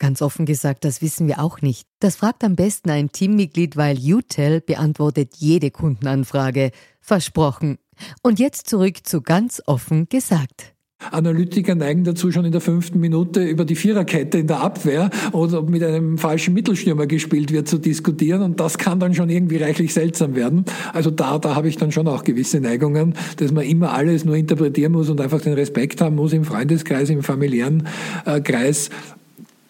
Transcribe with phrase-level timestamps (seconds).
[0.00, 1.86] Ganz offen gesagt, das wissen wir auch nicht.
[2.00, 6.70] Das fragt am besten ein Teammitglied, weil UTEL beantwortet jede Kundenanfrage.
[7.02, 7.76] Versprochen.
[8.22, 10.74] Und jetzt zurück zu ganz offen gesagt.
[11.10, 15.60] Analytiker neigen dazu, schon in der fünften Minute über die Viererkette in der Abwehr oder
[15.60, 18.42] ob mit einem falschen Mittelstürmer gespielt wird, zu diskutieren.
[18.42, 20.64] Und das kann dann schon irgendwie reichlich seltsam werden.
[20.92, 24.36] Also da, da habe ich dann schon auch gewisse Neigungen, dass man immer alles nur
[24.36, 27.86] interpretieren muss und einfach den Respekt haben muss im Freundeskreis, im familiären
[28.26, 28.90] äh, Kreis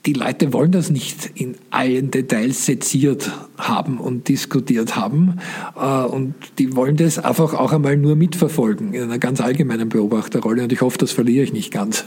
[0.07, 5.39] die Leute wollen das nicht in allen Details seziert haben und diskutiert haben.
[5.77, 10.63] Äh, und die wollen das einfach auch einmal nur mitverfolgen in einer ganz allgemeinen Beobachterrolle.
[10.63, 12.07] Und ich hoffe, das verliere ich nicht ganz.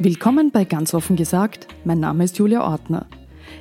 [0.00, 1.66] Willkommen bei Ganz offen gesagt.
[1.84, 3.06] Mein Name ist Julia Ortner.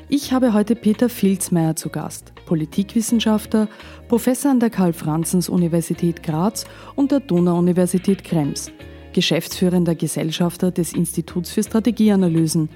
[0.10, 3.68] Ich habe heute Peter Filzmeier zu Gast, Politikwissenschaftler,
[4.08, 8.72] Professor an der Karl-Franzens-Universität Graz und der Donau-Universität Krems,
[9.12, 12.70] geschäftsführender Gesellschafter des Instituts für Strategieanalysen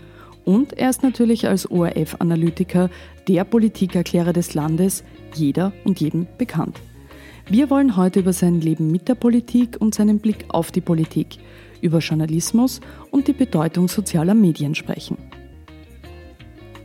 [0.43, 2.89] und er ist natürlich als ORF-Analytiker
[3.29, 6.81] der Politikerklärer des Landes, jeder und jedem bekannt.
[7.47, 11.37] Wir wollen heute über sein Leben mit der Politik und seinen Blick auf die Politik,
[11.79, 15.30] über Journalismus und die Bedeutung sozialer Medien sprechen.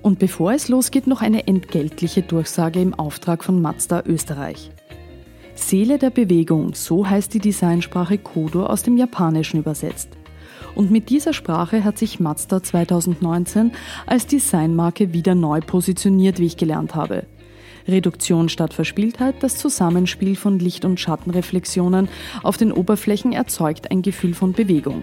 [0.07, 4.71] Und bevor es losgeht, noch eine entgeltliche Durchsage im Auftrag von Mazda Österreich.
[5.57, 10.11] Seele der Bewegung, so heißt die Designsprache Kodo aus dem Japanischen übersetzt.
[10.77, 13.73] Und mit dieser Sprache hat sich Mazda 2019
[14.07, 17.27] als Designmarke wieder neu positioniert, wie ich gelernt habe.
[17.89, 22.09] Reduktion statt Verspieltheit, das Zusammenspiel von Licht- und Schattenreflexionen
[22.45, 25.03] auf den Oberflächen erzeugt ein Gefühl von Bewegung.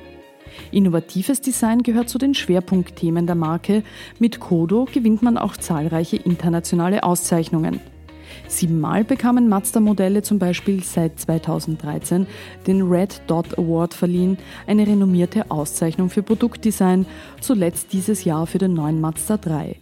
[0.71, 3.83] Innovatives Design gehört zu den Schwerpunktthemen der Marke.
[4.19, 7.79] Mit Kodo gewinnt man auch zahlreiche internationale Auszeichnungen.
[8.47, 12.27] Siebenmal bekamen Mazda-Modelle zum Beispiel seit 2013
[12.67, 14.37] den Red Dot Award verliehen,
[14.67, 17.05] eine renommierte Auszeichnung für Produktdesign,
[17.41, 19.75] zuletzt dieses Jahr für den neuen Mazda 3.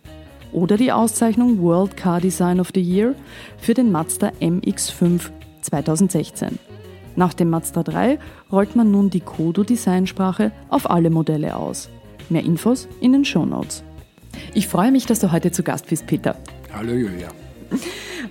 [0.52, 3.16] Oder die Auszeichnung World Car Design of the Year
[3.58, 5.30] für den Mazda MX5
[5.62, 6.71] 2016.
[7.16, 8.20] Nach dem Mazda 3
[8.52, 11.90] rollt man nun die Kodo-Designsprache auf alle Modelle aus.
[12.30, 13.84] Mehr Infos in den Show Notes.
[14.54, 16.36] Ich freue mich, dass du heute zu Gast bist, Peter.
[16.74, 17.30] Hallo Julia.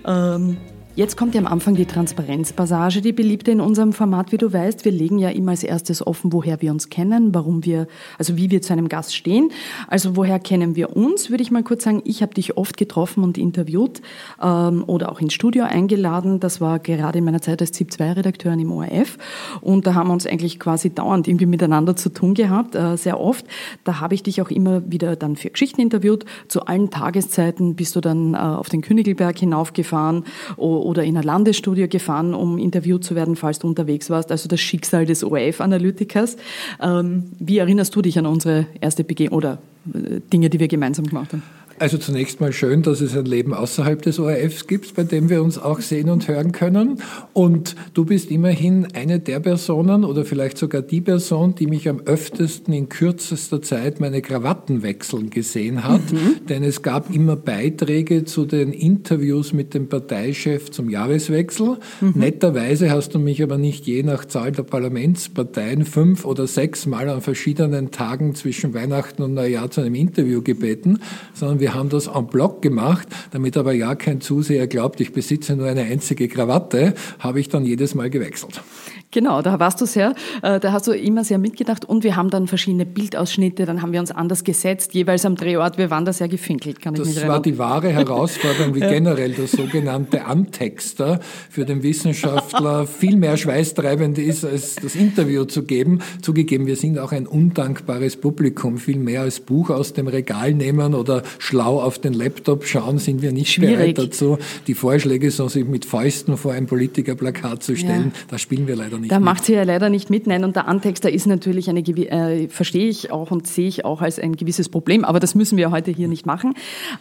[0.05, 0.57] Ähm,
[1.01, 4.85] Jetzt kommt ja am Anfang die Transparenzpassage, die beliebte in unserem Format, wie du weißt.
[4.85, 7.87] Wir legen ja immer als erstes offen, woher wir uns kennen, warum wir,
[8.19, 9.49] also wie wir zu einem Gast stehen.
[9.87, 12.03] Also woher kennen wir uns, würde ich mal kurz sagen.
[12.05, 14.03] Ich habe dich oft getroffen und interviewt
[14.43, 16.39] ähm, oder auch ins Studio eingeladen.
[16.39, 19.17] Das war gerade in meiner Zeit als ZIP-2-Redakteurin im ORF.
[19.59, 23.19] Und da haben wir uns eigentlich quasi dauernd irgendwie miteinander zu tun gehabt, äh, sehr
[23.19, 23.47] oft.
[23.85, 26.25] Da habe ich dich auch immer wieder dann für Geschichten interviewt.
[26.47, 30.25] Zu allen Tageszeiten bist du dann äh, auf den Königelberg hinaufgefahren
[30.57, 34.31] oder in ein Landesstudio gefahren, um interviewt zu werden, falls du unterwegs warst.
[34.31, 36.37] Also das Schicksal des ORF-Analytikers.
[36.81, 39.59] Ähm, wie erinnerst du dich an unsere erste Begegnung oder
[39.93, 41.43] äh, Dinge, die wir gemeinsam gemacht haben?
[41.81, 45.41] Also zunächst mal schön, dass es ein Leben außerhalb des ORFs gibt, bei dem wir
[45.41, 47.01] uns auch sehen und hören können.
[47.33, 52.01] Und du bist immerhin eine der Personen oder vielleicht sogar die Person, die mich am
[52.01, 56.11] öftesten in kürzester Zeit meine Krawatten wechseln gesehen hat.
[56.11, 56.45] Mhm.
[56.47, 61.79] Denn es gab immer Beiträge zu den Interviews mit dem Parteichef zum Jahreswechsel.
[61.99, 62.13] Mhm.
[62.13, 67.09] Netterweise hast du mich aber nicht je nach Zahl der Parlamentsparteien fünf oder sechs Mal
[67.09, 70.99] an verschiedenen Tagen zwischen Weihnachten und Neujahr zu einem Interview gebeten,
[71.33, 75.13] sondern wir wir haben das en bloc gemacht, damit aber ja kein Zuseher glaubt, ich
[75.13, 78.61] besitze nur eine einzige Krawatte, habe ich dann jedes Mal gewechselt.
[79.11, 82.29] Genau, da warst du sehr, äh, da hast du immer sehr mitgedacht und wir haben
[82.29, 86.13] dann verschiedene Bildausschnitte, dann haben wir uns anders gesetzt, jeweils am Drehort, wir waren da
[86.13, 87.43] sehr gefinkelt, kann das ich mich erinnern.
[87.43, 91.19] Das war die wahre Herausforderung, wie generell das sogenannte Antexter
[91.49, 95.99] für den Wissenschaftler viel mehr schweißtreibend ist, als das Interview zu geben.
[96.21, 100.93] Zugegeben, wir sind auch ein undankbares Publikum, viel mehr als Buch aus dem Regal nehmen
[100.93, 103.95] oder schlau auf den Laptop schauen, sind wir nicht Schwierig.
[103.95, 104.37] bereit dazu.
[104.67, 108.21] Die Vorschläge, so sich mit Fäusten vor ein Politikerplakat zu stellen, ja.
[108.29, 109.25] da spielen wir leider nicht Da mit.
[109.25, 110.27] macht sie ja leider nicht mit.
[110.27, 114.01] Nein, und der Antexter ist natürlich eine, äh, verstehe ich auch und sehe ich auch
[114.01, 116.53] als ein gewisses Problem, aber das müssen wir heute hier nicht machen.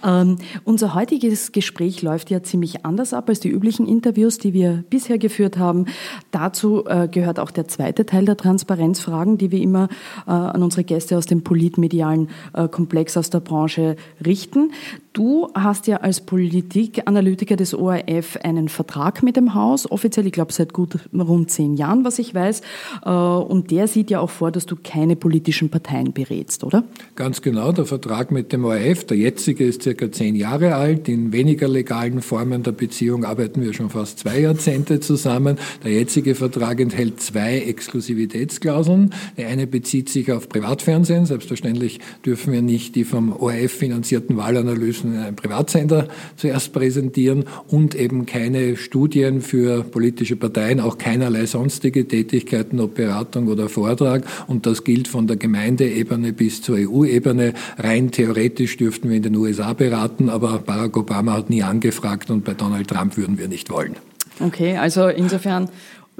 [0.04, 4.84] Ähm, unser heutiges Gespräch läuft ja ziemlich anders ab als die üblichen Interviews, die wir
[4.90, 5.86] bisher geführt haben.
[6.30, 9.88] Dazu äh, gehört auch der zweite Teil der Transparenzfragen, die wir immer
[10.26, 14.72] äh, an unsere Gäste aus dem politmedialen äh, Komplex aus der Branche richten.
[15.12, 20.52] Du hast ja als Politikanalytiker des ORF einen Vertrag mit dem Haus, offiziell, ich glaube
[20.52, 22.62] seit gut rund zehn Jahren, was ich weiß.
[23.04, 26.84] Äh, und der sieht ja auch vor, dass du keine politischen Parteien berätst, oder?
[27.16, 31.08] Ganz genau, der Vertrag mit dem ORF, der jetzige ist circa zehn Jahre alt.
[31.08, 35.58] In weniger legalen Formen der Beziehung arbeiten wir schon fast zwei Jahrzehnte zusammen.
[35.84, 39.12] Der jetzige Vertrag enthält zwei Exklusivitätsklauseln.
[39.36, 41.26] Die eine bezieht sich auf Privatfernsehen.
[41.26, 47.94] Selbstverständlich dürfen wir nicht die vom ORF finanzierten Wahlanalysen in einem Privatsender zuerst präsentieren und
[47.94, 51.46] eben keine Studien für politische Parteien, auch keinerlei
[51.80, 54.24] sonstige Tätigkeiten, ob Beratung oder Vortrag.
[54.48, 57.54] Und das gilt von der Gemeindeebene bis zur EU-Ebene.
[57.78, 62.44] Rein theoretisch dürften wir in den USA beraten, aber Barack Obama hat nie angefragt und
[62.44, 63.96] bei Donald Trump würden wir nicht wollen.
[64.40, 65.70] Okay, also insofern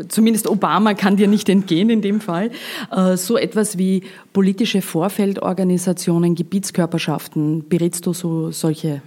[0.08, 2.50] zumindest Obama kann dir nicht entgehen in dem Fall,
[2.90, 9.02] äh, so etwas wie politische Vorfeldorganisationen, Gebietskörperschaften, berätst du so solche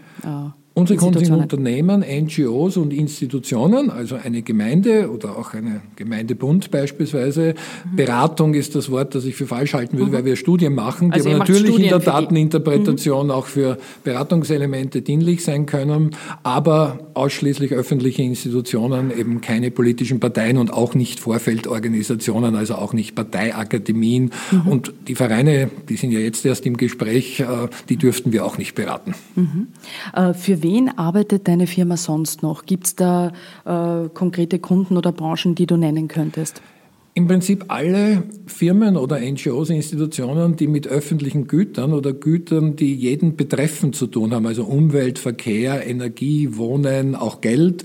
[0.76, 7.54] Unsere Kunden sind Unternehmen, NGOs und Institutionen, also eine Gemeinde oder auch eine Gemeindebund beispielsweise.
[7.92, 7.96] Mhm.
[7.96, 10.16] Beratung ist das Wort, das ich für falsch halten würde, mhm.
[10.16, 13.32] weil wir Studien machen, die also aber natürlich Studien in der Dateninterpretation mhm.
[13.32, 20.74] auch für Beratungselemente dienlich sein können, aber ausschließlich öffentliche Institutionen, eben keine politischen Parteien und
[20.74, 24.32] auch nicht Vorfeldorganisationen, also auch nicht Parteiakademien.
[24.50, 24.68] Mhm.
[24.68, 27.46] Und die Vereine, die sind ja jetzt erst im Gespräch, äh,
[27.90, 29.14] die dürften wir auch nicht beraten.
[29.36, 29.68] Mhm.
[30.16, 32.66] Äh, für wen arbeitet deine Firma sonst noch?
[32.66, 33.32] Gibt es da
[33.66, 36.62] äh, konkrete Kunden oder Branchen, die du nennen könntest?
[37.16, 43.36] Im Prinzip alle Firmen oder NGOs, Institutionen, die mit öffentlichen Gütern oder Gütern, die jeden
[43.36, 47.84] betreffen zu tun haben, also Umwelt, Verkehr, Energie, Wohnen, auch Geld,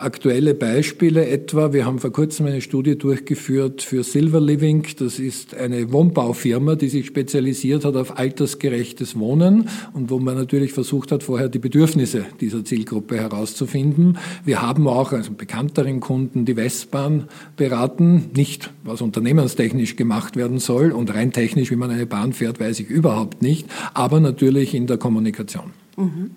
[0.00, 4.86] Aktuelle Beispiele etwa, wir haben vor kurzem eine Studie durchgeführt für Silver Living.
[4.96, 10.72] Das ist eine Wohnbaufirma, die sich spezialisiert hat auf altersgerechtes Wohnen und wo man natürlich
[10.72, 14.18] versucht hat, vorher die Bedürfnisse dieser Zielgruppe herauszufinden.
[14.44, 17.24] Wir haben auch also bekannteren Kunden die Westbahn
[17.56, 22.60] beraten, nicht was unternehmenstechnisch gemacht werden soll und rein technisch, wie man eine Bahn fährt,
[22.60, 25.72] weiß ich überhaupt nicht, aber natürlich in der Kommunikation.
[25.98, 26.30] Mhm.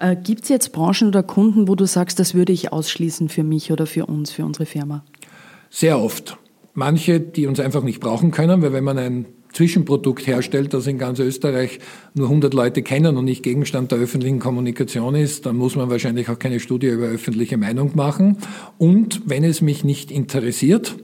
[0.00, 3.44] Äh, Gibt es jetzt Branchen oder Kunden, wo du sagst, das würde ich ausschließen für
[3.44, 5.04] mich oder für uns, für unsere Firma?
[5.70, 6.38] Sehr oft.
[6.74, 10.96] Manche, die uns einfach nicht brauchen können, weil wenn man ein Zwischenprodukt herstellt, das in
[10.96, 11.78] ganz Österreich
[12.14, 16.30] nur 100 Leute kennen und nicht Gegenstand der öffentlichen Kommunikation ist, dann muss man wahrscheinlich
[16.30, 18.38] auch keine Studie über öffentliche Meinung machen.
[18.78, 20.96] Und wenn es mich nicht interessiert,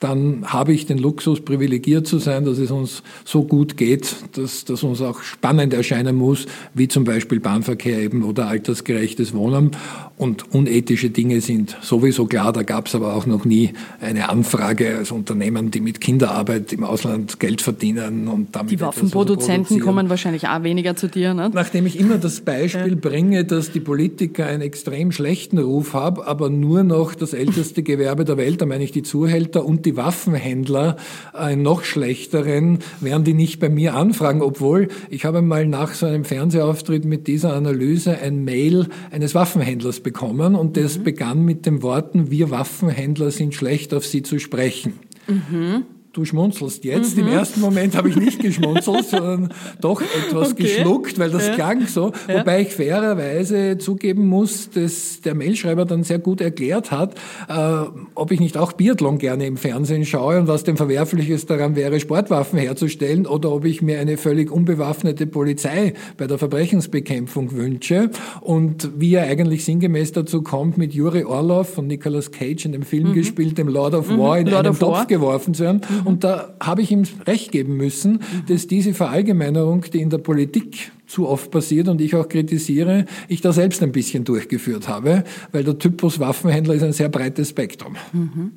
[0.00, 4.64] dann habe ich den Luxus, privilegiert zu sein, dass es uns so gut geht, dass
[4.64, 9.72] das uns auch spannend erscheinen muss, wie zum Beispiel Bahnverkehr eben oder altersgerechtes Wohnen.
[10.16, 12.52] Und unethische Dinge sind sowieso klar.
[12.52, 16.84] Da gab es aber auch noch nie eine Anfrage als Unternehmen, die mit Kinderarbeit im
[16.84, 18.72] Ausland Geld verdienen und damit.
[18.72, 21.50] Die Waffenproduzenten kommen wahrscheinlich auch weniger zu dir, ne?
[21.52, 26.50] Nachdem ich immer das Beispiel bringe, dass die Politiker einen extrem schlechten Ruf haben, aber
[26.50, 30.96] nur noch das älteste Gewerbe der Welt, da meine ich die Zuhälter und die Waffenhändler
[31.32, 36.06] einen noch schlechteren, werden die nicht bei mir anfragen, obwohl ich habe mal nach so
[36.06, 41.04] einem Fernsehauftritt mit dieser Analyse ein Mail eines Waffenhändlers bekommen und das mhm.
[41.04, 44.94] begann mit den Worten, wir Waffenhändler sind schlecht auf Sie zu sprechen.
[45.26, 45.84] Mhm
[46.18, 47.16] du schmunzelst jetzt.
[47.16, 47.28] Mhm.
[47.28, 50.64] Im ersten Moment habe ich nicht geschmunzelt, sondern doch etwas okay.
[50.64, 51.54] geschluckt, weil das ja.
[51.54, 52.12] klang so.
[52.26, 52.40] Ja.
[52.40, 57.14] Wobei ich fairerweise zugeben muss, dass der Mailschreiber dann sehr gut erklärt hat,
[57.48, 57.52] äh,
[58.14, 62.00] ob ich nicht auch Biathlon gerne im Fernsehen schaue und was denn Verwerfliches daran wäre,
[62.00, 68.10] Sportwaffen herzustellen oder ob ich mir eine völlig unbewaffnete Polizei bei der Verbrechensbekämpfung wünsche
[68.40, 72.82] und wie er eigentlich sinngemäß dazu kommt, mit Juri Orlov von Nicolas Cage in dem
[72.82, 73.14] Film mhm.
[73.14, 74.18] gespielt, dem Lord of mhm.
[74.18, 75.06] War, in Lord einen Topf War.
[75.06, 75.82] geworfen zu werden.
[76.08, 76.14] Mhm.
[76.14, 80.92] Und da habe ich ihm recht geben müssen, dass diese Verallgemeinerung, die in der Politik
[81.06, 85.64] zu oft passiert und ich auch kritisiere, ich da selbst ein bisschen durchgeführt habe, weil
[85.64, 87.96] der Typus Waffenhändler ist ein sehr breites Spektrum.
[88.12, 88.52] Mhm.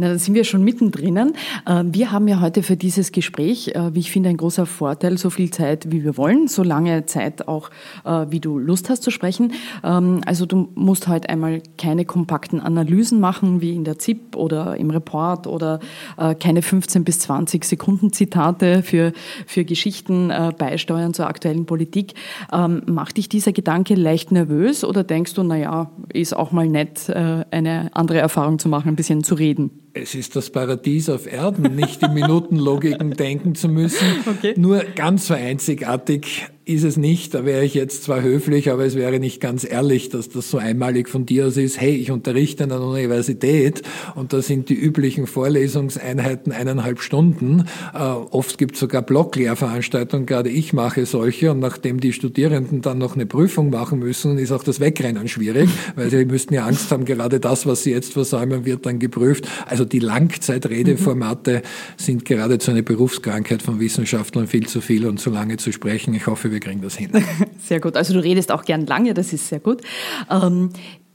[0.00, 1.34] Na, da sind wir schon mittendrin.
[1.68, 5.18] Ähm, wir haben ja heute für dieses Gespräch, äh, wie ich finde, ein großer Vorteil,
[5.18, 7.68] so viel Zeit, wie wir wollen, so lange Zeit auch,
[8.06, 9.52] äh, wie du Lust hast zu sprechen.
[9.84, 14.78] Ähm, also du musst heute einmal keine kompakten Analysen machen, wie in der ZIP oder
[14.78, 15.80] im Report oder
[16.16, 19.12] äh, keine 15 bis 20 Sekunden Zitate für,
[19.44, 22.14] für Geschichten beisteuern zur aktuellen Politik.
[22.50, 27.10] Ähm, macht dich dieser Gedanke leicht nervös oder denkst du, naja, ist auch mal nett,
[27.10, 29.70] eine andere Erfahrung zu machen, ein bisschen zu reden?
[29.92, 34.06] Es ist das Paradies auf Erden, nicht in Minutenlogiken denken zu müssen.
[34.30, 34.54] Okay.
[34.56, 37.34] Nur ganz so einzigartig ist es nicht.
[37.34, 40.58] Da wäre ich jetzt zwar höflich, aber es wäre nicht ganz ehrlich, dass das so
[40.58, 41.80] einmalig von dir aus ist.
[41.80, 43.82] Hey, ich unterrichte an einer Universität
[44.14, 47.64] und da sind die üblichen Vorlesungseinheiten eineinhalb Stunden.
[47.94, 52.98] Äh, oft gibt es sogar Blocklehrveranstaltungen, gerade ich mache solche und nachdem die Studierenden dann
[52.98, 56.90] noch eine Prüfung machen müssen, ist auch das Wegrennen schwierig, weil sie müssten ja Angst
[56.90, 59.48] haben, gerade das, was sie jetzt versäumen, wird dann geprüft.
[59.66, 61.62] Also die Langzeitredeformate mhm.
[61.96, 66.14] sind geradezu eine Berufskrankheit von Wissenschaftlern, viel zu viel und zu lange zu sprechen.
[66.14, 67.10] Ich hoffe, wir wir kriegen das hin.
[67.58, 67.96] Sehr gut.
[67.96, 69.82] Also du redest auch gern lange, das ist sehr gut.
[70.30, 70.70] Ähm,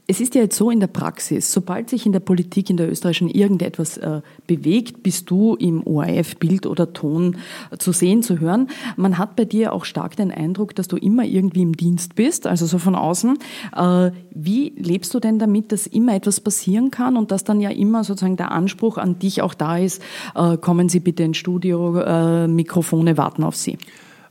[0.08, 2.88] es ist ja jetzt so in der Praxis, sobald sich in der Politik in der
[2.88, 7.38] österreichischen irgendetwas äh, bewegt, bist du im ORF Bild oder Ton
[7.78, 8.68] zu sehen, zu hören.
[8.96, 12.46] Man hat bei dir auch stark den Eindruck, dass du immer irgendwie im Dienst bist,
[12.46, 13.36] also so von außen.
[13.76, 17.70] Äh, wie lebst du denn damit, dass immer etwas passieren kann und dass dann ja
[17.70, 20.00] immer sozusagen der Anspruch an dich auch da ist,
[20.36, 23.76] äh, kommen Sie bitte ins Studio, äh, Mikrofone warten auf Sie?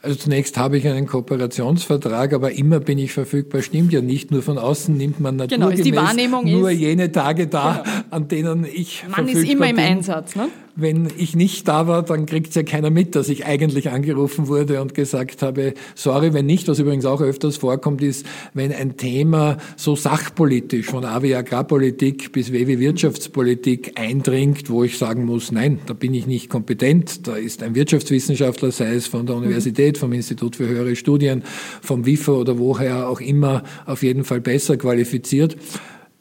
[0.06, 3.64] Also zunächst habe ich einen Kooperationsvertrag, aber immer bin ich verfügbar.
[3.64, 4.30] Stimmt ja nicht.
[4.30, 8.06] Nur von außen nimmt man naturgemäß genau, nur jene Tage da, genau.
[8.12, 9.34] an denen ich man verfügbar bin.
[9.34, 10.50] Man ist immer im Einsatz, ne?
[10.76, 14.82] Wenn ich nicht da war, dann kriegt ja keiner mit, dass ich eigentlich angerufen wurde
[14.82, 19.58] und gesagt habe, sorry, wenn nicht, was übrigens auch öfters vorkommt, ist, wenn ein Thema
[19.78, 25.52] so sachpolitisch von A wie Agrarpolitik bis W wie Wirtschaftspolitik eindringt, wo ich sagen muss,
[25.52, 29.98] nein, da bin ich nicht kompetent, da ist ein Wirtschaftswissenschaftler, sei es von der Universität,
[29.98, 31.44] vom Institut für höhere Studien,
[31.82, 35.56] vom WIFA oder woher auch immer, auf jeden Fall besser qualifiziert.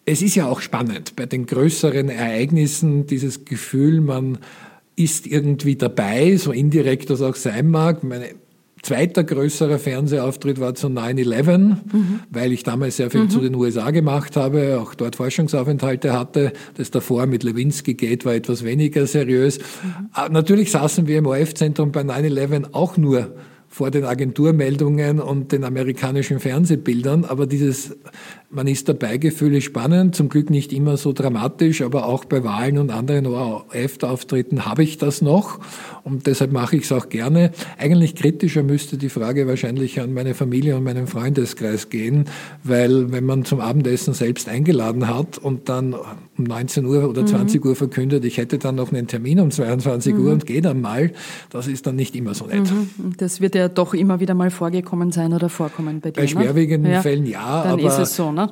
[0.07, 4.39] Es ist ja auch spannend bei den größeren Ereignissen dieses Gefühl, man
[4.97, 8.05] ist irgendwie dabei, so indirekt das auch sein mag.
[8.05, 8.23] Mein
[8.85, 12.21] zweiter größerer Fernsehauftritt war zu 9-11, mhm.
[12.31, 13.31] weil ich damals sehr viel mhm.
[13.31, 16.53] zu den USA gemacht habe, auch dort Forschungsaufenthalte hatte.
[16.77, 19.59] Das davor mit Lewinsky Gate war etwas weniger seriös.
[19.59, 20.09] Mhm.
[20.13, 23.35] Ah, natürlich saßen wir im OF-Zentrum bei 9-11 auch nur
[23.69, 27.97] vor den Agenturmeldungen und den amerikanischen Fernsehbildern, aber dieses
[28.55, 32.79] man ist dabei, Gefühle spannend, zum Glück nicht immer so dramatisch, aber auch bei Wahlen
[32.79, 35.61] und anderen ORF-Auftritten habe ich das noch
[36.05, 37.51] und deshalb mache ich es auch gerne.
[37.79, 42.27] Eigentlich kritischer müsste die Frage wahrscheinlich an meine Familie und meinen Freundeskreis gehen,
[42.63, 47.63] weil wenn man zum Abendessen selbst eingeladen hat und dann um 19 Uhr oder 20
[47.63, 47.71] mhm.
[47.71, 50.27] Uhr verkündet, ich hätte dann noch einen Termin um 22 mhm.
[50.27, 51.13] Uhr und gehe dann mal,
[51.51, 52.71] das ist dann nicht immer so nett.
[52.71, 53.15] Mhm.
[53.17, 56.17] Das wird ja doch immer wieder mal vorgekommen sein oder vorkommen bei dir.
[56.17, 56.29] Bei ne?
[56.29, 57.03] schwerwiegenden ne?
[57.03, 58.44] Fällen ja, dann aber ist es so, ne?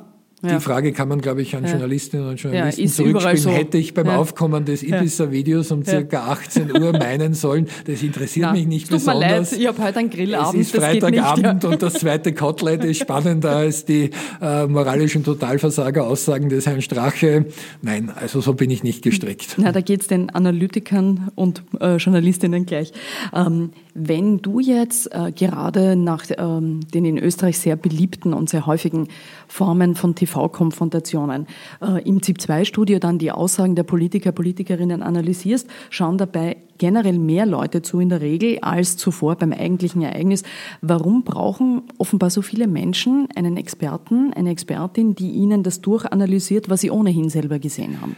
[0.43, 3.37] Die Frage kann man, glaube ich, an Journalistinnen und Journalisten ja, zurückspielen.
[3.37, 3.49] So.
[3.49, 4.17] Hätte ich beim ja.
[4.17, 8.97] Aufkommen des Ibiza-Videos um circa 18 Uhr meinen sollen, das interessiert Na, mich nicht tut
[8.97, 9.51] besonders.
[9.51, 10.61] Tut mir leid, ich habe heute einen Grillabend.
[10.61, 14.09] Es ist Freitagabend und das zweite Kotelett ist spannender als die
[14.41, 17.45] äh, moralischen Totalversager-Aussagen des Herrn Strache.
[17.81, 19.55] Nein, also so bin ich nicht gestrickt.
[19.57, 22.91] Na, da geht es den Analytikern und äh, Journalistinnen gleich.
[23.33, 28.65] Ähm, wenn du jetzt äh, gerade nach ähm, den in Österreich sehr beliebten und sehr
[28.65, 29.07] häufigen
[29.47, 31.47] Formen von TV-Konfrontationen
[31.81, 37.81] äh, im ZIP-2-Studio dann die Aussagen der Politiker, Politikerinnen analysierst, schauen dabei generell mehr Leute
[37.81, 40.43] zu in der Regel als zuvor beim eigentlichen Ereignis.
[40.81, 46.81] Warum brauchen offenbar so viele Menschen einen Experten, eine Expertin, die ihnen das durchanalysiert, was
[46.81, 48.15] sie ohnehin selber gesehen haben?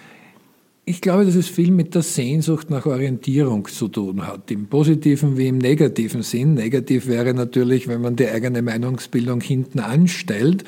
[0.87, 5.35] Ich glaube, dass es viel mit der Sehnsucht nach Orientierung zu tun hat, im positiven
[5.35, 6.53] wie im negativen Sinn.
[6.53, 10.63] Negativ wäre natürlich, wenn man die eigene Meinungsbildung hinten anstellt.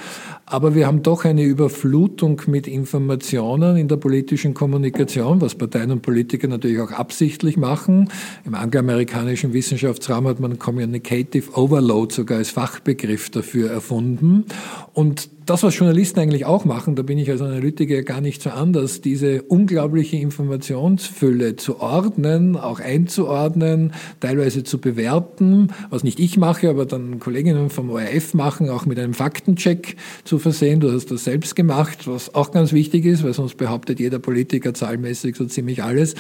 [0.48, 6.02] Aber wir haben doch eine Überflutung mit Informationen in der politischen Kommunikation, was Parteien und
[6.02, 8.10] Politiker natürlich auch absichtlich machen.
[8.44, 14.46] Im angloamerikanischen Wissenschaftsraum hat man Communicative Overload sogar als Fachbegriff dafür erfunden.
[14.94, 18.50] Und das, was Journalisten eigentlich auch machen, da bin ich als Analytiker gar nicht so
[18.50, 26.70] anders, diese unglaubliche Informationsfülle zu ordnen, auch einzuordnen, teilweise zu bewerten, was nicht ich mache,
[26.70, 30.82] aber dann Kolleginnen vom ORF machen, auch mit einem Faktencheck zu versehen.
[30.82, 34.74] Du hast das selbst gemacht, was auch ganz wichtig ist, weil sonst behauptet jeder Politiker
[34.74, 36.16] zahlmäßig so ziemlich alles.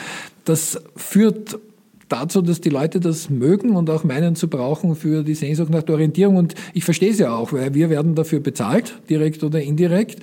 [0.46, 1.60] Das führt
[2.10, 5.84] dazu, dass die Leute das mögen und auch meinen zu brauchen für die Sehnsucht nach
[5.84, 6.38] der Orientierung.
[6.38, 10.20] Und ich verstehe es ja auch, weil wir werden dafür bezahlt, direkt oder indirekt.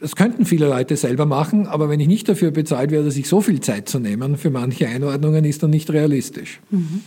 [0.00, 3.40] Das könnten viele Leute selber machen, aber wenn ich nicht dafür bezahlt werde, sich so
[3.40, 6.60] viel Zeit zu nehmen für manche Einordnungen, ist dann nicht realistisch.
[6.70, 7.00] Mhm.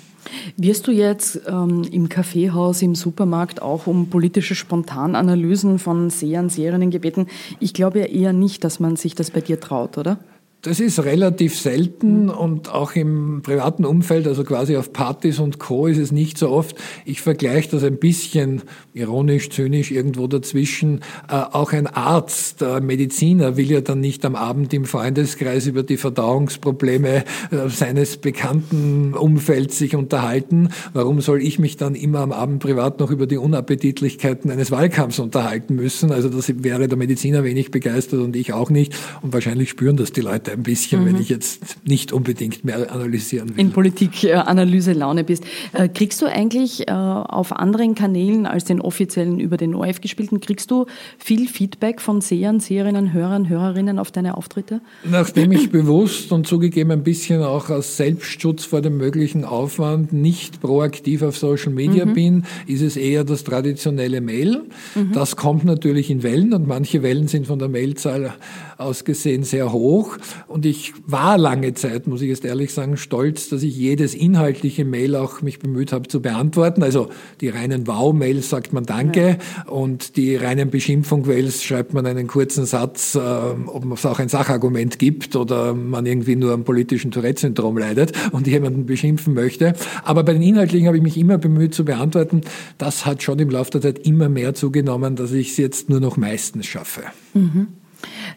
[0.57, 6.91] Wirst du jetzt ähm, im Kaffeehaus, im Supermarkt auch um politische Spontananalysen von Sehern, Seherinnen
[6.91, 7.27] gebeten?
[7.59, 10.19] Ich glaube ja eher nicht, dass man sich das bei dir traut, oder?
[10.62, 15.88] Das ist relativ selten und auch im privaten Umfeld, also quasi auf Partys und Co.
[15.88, 16.75] ist es nicht so oft.
[17.06, 18.63] Ich vergleiche das ein bisschen
[18.94, 21.00] ironisch, zynisch irgendwo dazwischen.
[21.30, 25.84] Äh, auch ein Arzt, ein Mediziner will ja dann nicht am Abend im Freundeskreis über
[25.84, 30.72] die Verdauungsprobleme äh, seines bekannten Umfelds sich unterhalten.
[30.92, 35.20] Warum soll ich mich dann immer am Abend privat noch über die Unappetitlichkeiten eines Wahlkampfs
[35.20, 36.12] unterhalten müssen?
[36.12, 38.94] Also das wäre der Mediziner wenig begeistert und ich auch nicht.
[39.22, 41.06] Und wahrscheinlich spüren das die Leute ein bisschen, mhm.
[41.08, 43.60] wenn ich jetzt nicht unbedingt mehr analysieren will.
[43.60, 45.44] In Politikanalyse-Laune bist.
[45.74, 50.39] Äh, kriegst du eigentlich äh, auf anderen Kanälen als den offiziellen über den ORF gespielten,
[50.39, 50.86] kriegst du
[51.18, 54.82] viel Feedback von Sehern, Seherinnen, Hörern, Hörerinnen auf deine Auftritte?
[55.03, 60.62] Nachdem ich bewusst und zugegeben ein bisschen auch aus Selbstschutz vor dem möglichen Aufwand nicht
[60.62, 62.13] proaktiv auf Social Media mhm.
[62.13, 64.63] bin, ist es eher das traditionelle Mail.
[64.96, 65.12] Mhm.
[65.13, 68.34] Das kommt natürlich in Wellen und manche Wellen sind von der Mailzahl
[68.79, 70.17] aus gesehen sehr hoch.
[70.48, 74.86] Und ich war lange Zeit, muss ich jetzt ehrlich sagen, stolz, dass ich jedes inhaltliche
[74.86, 76.81] Mail auch mich bemüht habe zu beantworten.
[76.81, 77.09] Also
[77.41, 79.71] die reinen Wow-Mails sagt man Danke ja.
[79.71, 84.98] und die reinen Beschimpfung-Mails schreibt man einen kurzen Satz, äh, ob es auch ein Sachargument
[84.98, 89.74] gibt oder man irgendwie nur am politischen Tourette-Syndrom leidet und jemanden beschimpfen möchte.
[90.05, 92.41] Aber bei den inhaltlichen habe ich mich immer bemüht zu beantworten.
[92.77, 96.00] Das hat schon im Laufe der Zeit immer mehr zugenommen, dass ich es jetzt nur
[96.00, 97.03] noch meistens schaffe.
[97.33, 97.67] Mhm.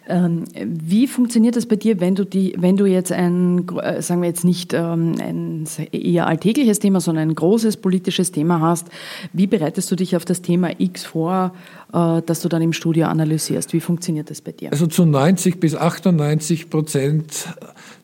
[0.09, 4.23] Ähm, wie funktioniert das bei dir, wenn du die, wenn du jetzt ein, äh, sagen
[4.23, 8.89] wir jetzt nicht ähm, ein eher alltägliches Thema, sondern ein großes politisches Thema hast?
[9.33, 11.53] Wie bereitest du dich auf das Thema X vor,
[11.93, 13.73] äh, das du dann im Studio analysierst?
[13.73, 14.73] Wie funktioniert das bei dir?
[14.73, 17.47] Also zu 90 bis 98 Prozent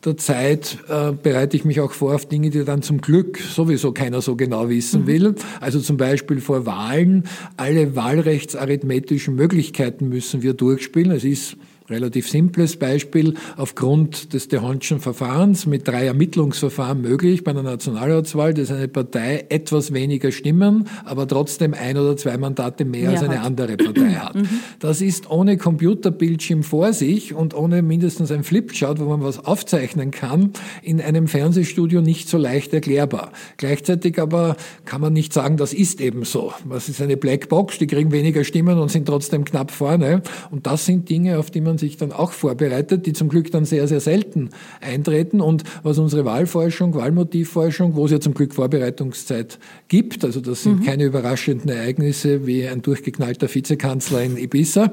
[0.05, 3.93] der Zeit äh, bereite ich mich auch vor auf Dinge, die dann zum Glück sowieso
[3.93, 5.07] keiner so genau wissen mhm.
[5.07, 5.35] will.
[5.61, 7.25] Also zum Beispiel vor Wahlen.
[7.57, 11.11] Alle wahlrechtsarithmetischen Möglichkeiten müssen wir durchspielen.
[11.11, 11.57] Es ist
[11.91, 13.35] Relativ simples Beispiel.
[13.57, 19.95] Aufgrund des Dehonschen Verfahrens mit drei Ermittlungsverfahren möglich bei einer Nationalratswahl, dass eine Partei etwas
[19.95, 23.47] weniger Stimmen, aber trotzdem ein oder zwei Mandate mehr ja, als eine hat.
[23.47, 24.35] andere Partei hat.
[24.39, 24.47] Mhm.
[24.79, 30.11] Das ist ohne Computerbildschirm vor sich und ohne mindestens ein Flipchart, wo man was aufzeichnen
[30.11, 30.53] kann,
[30.83, 33.33] in einem Fernsehstudio nicht so leicht erklärbar.
[33.57, 36.53] Gleichzeitig aber kann man nicht sagen, das ist eben so.
[36.65, 37.79] Was ist eine Blackbox?
[37.79, 40.23] Die kriegen weniger Stimmen und sind trotzdem knapp vorne.
[40.51, 43.65] Und das sind Dinge, auf die man sich dann auch vorbereitet, die zum Glück dann
[43.65, 45.41] sehr, sehr selten eintreten.
[45.41, 50.81] Und was unsere Wahlforschung, Wahlmotivforschung, wo es ja zum Glück Vorbereitungszeit gibt, also das sind
[50.81, 50.85] mhm.
[50.85, 54.93] keine überraschenden Ereignisse wie ein durchgeknallter Vizekanzler in Ibiza,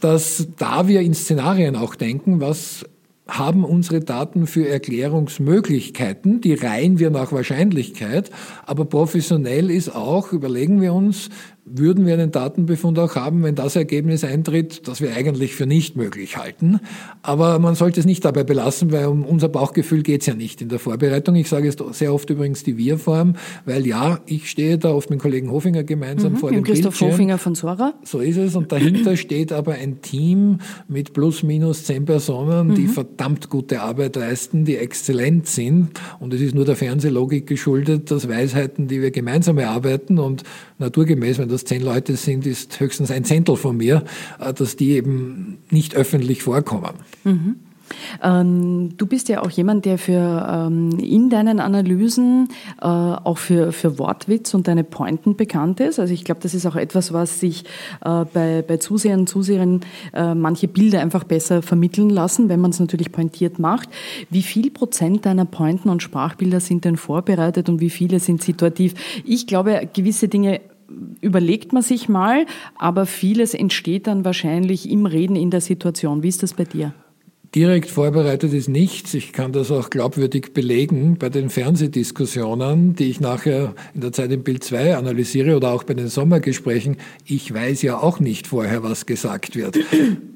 [0.00, 2.84] dass da wir in Szenarien auch denken, was
[3.28, 8.30] haben unsere Daten für Erklärungsmöglichkeiten, die reihen wir nach Wahrscheinlichkeit,
[8.64, 11.28] aber professionell ist auch, überlegen wir uns,
[11.68, 15.96] würden wir einen Datenbefund auch haben, wenn das Ergebnis eintritt, das wir eigentlich für nicht
[15.96, 16.78] möglich halten.
[17.22, 20.62] Aber man sollte es nicht dabei belassen, weil um unser Bauchgefühl geht es ja nicht
[20.62, 21.34] in der Vorbereitung.
[21.34, 25.18] Ich sage es sehr oft übrigens die Wir-Form, weil ja, ich stehe da oft mit
[25.18, 27.12] dem Kollegen Hofinger gemeinsam mhm, vor dem Christoph Bildschirm.
[27.12, 27.94] Hofinger von Sora.
[28.04, 28.54] So ist es.
[28.54, 32.90] Und dahinter steht aber ein Team mit plus minus zehn Personen, die mhm.
[32.90, 36.00] verdammt gute Arbeit leisten, die exzellent sind.
[36.20, 40.44] Und es ist nur der Fernsehlogik geschuldet, dass Weisheiten, die wir gemeinsam erarbeiten und
[40.78, 44.04] naturgemäß, wenn das zehn Leute sind, ist höchstens ein Zehntel von mir,
[44.38, 46.94] äh, dass die eben nicht öffentlich vorkommen.
[47.24, 47.56] Mhm.
[48.22, 52.48] Ähm, du bist ja auch jemand, der für ähm, in deinen Analysen
[52.80, 55.98] äh, auch für, für Wortwitz und deine Pointen bekannt ist.
[55.98, 57.64] Also ich glaube, das ist auch etwas, was sich
[58.04, 59.80] äh, bei, bei Zusehern und Zuseherinnen
[60.12, 63.88] äh, manche Bilder einfach besser vermitteln lassen, wenn man es natürlich pointiert macht.
[64.30, 68.94] Wie viel Prozent deiner Pointen und Sprachbilder sind denn vorbereitet und wie viele sind situativ?
[69.24, 70.60] Ich glaube, gewisse Dinge
[71.20, 72.46] überlegt man sich mal,
[72.76, 76.22] aber vieles entsteht dann wahrscheinlich im Reden in der Situation.
[76.22, 76.94] Wie ist das bei dir?
[77.54, 79.14] Direkt vorbereitet ist nichts.
[79.14, 84.30] Ich kann das auch glaubwürdig belegen bei den Fernsehdiskussionen, die ich nachher in der Zeit
[84.32, 86.98] im Bild 2 analysiere oder auch bei den Sommergesprächen.
[87.24, 89.78] Ich weiß ja auch nicht vorher, was gesagt wird.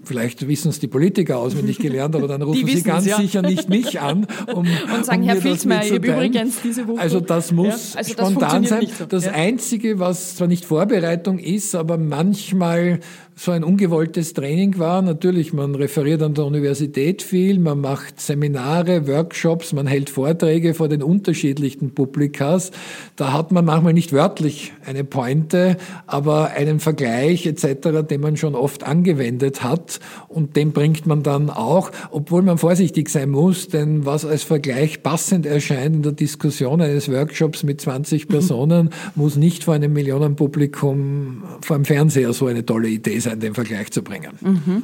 [0.03, 3.19] Vielleicht wissen es die Politiker auswendig gelernt, aber dann rufen sie ganz ja.
[3.19, 4.27] sicher nicht mich an.
[4.53, 7.01] Um, und sagen, um Herr Filzmeier, ich habe übrigens diese Woche.
[7.01, 8.87] Also das muss ja, also spontan das sein.
[8.99, 9.05] So.
[9.05, 9.33] Das ja.
[9.33, 13.01] Einzige, was zwar nicht Vorbereitung ist, aber manchmal
[13.37, 15.01] so ein ungewolltes Training war.
[15.01, 20.89] Natürlich, man referiert an der Universität viel, man macht Seminare, Workshops, man hält Vorträge vor
[20.89, 22.71] den unterschiedlichsten Publikas.
[23.17, 28.55] Da hat man manchmal nicht wörtlich eine Pointe, aber einen Vergleich etc., den man schon
[28.55, 29.90] oft angewendet hat
[30.29, 35.03] und den bringt man dann auch, obwohl man vorsichtig sein muss, denn was als Vergleich
[35.03, 38.31] passend erscheint in der Diskussion eines Workshops mit 20 mhm.
[38.31, 43.41] Personen, muss nicht vor einem Millionenpublikum vor dem Fernseher so eine tolle Idee sein sein,
[43.41, 44.33] den Vergleich zu bringen.
[44.41, 44.83] Mhm.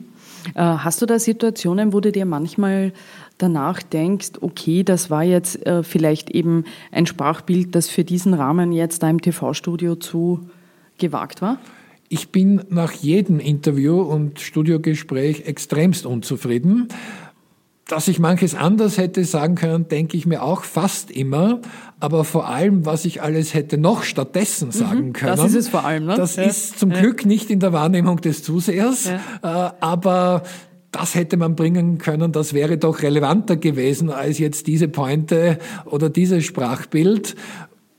[0.55, 2.93] Äh, hast du da Situationen, wo du dir manchmal
[3.39, 8.73] danach denkst, okay, das war jetzt äh, vielleicht eben ein Sprachbild, das für diesen Rahmen
[8.73, 10.49] jetzt da im TV-Studio zu
[10.99, 11.59] gewagt war?
[12.09, 16.89] Ich bin nach jedem Interview und Studiogespräch extremst unzufrieden.
[17.89, 21.61] Dass ich manches anders hätte sagen können, denke ich mir auch fast immer.
[22.01, 25.37] Aber vor allem, was ich alles hätte noch stattdessen mhm, sagen können.
[25.37, 26.07] Das ist es vor allem.
[26.07, 26.17] Ne?
[26.17, 26.45] Das ja.
[26.45, 27.01] ist zum ja.
[27.01, 29.11] Glück nicht in der Wahrnehmung des Zusehers.
[29.43, 29.69] Ja.
[29.69, 30.43] Äh, aber
[30.97, 36.09] das hätte man bringen können, das wäre doch relevanter gewesen als jetzt diese Pointe oder
[36.09, 37.37] dieses Sprachbild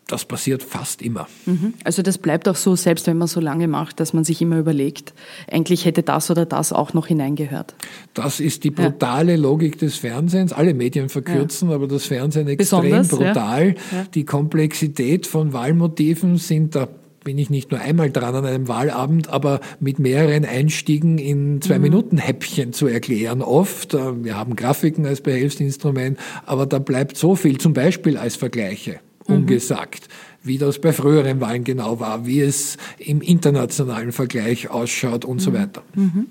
[0.07, 1.27] das passiert fast immer.
[1.45, 1.73] Mhm.
[1.83, 4.57] Also das bleibt auch so, selbst wenn man so lange macht, dass man sich immer
[4.57, 5.13] überlegt,
[5.51, 7.75] eigentlich hätte das oder das auch noch hineingehört.
[8.13, 9.37] Das ist die brutale ja.
[9.37, 10.53] Logik des Fernsehens.
[10.53, 11.75] Alle Medien verkürzen, ja.
[11.75, 13.75] aber das Fernsehen extrem Besonders, brutal.
[13.91, 14.05] Ja.
[14.13, 16.87] Die Komplexität von Wahlmotiven sind da
[17.23, 21.75] bin ich nicht nur einmal dran an einem Wahlabend, aber mit mehreren Einstiegen in zwei
[21.75, 21.81] mhm.
[21.81, 23.41] Minuten Häppchen zu erklären.
[23.41, 28.37] Oft, äh, wir haben Grafiken als Behelfsinstrument, aber da bleibt so viel, zum Beispiel als
[28.37, 30.07] Vergleiche ungesagt,
[30.43, 35.51] wie das bei früheren Wahlen genau war, wie es im internationalen Vergleich ausschaut und so
[35.51, 35.55] mhm.
[35.55, 35.83] weiter.
[35.95, 36.27] Mhm.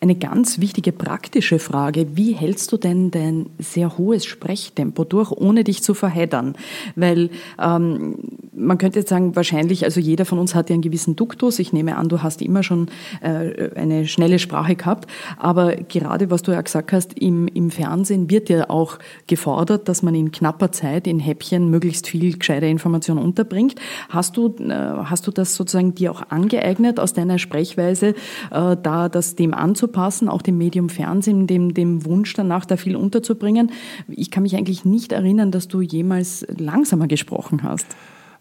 [0.00, 5.64] Eine ganz wichtige praktische Frage, wie hältst du denn dein sehr hohes Sprechtempo durch, ohne
[5.64, 6.54] dich zu verheddern?
[6.94, 7.30] Weil
[7.60, 8.14] ähm,
[8.52, 11.58] man könnte jetzt sagen, wahrscheinlich, also jeder von uns hat ja einen gewissen Duktus.
[11.58, 12.86] Ich nehme an, du hast immer schon
[13.22, 15.10] äh, eine schnelle Sprache gehabt.
[15.36, 20.04] Aber gerade, was du ja gesagt hast, im, im Fernsehen wird ja auch gefordert, dass
[20.04, 23.74] man in knapper Zeit in Häppchen möglichst viel gescheite Information unterbringt.
[24.10, 28.14] Hast du, äh, hast du das sozusagen dir auch angeeignet aus deiner Sprechweise,
[28.52, 29.87] äh, da das dem anzupassen?
[29.88, 33.72] Anzupassen, auch dem Medium Fernsehen, dem, dem Wunsch danach, da viel unterzubringen.
[34.08, 37.86] Ich kann mich eigentlich nicht erinnern, dass du jemals langsamer gesprochen hast.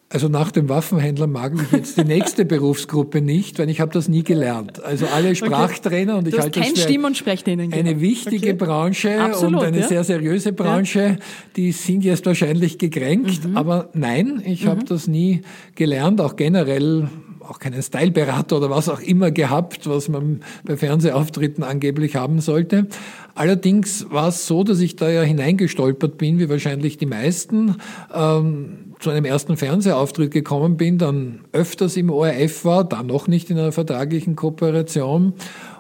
[0.10, 4.08] Also nach dem Waffenhändler mag mich jetzt die nächste Berufsgruppe nicht, weil ich habe das
[4.08, 4.82] nie gelernt.
[4.82, 6.20] Also alle Sprachtrainer okay.
[6.20, 8.00] und ich halte das für Stimm- und eine genau.
[8.00, 8.54] wichtige okay.
[8.54, 9.88] Branche Absolut, und eine ja.
[9.88, 11.16] sehr seriöse Branche, ja.
[11.58, 13.50] die sind jetzt wahrscheinlich gekränkt.
[13.50, 13.58] Mhm.
[13.58, 14.70] Aber nein, ich mhm.
[14.70, 15.42] habe das nie
[15.76, 17.10] gelernt, auch generell
[17.50, 22.88] auch keinen Styleberater oder was auch immer gehabt, was man bei Fernsehauftritten angeblich haben sollte.
[23.36, 27.76] Allerdings war es so, dass ich da ja hineingestolpert bin, wie wahrscheinlich die meisten,
[28.14, 33.50] ähm, zu einem ersten Fernsehauftritt gekommen bin, dann öfters im ORF war, da noch nicht
[33.50, 35.34] in einer vertraglichen Kooperation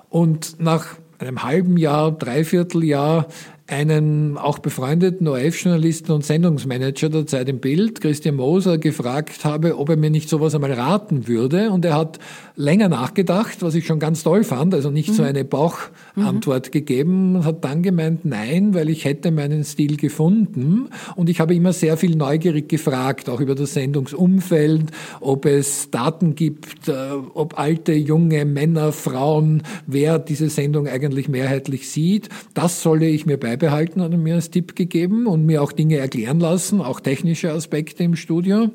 [0.09, 3.27] und nach einem halben Jahr, dreiviertel Jahr
[3.67, 9.89] einen auch befreundeten ORF-Journalisten und Sendungsmanager der Zeit im Bild, Christian Moser, gefragt habe, ob
[9.89, 11.69] er mir nicht sowas einmal raten würde.
[11.71, 12.19] Und er hat
[12.57, 15.13] länger nachgedacht, was ich schon ganz toll fand, also nicht mhm.
[15.13, 16.71] so eine Bauchantwort mhm.
[16.71, 20.89] gegeben, und hat dann gemeint, nein, weil ich hätte meinen Stil gefunden.
[21.15, 24.91] Und ich habe immer sehr viel neugierig gefragt, auch über das Sendungsumfeld,
[25.21, 26.93] ob es Daten gibt, äh,
[27.33, 32.29] ob alte, junge Männer, Frauen, wer diese Sendung eigentlich mehrheitlich sieht.
[32.53, 35.71] Das solle ich mir bei beibehalten, hat er mir als Tipp gegeben und mir auch
[35.71, 38.71] Dinge erklären lassen, auch technische Aspekte im Studio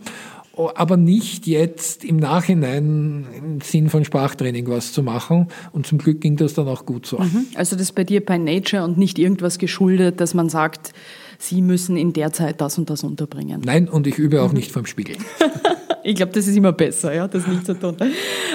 [0.57, 5.49] aber nicht jetzt im Nachhinein im Sinn von Sprachtraining was zu machen.
[5.73, 7.19] Und zum Glück ging das dann auch gut so.
[7.19, 7.47] Mhm.
[7.55, 10.93] Also das ist bei dir bei Nature und nicht irgendwas geschuldet, dass man sagt,
[11.38, 13.62] Sie müssen in der Zeit das und das unterbringen.
[13.65, 14.59] Nein, und ich übe auch mhm.
[14.59, 15.17] nicht vom Spiegel.
[16.05, 17.97] Ich glaube, das ist immer besser, ja, das nicht zu tun.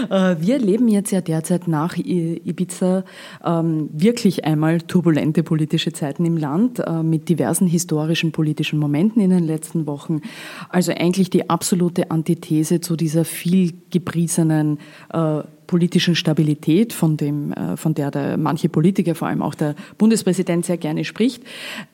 [0.10, 3.03] Äh, wir leben jetzt ja derzeit nach Ibiza
[3.43, 9.31] ähm, wirklich einmal turbulente politische Zeiten im Land äh, mit diversen historischen politischen Momenten in
[9.31, 10.21] den letzten Wochen.
[10.69, 14.79] Also eigentlich die absolute Antithese zu dieser viel gepriesenen
[15.12, 19.75] äh, politischen Stabilität, von, dem, äh, von der, der manche Politiker, vor allem auch der
[19.97, 21.43] Bundespräsident, sehr gerne spricht.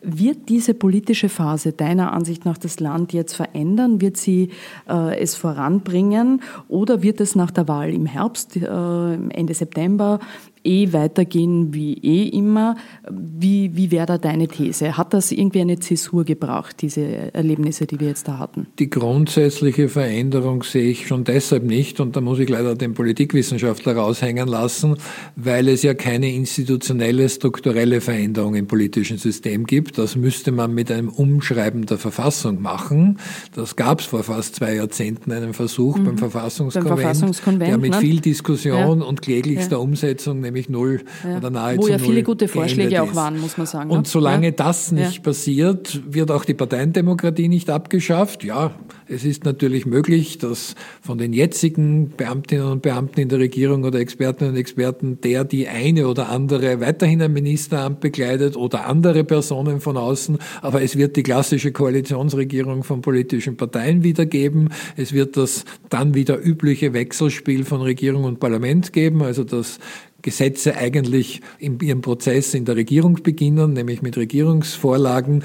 [0.01, 3.99] Wird diese politische Phase deiner Ansicht nach das Land jetzt verändern?
[3.99, 4.49] Wird sie
[4.87, 6.41] äh, es voranbringen?
[6.69, 10.19] Oder wird es nach der Wahl im Herbst, äh, Ende September,
[10.63, 12.75] eh weitergehen wie eh immer.
[13.09, 14.97] Wie, wie wäre da deine These?
[14.97, 18.67] Hat das irgendwie eine Zäsur gebracht, diese Erlebnisse, die wir jetzt da hatten?
[18.79, 23.95] Die grundsätzliche Veränderung sehe ich schon deshalb nicht und da muss ich leider den Politikwissenschaftler
[23.95, 24.97] raushängen lassen,
[25.35, 29.97] weil es ja keine institutionelle, strukturelle Veränderung im politischen System gibt.
[29.97, 33.19] Das müsste man mit einem Umschreiben der Verfassung machen.
[33.55, 36.05] Das gab es vor fast zwei Jahrzehnten einen Versuch mhm.
[36.05, 37.99] beim, Verfassungskonvent, beim Verfassungskonvent, der mit ne?
[37.99, 39.05] viel Diskussion ja.
[39.05, 39.77] und kläglichster ja.
[39.77, 41.37] Umsetzung nämlich null ja.
[41.37, 43.89] oder nahezu Wo ja viele gute Vorschläge auch waren, muss man sagen.
[43.89, 44.05] Und ne?
[44.05, 44.51] solange ja.
[44.51, 45.21] das nicht ja.
[45.21, 48.43] passiert, wird auch die Parteiendemokratie nicht abgeschafft.
[48.43, 48.71] Ja,
[49.07, 53.99] es ist natürlich möglich, dass von den jetzigen Beamtinnen und Beamten in der Regierung oder
[53.99, 59.81] Expertinnen und Experten der die eine oder andere weiterhin ein Ministeramt bekleidet oder andere Personen
[59.81, 60.37] von außen.
[60.61, 64.69] Aber es wird die klassische Koalitionsregierung von politischen Parteien wieder geben.
[64.95, 69.79] Es wird das dann wieder übliche Wechselspiel von Regierung und Parlament geben, also das
[70.23, 75.43] Gesetze eigentlich in ihrem Prozess in der Regierung beginnen, nämlich mit Regierungsvorlagen.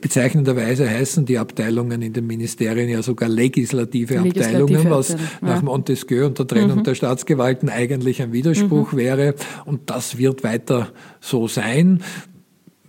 [0.00, 5.18] Bezeichnenderweise heißen die Abteilungen in den Ministerien ja sogar legislative, legislative Abteilungen, was ja.
[5.42, 6.84] nach Montesquieu und der Trennung mhm.
[6.84, 8.96] der Staatsgewalten eigentlich ein Widerspruch mhm.
[8.96, 9.34] wäre.
[9.66, 10.88] Und das wird weiter
[11.20, 12.02] so sein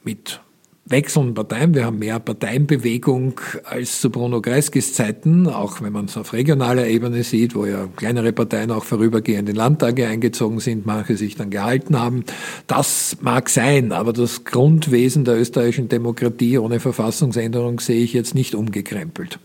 [0.03, 0.41] mit
[0.89, 1.73] wechselnden Parteien.
[1.73, 6.87] Wir haben mehr Parteienbewegung als zu Bruno Kreiskis Zeiten, auch wenn man es auf regionaler
[6.87, 11.49] Ebene sieht, wo ja kleinere Parteien auch vorübergehend in Landtage eingezogen sind, manche sich dann
[11.49, 12.23] gehalten haben.
[12.67, 18.55] Das mag sein, aber das Grundwesen der österreichischen Demokratie ohne Verfassungsänderung sehe ich jetzt nicht
[18.55, 19.39] umgekrempelt.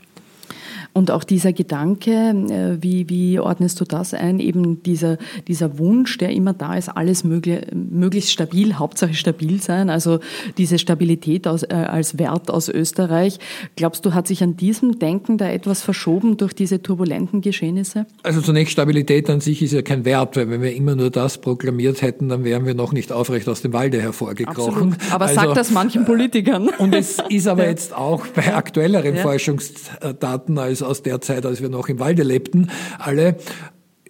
[0.95, 4.39] Und auch dieser Gedanke, äh, wie, wie ordnest du das ein?
[4.39, 9.91] Eben dieser, dieser Wunsch, der immer da ist, alles möglich, möglichst stabil, Hauptsache stabil sein,
[9.91, 10.21] also
[10.57, 13.41] diese Stabilität aus, äh, als Wert aus Österreich.
[13.75, 18.07] Glaubst du, hat sich an diesem Denken da etwas verschoben durch diese turbulenten Geschehnisse?
[18.23, 21.39] Also zunächst Stabilität an sich ist ja kein Wert, weil wenn wir immer nur das
[21.39, 24.93] proklamiert hätten, dann wären wir noch nicht aufrecht aus dem Walde hervorgekrochen.
[24.93, 25.13] Absolut.
[25.13, 26.69] Aber also, sagt das manchen Politikern.
[26.79, 29.23] Und es ist aber jetzt auch bei aktuelleren ja.
[29.23, 33.37] Forschungsdaten als aus der Zeit, als wir noch im Walde lebten, alle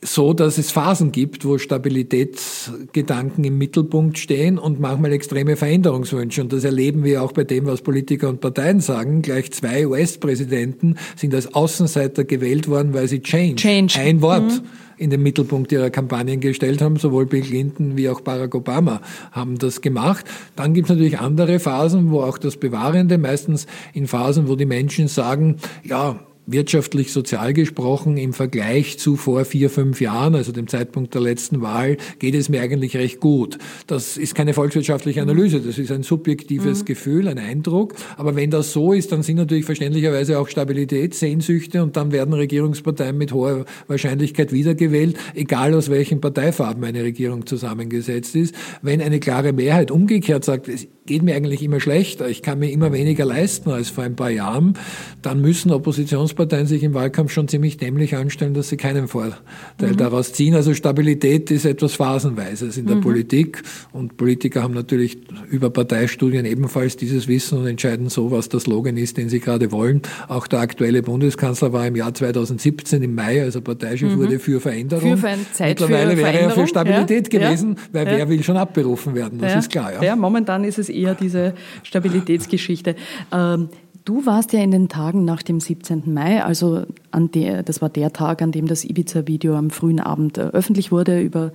[0.04, 6.42] so, dass es Phasen gibt, wo Stabilitätsgedanken im Mittelpunkt stehen und manchmal extreme Veränderungswünsche.
[6.42, 9.22] Und das erleben wir auch bei dem, was Politiker und Parteien sagen.
[9.22, 13.98] Gleich zwei US-Präsidenten sind als Außenseiter gewählt worden, weil sie Change, Change.
[13.98, 14.42] ein Wort.
[14.42, 14.60] Mhm
[14.96, 16.96] in den Mittelpunkt ihrer Kampagnen gestellt haben.
[16.96, 19.00] Sowohl Bill Clinton wie auch Barack Obama
[19.32, 20.24] haben das gemacht.
[20.54, 24.66] Dann gibt es natürlich andere Phasen, wo auch das Bewahrende, meistens in Phasen, wo die
[24.66, 30.68] Menschen sagen, ja, wirtschaftlich sozial gesprochen im Vergleich zu vor vier, fünf Jahren, also dem
[30.68, 33.58] Zeitpunkt der letzten Wahl, geht es mir eigentlich recht gut.
[33.86, 36.84] Das ist keine volkswirtschaftliche Analyse, das ist ein subjektives mhm.
[36.84, 37.94] Gefühl, ein Eindruck.
[38.16, 42.34] Aber wenn das so ist, dann sind natürlich verständlicherweise auch Stabilität, Sehnsüchte und dann werden
[42.34, 48.54] Regierungsparteien mit hoher Wahrscheinlichkeit wiedergewählt, egal aus welchen Parteifarben eine Regierung zusammengesetzt ist.
[48.82, 52.70] Wenn eine klare Mehrheit umgekehrt sagt, es geht mir eigentlich immer schlechter, ich kann mir
[52.70, 54.74] immer weniger leisten als vor ein paar Jahren,
[55.22, 59.38] dann müssen Oppositions Oppositionsparteien sich im Wahlkampf schon ziemlich dämlich anstellen, dass sie keinen Vorteil
[59.80, 59.96] mhm.
[59.96, 60.54] daraus ziehen.
[60.54, 63.00] Also Stabilität ist etwas Phasenweises in der mhm.
[63.00, 65.18] Politik und Politiker haben natürlich
[65.50, 69.72] über Parteistudien ebenfalls dieses Wissen und entscheiden so, was der Slogan ist, den sie gerade
[69.72, 70.02] wollen.
[70.28, 74.18] Auch der aktuelle Bundeskanzler war im Jahr 2017 im Mai, also Parteichef mhm.
[74.18, 75.16] wurde für Veränderung.
[75.16, 78.18] Für Zeit Mittlerweile für wäre er für Stabilität ja, gewesen, ja, weil ja.
[78.18, 80.02] wer will schon abberufen werden, das ist klar.
[80.02, 80.16] Ja.
[80.16, 82.96] momentan ist es eher diese Stabilitätsgeschichte.
[83.32, 83.68] Ähm,
[84.04, 86.12] Du warst ja in den Tagen nach dem 17.
[86.12, 90.36] Mai, also an der, das war der Tag, an dem das Ibiza-Video am frühen Abend
[90.36, 91.52] äh, öffentlich wurde über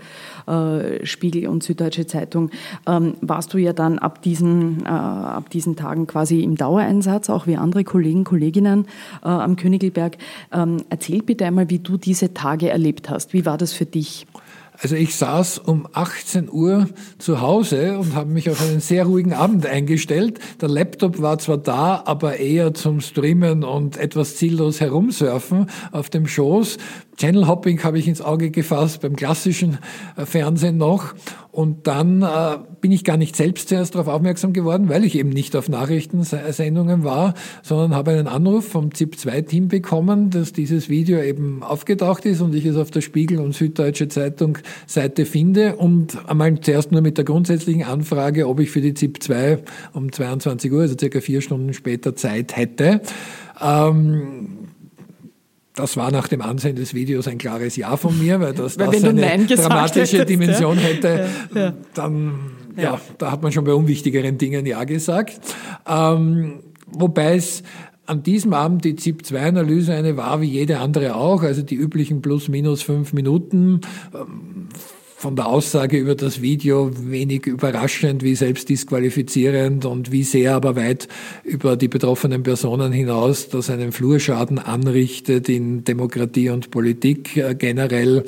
[0.47, 2.49] äh, Spiegel und Süddeutsche Zeitung,
[2.87, 7.45] ähm, warst du ja dann ab diesen, äh, ab diesen Tagen quasi im Dauereinsatz, auch
[7.45, 8.87] wie andere Kollegen, Kolleginnen
[9.21, 10.17] äh, am Königelberg.
[10.51, 13.31] Ähm, erzähl bitte einmal, wie du diese Tage erlebt hast.
[13.33, 14.25] Wie war das für dich?
[14.81, 16.87] Also ich saß um 18 Uhr
[17.17, 20.39] zu Hause und habe mich auf einen sehr ruhigen Abend eingestellt.
[20.61, 26.27] Der Laptop war zwar da, aber eher zum Streamen und etwas ziellos herumsurfen auf dem
[26.27, 26.77] Schoß.
[27.19, 29.77] Channel Hopping habe ich ins Auge gefasst, beim klassischen
[30.15, 31.13] äh, Fernsehen noch.
[31.51, 35.29] Und dann äh, bin ich gar nicht selbst zuerst darauf aufmerksam geworden, weil ich eben
[35.29, 41.61] nicht auf Nachrichtensendungen war, sondern habe einen Anruf vom ZIP-2-Team bekommen, dass dieses Video eben
[41.61, 46.57] aufgetaucht ist und ich es auf der Spiegel und Süddeutsche Zeitung Seite finde und einmal
[46.61, 49.59] zuerst nur mit der grundsätzlichen Anfrage, ob ich für die ZIP-2
[49.91, 53.01] um 22 Uhr, also circa vier Stunden später Zeit hätte.
[53.61, 54.69] Ähm,
[55.79, 58.91] das war nach dem Ansehen des Videos ein klares Ja von mir, weil das, weil
[58.91, 60.83] das eine dramatische hättest, Dimension ja.
[60.83, 62.33] hätte, ja, dann
[62.75, 62.99] ja.
[63.17, 65.39] da hat man schon bei unwichtigeren Dingen Ja gesagt.
[65.87, 67.63] Ähm, wobei es
[68.05, 72.49] an diesem Abend die ZIP-2-Analyse eine war wie jede andere auch, also die üblichen plus
[72.49, 73.81] minus fünf Minuten.
[74.13, 74.67] Ähm,
[75.19, 81.09] von der Aussage über das Video wenig überraschend, wie selbstdisqualifizierend und wie sehr aber weit
[81.43, 88.23] über die betroffenen Personen hinaus, das einen Flurschaden anrichtet in Demokratie und Politik äh, generell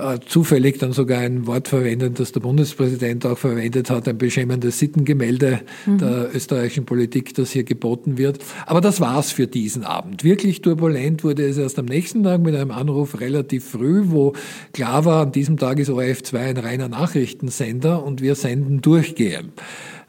[0.00, 4.78] äh, zufällig dann sogar ein Wort verwendet, das der Bundespräsident auch verwendet hat, ein beschämendes
[4.78, 5.98] Sittengemälde mhm.
[5.98, 8.38] der österreichischen Politik, das hier geboten wird.
[8.66, 10.24] Aber das war's für diesen Abend.
[10.24, 14.32] Wirklich turbulent wurde es erst am nächsten Tag mit einem Anruf relativ früh, wo
[14.72, 19.52] klar war, an diesem Tag ist ORF2 ein reiner Nachrichtensender und wir senden durchgehend.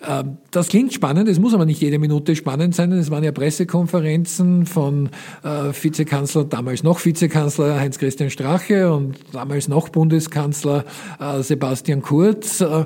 [0.08, 2.92] Ähm, das klingt spannend, es muss aber nicht jede Minute spannend sein.
[2.92, 5.10] Es waren ja Pressekonferenzen von
[5.44, 10.86] äh, Vizekanzler, damals noch Vizekanzler Heinz-Christian Strache und damals noch Bundeskanzler
[11.20, 12.86] äh, Sebastian Kurz äh,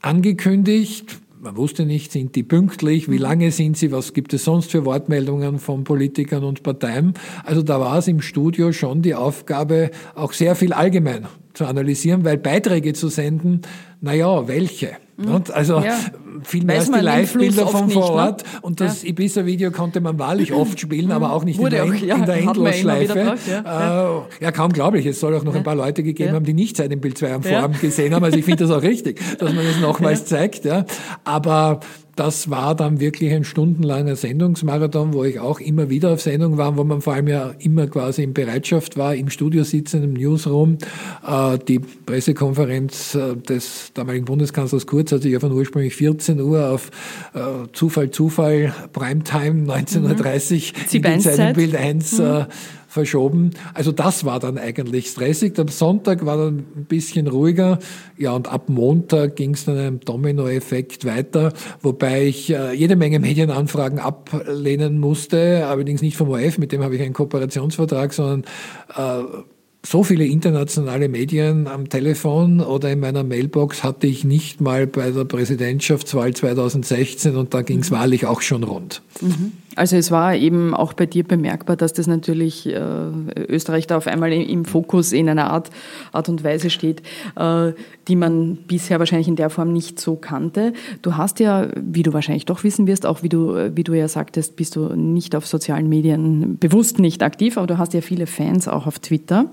[0.00, 3.22] angekündigt man wusste nicht, sind die pünktlich, wie mhm.
[3.22, 7.12] lange sind sie, was gibt es sonst für Wortmeldungen von Politikern und Parteien.
[7.44, 12.24] Also da war es im Studio schon die Aufgabe, auch sehr viel allgemein zu analysieren,
[12.24, 13.60] weil Beiträge zu senden,
[14.00, 14.96] naja, welche?
[15.16, 15.44] Mhm.
[15.52, 15.96] Also ja.
[16.42, 18.10] viel mehr als die Live-Bilder von vor?
[18.10, 18.42] Ort.
[18.42, 18.48] Ne?
[18.62, 19.10] Und das ja.
[19.10, 22.36] Ibiza-Video konnte man wahrlich oft spielen, aber auch nicht in der, auch, ja, in der
[22.36, 23.36] Endlosschleife.
[23.48, 24.18] Ja.
[24.18, 25.06] Äh, ja, kaum glaublich.
[25.06, 27.34] Es soll auch noch ein paar Leute gegeben haben, die nicht seit dem Bild 2
[27.34, 28.24] am Vorabend gesehen haben.
[28.24, 30.64] Also ich finde das auch richtig, dass man das nochmals zeigt.
[30.64, 30.84] Ja.
[31.22, 31.80] Aber
[32.16, 36.76] das war dann wirklich ein stundenlanger Sendungsmarathon, wo ich auch immer wieder auf Sendung war,
[36.76, 40.78] wo man vor allem ja immer quasi in Bereitschaft war, im Studio sitzen, im Newsroom.
[41.26, 46.70] Äh, die Pressekonferenz äh, des damaligen Bundeskanzlers Kurz hat sich ja von ursprünglich 14 Uhr
[46.70, 46.90] auf
[47.34, 47.40] äh,
[47.72, 51.06] Zufall, Zufall, Primetime 19.30 Uhr mhm.
[51.06, 52.46] in die Zeit im Bild 1 mhm
[52.94, 53.50] verschoben.
[53.74, 55.58] Also das war dann eigentlich stressig.
[55.58, 57.80] Am Sonntag war dann ein bisschen ruhiger.
[58.16, 61.52] Ja, und ab Montag ging es dann einem Domino-Effekt weiter,
[61.82, 66.94] wobei ich äh, jede Menge Medienanfragen ablehnen musste, allerdings nicht vom ORF, mit dem habe
[66.94, 68.44] ich einen Kooperationsvertrag, sondern
[68.96, 69.24] äh,
[69.86, 75.10] so viele internationale Medien am Telefon oder in meiner Mailbox hatte ich nicht mal bei
[75.10, 79.02] der Präsidentschaftswahl 2016 und da ging es wahrlich auch schon rund.
[79.20, 79.52] Mhm.
[79.76, 82.78] Also es war eben auch bei dir bemerkbar, dass das natürlich äh,
[83.48, 85.70] Österreich da auf einmal im Fokus in einer Art,
[86.12, 87.02] Art und Weise steht,
[87.36, 87.72] äh,
[88.06, 90.72] die man bisher wahrscheinlich in der Form nicht so kannte.
[91.02, 94.06] Du hast ja, wie du wahrscheinlich doch wissen wirst, auch wie du, wie du ja
[94.06, 98.26] sagtest, bist du nicht auf sozialen Medien bewusst nicht aktiv, aber du hast ja viele
[98.26, 99.50] Fans auch auf Twitter,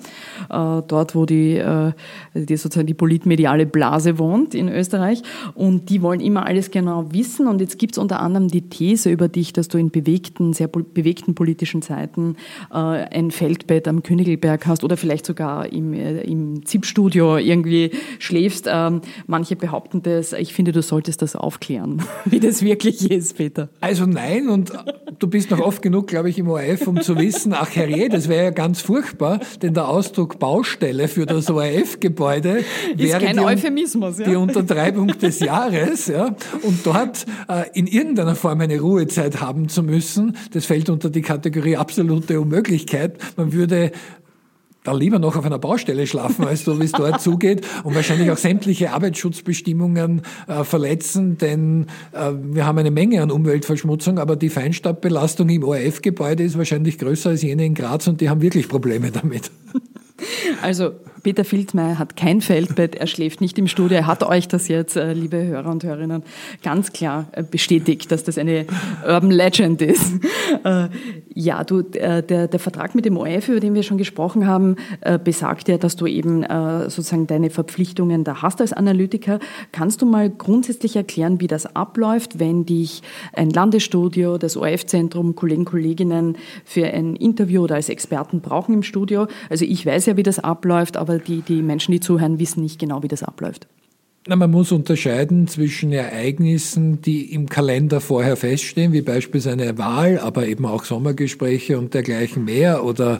[0.49, 1.91] dort wo die, äh,
[2.33, 5.21] die sozusagen die politmediale Blase wohnt in Österreich
[5.53, 9.11] und die wollen immer alles genau wissen und jetzt gibt es unter anderem die These
[9.11, 12.35] über dich, dass du in bewegten, sehr bewegten politischen Zeiten
[12.71, 18.67] äh, ein Feldbett am Königelberg hast oder vielleicht sogar im, äh, im ZIP-Studio irgendwie schläfst.
[18.69, 20.33] Ähm, manche behaupten das.
[20.33, 23.69] Ich finde, du solltest das aufklären, wie das wirklich ist, Peter.
[23.79, 24.71] Also nein, und
[25.19, 28.27] du bist noch oft genug, glaube ich, im ORF, um zu wissen, ach herrje, das
[28.27, 34.19] wäre ja ganz furchtbar, denn der Ausdruck Baustelle für das ORF-Gebäude wäre kein die, Euphemismus,
[34.19, 34.27] ja.
[34.27, 36.07] die Untertreibung des Jahres.
[36.07, 40.35] Ja, und dort äh, in irgendeiner Form eine Ruhezeit haben zu müssen.
[40.51, 43.19] Das fällt unter die Kategorie absolute Unmöglichkeit.
[43.37, 43.91] Man würde
[44.83, 48.31] da lieber noch auf einer Baustelle schlafen, als so wie es dort zugeht und wahrscheinlich
[48.31, 54.49] auch sämtliche Arbeitsschutzbestimmungen äh, verletzen, denn äh, wir haben eine Menge an Umweltverschmutzung, aber die
[54.49, 59.11] Feinstaubbelastung im ORF-Gebäude ist wahrscheinlich größer als jene in Graz und die haben wirklich Probleme
[59.11, 59.51] damit.
[60.61, 63.97] Also Peter Filzmeier hat kein Feldbett, er schläft nicht im Studio.
[63.97, 66.23] Er hat euch das jetzt, äh, liebe Hörer und Hörerinnen,
[66.63, 68.65] ganz klar äh, bestätigt, dass das eine
[69.07, 70.13] Urban Legend ist.
[70.65, 70.89] Äh,
[71.33, 74.75] ja, du, der, der Vertrag mit dem ORF, über den wir schon gesprochen haben,
[75.23, 76.43] besagt ja, dass du eben
[76.89, 79.39] sozusagen deine Verpflichtungen da hast als Analytiker.
[79.71, 83.01] Kannst du mal grundsätzlich erklären, wie das abläuft, wenn dich
[83.33, 89.27] ein Landesstudio, das ORF-Zentrum, Kollegen, Kolleginnen für ein Interview oder als Experten brauchen im Studio?
[89.49, 92.61] Also ich weiß ja, wie das abläuft, aber aber die, die Menschen, die zuhören, wissen
[92.61, 93.67] nicht genau, wie das abläuft.
[94.27, 100.19] Na, man muss unterscheiden zwischen Ereignissen, die im Kalender vorher feststehen, wie beispielsweise eine Wahl,
[100.19, 103.19] aber eben auch Sommergespräche und dergleichen mehr oder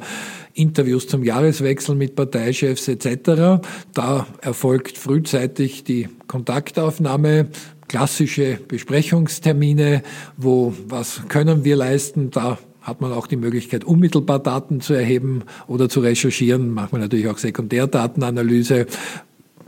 [0.53, 3.65] Interviews zum Jahreswechsel mit Parteichefs etc.
[3.93, 7.47] Da erfolgt frühzeitig die Kontaktaufnahme,
[7.87, 10.03] klassische Besprechungstermine,
[10.37, 15.43] wo was können wir leisten, da hat man auch die Möglichkeit, unmittelbar Daten zu erheben
[15.67, 16.73] oder zu recherchieren.
[16.73, 18.87] Macht man natürlich auch Sekundärdatenanalyse.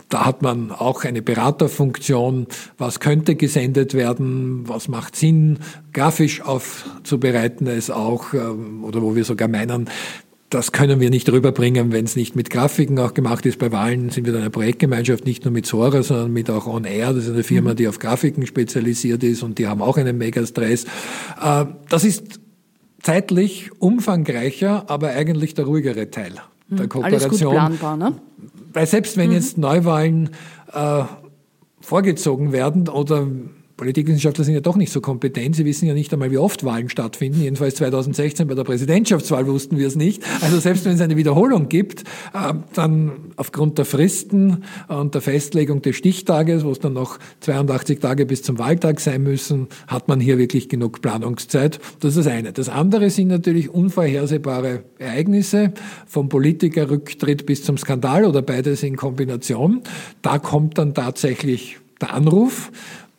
[0.10, 2.48] Da hat man auch eine Beraterfunktion.
[2.78, 4.68] Was könnte gesendet werden?
[4.68, 5.60] Was macht Sinn?
[5.92, 9.90] Grafisch aufzubereiten es auch, ähm, oder wo wir sogar meinen,
[10.54, 13.58] das können wir nicht rüberbringen, wenn es nicht mit Grafiken auch gemacht ist.
[13.58, 16.84] Bei Wahlen sind wir dann eine Projektgemeinschaft, nicht nur mit Sora, sondern mit auch On
[16.84, 17.14] Air.
[17.14, 17.78] Das ist eine Firma, mhm.
[17.78, 20.84] die auf Grafiken spezialisiert ist und die haben auch einen Megastress.
[21.42, 22.40] Äh, das ist
[23.04, 26.34] zeitlich umfangreicher, aber eigentlich der ruhigere Teil
[26.70, 27.30] der Kooperation.
[27.30, 28.14] Alles gut planbar, ne?
[28.72, 29.36] Weil selbst wenn mhm.
[29.36, 30.32] jetzt Neuwahlen
[30.74, 31.04] äh,
[31.82, 33.28] vorgezogen werden oder
[33.84, 35.58] Politikwissenschaftler sind ja doch nicht so kompetent.
[35.58, 37.42] Sie wissen ja nicht einmal, wie oft Wahlen stattfinden.
[37.42, 40.24] Jedenfalls 2016 bei der Präsidentschaftswahl wussten wir es nicht.
[40.40, 45.82] Also selbst wenn es eine Wiederholung gibt, äh, dann aufgrund der Fristen und der Festlegung
[45.82, 50.22] des Stichtages, wo es dann noch 82 Tage bis zum Wahltag sein müssen, hat man
[50.22, 51.82] hier wirklich genug Planungszeit.
[52.00, 52.54] Das ist das eine.
[52.54, 55.74] Das andere sind natürlich unvorhersehbare Ereignisse,
[56.08, 59.82] vom Politikerrücktritt bis zum Skandal oder beides in Kombination.
[60.22, 62.72] Da kommt dann tatsächlich der Anruf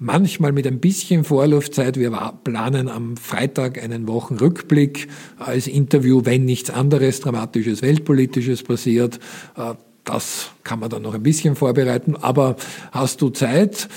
[0.04, 1.98] manchmal mit ein bisschen Vorlaufzeit.
[1.98, 2.10] Wir
[2.44, 9.18] planen am Freitag einen Wochenrückblick als Interview, wenn nichts anderes Dramatisches, Weltpolitisches passiert.
[9.56, 9.74] Äh,
[10.04, 12.16] das kann man dann noch ein bisschen vorbereiten.
[12.16, 12.56] Aber
[12.92, 13.88] hast du Zeit?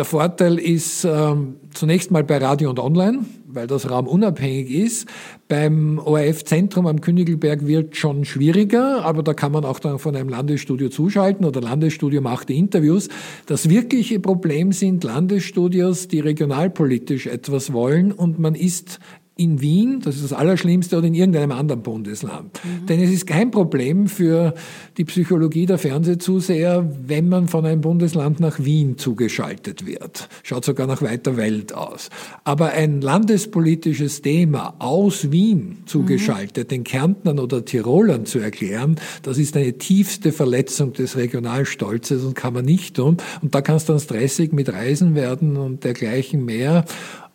[0.00, 5.06] Der Vorteil ist ähm, zunächst mal bei Radio und Online, weil das raumunabhängig ist.
[5.46, 10.30] Beim ORF-Zentrum am Königelberg wird schon schwieriger, aber da kann man auch dann von einem
[10.30, 13.10] Landesstudio zuschalten oder Landesstudio macht die Interviews.
[13.44, 19.00] Das wirkliche Problem sind Landesstudios, die regionalpolitisch etwas wollen und man ist
[19.40, 22.60] in Wien, das ist das Allerschlimmste, oder in irgendeinem anderen Bundesland.
[22.62, 22.86] Mhm.
[22.86, 24.52] Denn es ist kein Problem für
[24.98, 30.28] die Psychologie der Fernsehzuseher, wenn man von einem Bundesland nach Wien zugeschaltet wird.
[30.42, 32.10] Schaut sogar nach weiter Welt aus.
[32.44, 36.74] Aber ein landespolitisches Thema aus Wien zugeschaltet, mhm.
[36.74, 42.52] den Kärntnern oder Tirolern zu erklären, das ist eine tiefste Verletzung des Regionalstolzes und kann
[42.52, 43.16] man nicht tun.
[43.40, 46.84] Und da kann es dann stressig mit Reisen werden und dergleichen mehr.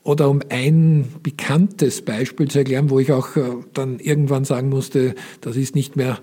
[0.05, 3.41] Oder um ein bekanntes Beispiel zu erklären, wo ich auch äh,
[3.73, 6.19] dann irgendwann sagen musste, das ist nicht mehr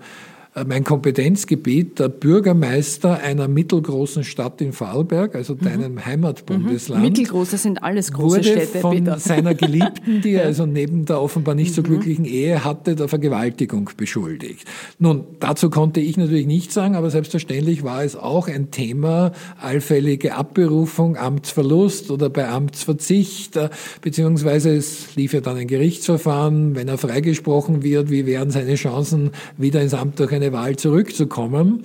[0.67, 5.59] mein Kompetenzgebiet, der Bürgermeister einer mittelgroßen Stadt in Vorarlberg, also mhm.
[5.61, 7.01] deinem Heimatbundesland.
[7.01, 7.09] Mhm.
[7.09, 8.79] Mittelgroße sind alles große wurde Städte.
[8.79, 9.17] von Peter.
[9.17, 11.85] seiner Geliebten, die er also neben der offenbar nicht so mhm.
[11.85, 14.67] glücklichen Ehe hatte, der Vergewaltigung beschuldigt.
[14.99, 20.35] Nun, dazu konnte ich natürlich nichts sagen, aber selbstverständlich war es auch ein Thema, allfällige
[20.35, 23.69] Abberufung, Amtsverlust oder bei Amtsverzicht, äh,
[24.01, 29.31] beziehungsweise es lief ja dann ein Gerichtsverfahren, wenn er freigesprochen wird, wie wären seine Chancen,
[29.57, 31.83] wieder ins Amt durch eine eine Wahl zurückzukommen.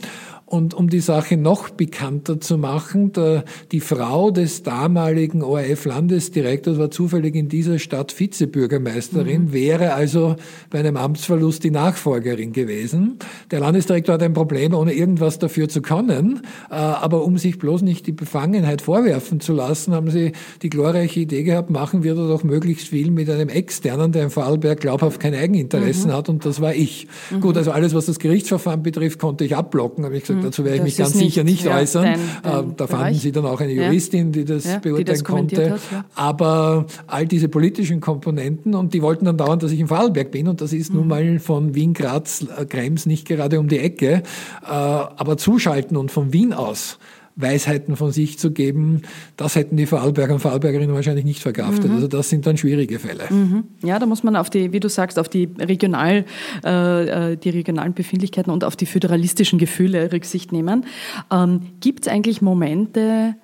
[0.48, 6.90] Und um die Sache noch bekannter zu machen, der, die Frau des damaligen ORF-Landesdirektors war
[6.90, 9.52] zufällig in dieser Stadt Vizebürgermeisterin, mhm.
[9.52, 10.36] wäre also
[10.70, 13.18] bei einem Amtsverlust die Nachfolgerin gewesen.
[13.50, 16.40] Der Landesdirektor hat ein Problem, ohne irgendwas dafür zu können.
[16.70, 20.32] Äh, aber um sich bloß nicht die Befangenheit vorwerfen zu lassen, haben sie
[20.62, 24.80] die glorreiche Idee gehabt, machen wir doch möglichst viel mit einem Externen, der in Vorarlberg
[24.80, 26.14] glaubhaft keine Eigeninteressen mhm.
[26.14, 26.30] hat.
[26.30, 27.06] Und das war ich.
[27.30, 27.42] Mhm.
[27.42, 30.06] Gut, also alles, was das Gerichtsverfahren betrifft, konnte ich abblocken.
[30.06, 30.44] Aber ich gesagt, Mhm.
[30.44, 32.04] Dazu werde ich mich ganz sicher nicht ja, äußern.
[32.04, 35.24] Dein, dein äh, da fanden Sie dann auch eine Juristin, die das beurteilen die das
[35.24, 35.70] konnte.
[35.72, 35.80] Hat.
[36.14, 40.48] Aber all diese politischen Komponenten und die wollten dann dauern, dass ich in Vorarlberg bin
[40.48, 40.98] und das ist mhm.
[40.98, 44.22] nun mal von Wien, Graz, äh, Krems nicht gerade um die Ecke.
[44.64, 46.98] Äh, aber zuschalten und von Wien aus
[47.38, 49.02] Weisheiten von sich zu geben,
[49.36, 51.88] das hätten die Vorarlberger und Vorarlbergerinnen wahrscheinlich nicht verkraftet.
[51.88, 51.94] Mhm.
[51.94, 53.24] Also das sind dann schwierige Fälle.
[53.30, 53.64] Mhm.
[53.82, 56.24] Ja, da muss man auf die, wie du sagst, auf die regional,
[56.64, 60.84] äh, äh die regionalen Befindlichkeiten und auf die föderalistischen Gefühle Rücksicht nehmen.
[61.30, 63.36] Ähm, Gibt es eigentlich Momente,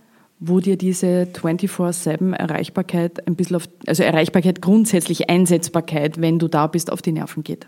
[0.46, 6.66] wo dir diese 24-7 Erreichbarkeit ein bisschen auf, also Erreichbarkeit grundsätzlich Einsetzbarkeit, wenn du da
[6.66, 7.66] bist, auf die Nerven geht?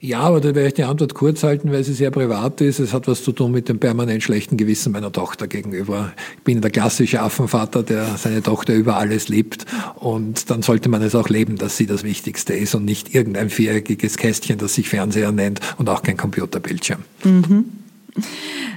[0.00, 2.78] Ja, aber da werde ich die Antwort kurz halten, weil sie sehr privat ist.
[2.78, 6.12] Es hat was zu tun mit dem permanent schlechten Gewissen meiner Tochter gegenüber.
[6.36, 9.64] Ich bin der klassische Affenvater, der seine Tochter über alles liebt.
[9.96, 13.50] Und dann sollte man es auch leben, dass sie das Wichtigste ist und nicht irgendein
[13.50, 17.00] viereckiges Kästchen, das sich Fernseher nennt und auch kein Computerbildschirm.
[17.24, 17.64] Mhm.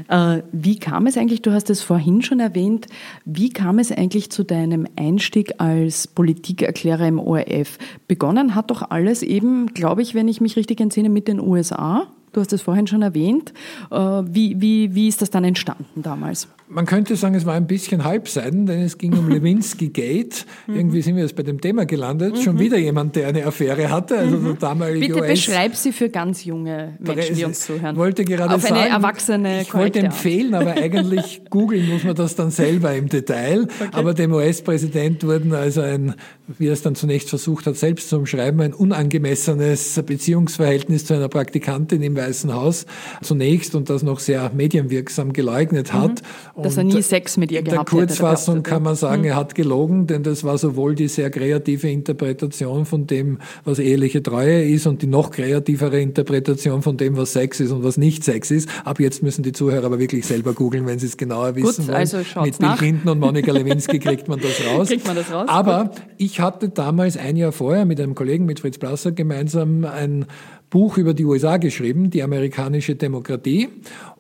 [0.08, 2.88] Äh, wie kam es eigentlich, du hast es vorhin schon erwähnt,
[3.26, 7.78] wie kam es eigentlich zu deinem Einstieg als Politikerklärer im ORF?
[8.08, 12.08] Begonnen hat doch alles eben, glaube ich, wenn ich mich richtig entsinne, mit den USA.
[12.34, 13.54] Du hast es vorhin schon erwähnt.
[13.92, 16.48] Äh, wie, wie, wie ist das dann entstanden damals?
[16.74, 20.46] Man könnte sagen, es war ein bisschen Halbseiten, denn es ging um Lewinsky Gate.
[20.68, 20.76] Mhm.
[20.76, 22.42] Irgendwie sind wir jetzt bei dem Thema gelandet.
[22.42, 22.60] Schon mhm.
[22.60, 24.18] wieder jemand, der eine Affäre hatte.
[24.18, 27.98] Also der damalige Bitte beschreib sie für ganz junge Menschen, die uns zuhören.
[27.98, 32.36] Wollte gerade Auf sagen, eine erwachsene Ich wollte empfehlen, aber eigentlich googeln muss man das
[32.36, 33.64] dann selber im Detail.
[33.64, 33.90] Okay.
[33.92, 36.16] Aber dem US-Präsident wurden also ein,
[36.58, 41.28] wie er es dann zunächst versucht hat, selbst zu umschreiben, ein unangemessenes Beziehungsverhältnis zu einer
[41.28, 42.86] Praktikantin im Weißen Haus
[43.22, 46.22] zunächst und das noch sehr medienwirksam geleugnet hat.
[46.22, 47.92] Mhm dass er nie Sex mit ihr gehabt hat.
[47.92, 49.30] In der Kurzfassung hätte, kann man sagen, hm.
[49.30, 54.24] er hat gelogen, denn das war sowohl die sehr kreative Interpretation von dem, was eheliche
[54.24, 58.24] Treue ist und die noch kreativere Interpretation von dem, was Sex ist und was nicht
[58.24, 58.70] Sex ist.
[58.86, 61.88] Ab jetzt müssen die Zuhörer aber wirklich selber googeln, wenn sie es genauer wissen Gut,
[61.88, 61.98] wollen.
[61.98, 64.88] Also mit Bill Clinton und Monika Lewinsky kriegt man das raus.
[64.88, 65.48] Kriegt man das raus?
[65.48, 66.02] Aber Gut.
[66.18, 70.26] ich hatte damals ein Jahr vorher mit einem Kollegen, mit Fritz Blasser, gemeinsam ein
[70.72, 73.68] Buch über die USA geschrieben, die amerikanische Demokratie,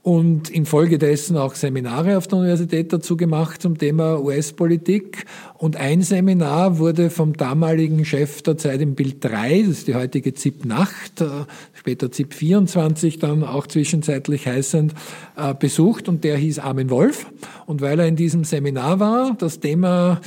[0.03, 5.25] und infolgedessen auch Seminare auf der Universität dazu gemacht zum Thema US-Politik.
[5.57, 9.95] Und ein Seminar wurde vom damaligen Chef der Zeit im Bild 3, das ist die
[9.95, 11.27] heutige ZIP Nacht, äh,
[11.73, 14.93] später ZIP 24 dann auch zwischenzeitlich heißend,
[15.37, 17.27] äh, besucht und der hieß Armin Wolf.
[17.67, 20.19] Und weil er in diesem Seminar war, das Thema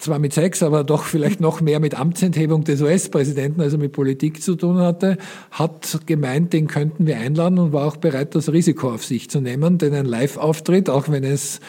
[0.00, 4.42] zwar mit Sex, aber doch vielleicht noch mehr mit Amtsenthebung des US-Präsidenten, also mit Politik
[4.42, 5.18] zu tun hatte,
[5.50, 9.40] hat gemeint, den könnten wir einladen und war auch bereit, das Risiko auf sich zu
[9.40, 11.60] nehmen, denn ein Live-Auftritt, auch wenn es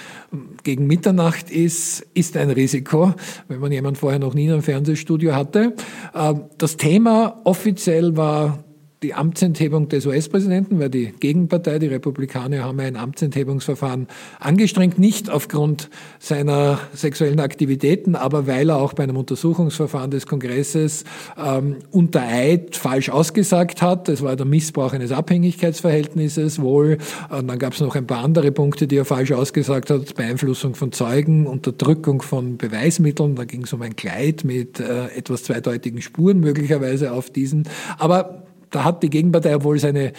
[0.63, 3.13] gegen Mitternacht ist, ist ein Risiko,
[3.49, 5.73] wenn man jemand vorher noch nie in einem Fernsehstudio hatte.
[6.15, 8.63] Ähm, das Thema offiziell war
[9.03, 14.07] die Amtsenthebung des US-Präsidenten, weil die Gegenpartei, die Republikaner, haben ein Amtsenthebungsverfahren
[14.39, 15.89] angestrengt, nicht aufgrund
[16.19, 21.03] seiner sexuellen Aktivitäten, aber weil er auch bei einem Untersuchungsverfahren des Kongresses
[21.35, 24.07] ähm, unter Eid falsch ausgesagt hat.
[24.07, 26.99] Das war der Missbrauch eines Abhängigkeitsverhältnisses wohl.
[27.29, 30.13] Und dann gab es noch ein paar andere Punkte, die er falsch ausgesagt hat.
[30.13, 33.33] Beeinflussung von Zeugen, Unterdrückung von Beweismitteln.
[33.33, 37.67] Da ging es um ein Kleid mit äh, etwas zweideutigen Spuren möglicherweise auf diesen.
[37.97, 38.40] Aber
[38.71, 40.13] da hat die Gegenpartei, obwohl es eine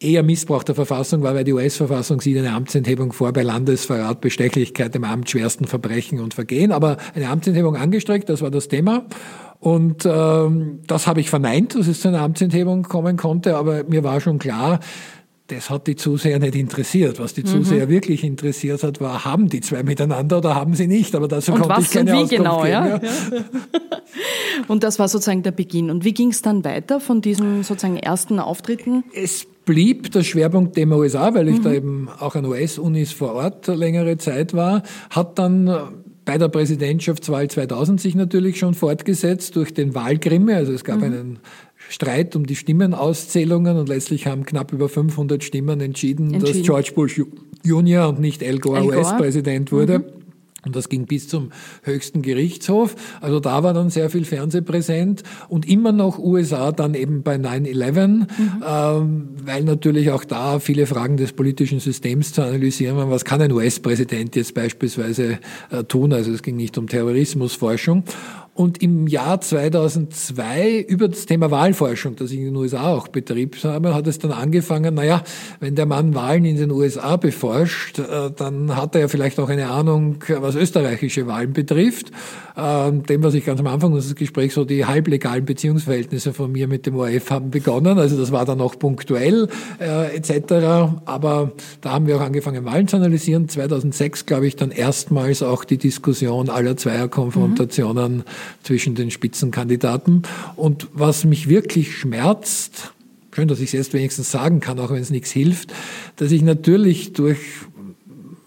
[0.00, 4.94] eher Missbrauch der Verfassung war, weil die US-Verfassung sieht eine Amtsenthebung vor bei Landesverrat, Bestechlichkeit,
[4.94, 6.72] dem Amt, schwersten Verbrechen und Vergehen.
[6.72, 9.06] Aber eine Amtsenthebung angestreckt, das war das Thema.
[9.58, 14.04] Und ähm, das habe ich verneint, dass es zu einer Amtsenthebung kommen konnte, aber mir
[14.04, 14.80] war schon klar,
[15.48, 17.20] das hat die Zuseher nicht interessiert.
[17.20, 17.46] Was die mhm.
[17.46, 21.14] Zuseher wirklich interessiert hat, war, haben die zwei miteinander oder haben sie nicht?
[21.14, 22.86] Aber dazu und konnte ich keine und wie Auskunft genau, geben, ja?
[22.86, 23.00] ja.
[24.68, 25.90] und das war sozusagen der Beginn.
[25.90, 29.04] Und wie ging es dann weiter von diesen sozusagen ersten Auftritten?
[29.14, 31.62] Es blieb der Schwerpunkt dem USA, weil ich mhm.
[31.62, 35.70] da eben auch an US-Unis vor Ort längere Zeit war, hat dann
[36.26, 40.56] bei der Präsidentschaftswahl 2000 sich natürlich schon fortgesetzt durch den Wahlgrimme.
[40.56, 41.04] Also es gab mhm.
[41.04, 41.38] einen
[41.88, 46.58] Streit um die Stimmenauszählungen und letztlich haben knapp über 500 Stimmen entschieden, entschieden.
[46.58, 47.20] dass George Bush
[47.62, 48.98] Junior und nicht Al Gore, Gore.
[48.98, 50.00] US-Präsident wurde.
[50.00, 50.04] Mhm.
[50.66, 51.50] Und das ging bis zum
[51.84, 52.96] höchsten Gerichtshof.
[53.20, 58.06] Also da war dann sehr viel Fernsehpräsent und immer noch USA dann eben bei 9-11,
[58.08, 58.26] mhm.
[58.66, 63.10] ähm, weil natürlich auch da viele Fragen des politischen Systems zu analysieren waren.
[63.10, 65.38] Was kann ein US-Präsident jetzt beispielsweise
[65.70, 66.12] äh, tun?
[66.12, 68.02] Also es ging nicht um Terrorismusforschung.
[68.56, 73.58] Und im Jahr 2002 über das Thema Wahlforschung, das ich in den USA auch betrieben
[73.62, 75.22] habe, hat es dann angefangen, naja,
[75.60, 79.50] wenn der Mann Wahlen in den USA beforscht, äh, dann hat er ja vielleicht auch
[79.50, 82.12] eine Ahnung, was österreichische Wahlen betrifft.
[82.56, 86.66] Ähm, dem, was ich ganz am Anfang unseres Gesprächs so die halblegalen Beziehungsverhältnisse von mir
[86.66, 87.98] mit dem ORF haben begonnen.
[87.98, 89.48] Also das war dann auch punktuell
[89.78, 90.94] äh, etc.
[91.04, 91.52] Aber
[91.82, 93.50] da haben wir auch angefangen, Wahlen zu analysieren.
[93.50, 98.24] 2006, glaube ich, dann erstmals auch die Diskussion aller Zweierkonfrontationen mhm
[98.62, 100.22] zwischen den Spitzenkandidaten.
[100.56, 102.92] Und was mich wirklich schmerzt,
[103.34, 105.72] schön, dass ich es jetzt wenigstens sagen kann, auch wenn es nichts hilft,
[106.16, 107.38] dass ich natürlich durch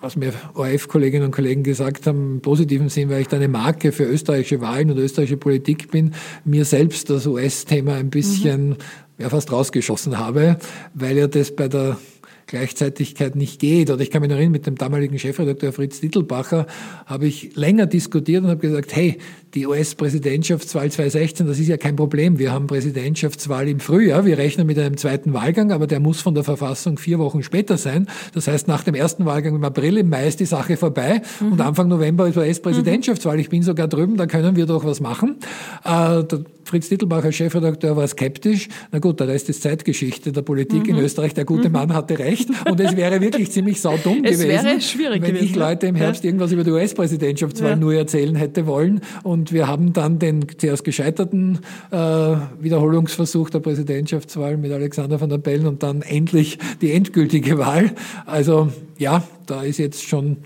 [0.02, 3.92] was mir ORF-Kolleginnen und Kollegen gesagt haben, im positiven Sinn, weil ich da eine Marke
[3.92, 6.14] für österreichische Wahlen und österreichische Politik bin,
[6.46, 8.76] mir selbst das US-Thema ein bisschen mhm.
[9.18, 10.58] ja, fast rausgeschossen habe,
[10.94, 11.98] weil ja das bei der
[12.48, 13.92] Gleichzeitigkeit nicht geht.
[13.92, 16.66] Oder ich kann mich erinnern, mit dem damaligen Chefredakteur Fritz Dittelbacher
[17.06, 19.18] habe ich länger diskutiert und habe gesagt, hey,
[19.56, 22.38] die US-Präsidentschaftswahl 2016, das ist ja kein Problem.
[22.38, 24.26] Wir haben Präsidentschaftswahl im Frühjahr.
[24.26, 27.78] Wir rechnen mit einem zweiten Wahlgang, aber der muss von der Verfassung vier Wochen später
[27.78, 28.08] sein.
[28.34, 31.54] Das heißt, nach dem ersten Wahlgang im April, im Mai ist die Sache vorbei mhm.
[31.54, 33.40] und Anfang November ist US-Präsidentschaftswahl.
[33.40, 35.38] Ich bin sogar drüben, da können wir doch was machen.
[35.84, 36.24] Äh,
[36.70, 38.70] Fritz Dittelbacher, Chefredakteur, war skeptisch.
[38.92, 40.98] Na gut, der Rest ist Zeitgeschichte der Politik mhm.
[40.98, 41.34] in Österreich.
[41.34, 41.74] Der gute mhm.
[41.74, 42.50] Mann hatte recht.
[42.70, 46.28] Und es wäre wirklich ziemlich saudumm gewesen, wenn gewesen, ich Leute im Herbst ja.
[46.28, 47.76] irgendwas über die US-Präsidentschaftswahl ja.
[47.76, 49.02] nur erzählen hätte wollen.
[49.24, 51.60] Und wir haben dann den zuerst gescheiterten
[51.92, 51.98] äh,
[52.60, 57.92] Wiederholungsversuch der Präsidentschaftswahl mit Alexander van der Bellen und dann endlich die endgültige Wahl.
[58.26, 60.38] Also ja, da ist jetzt schon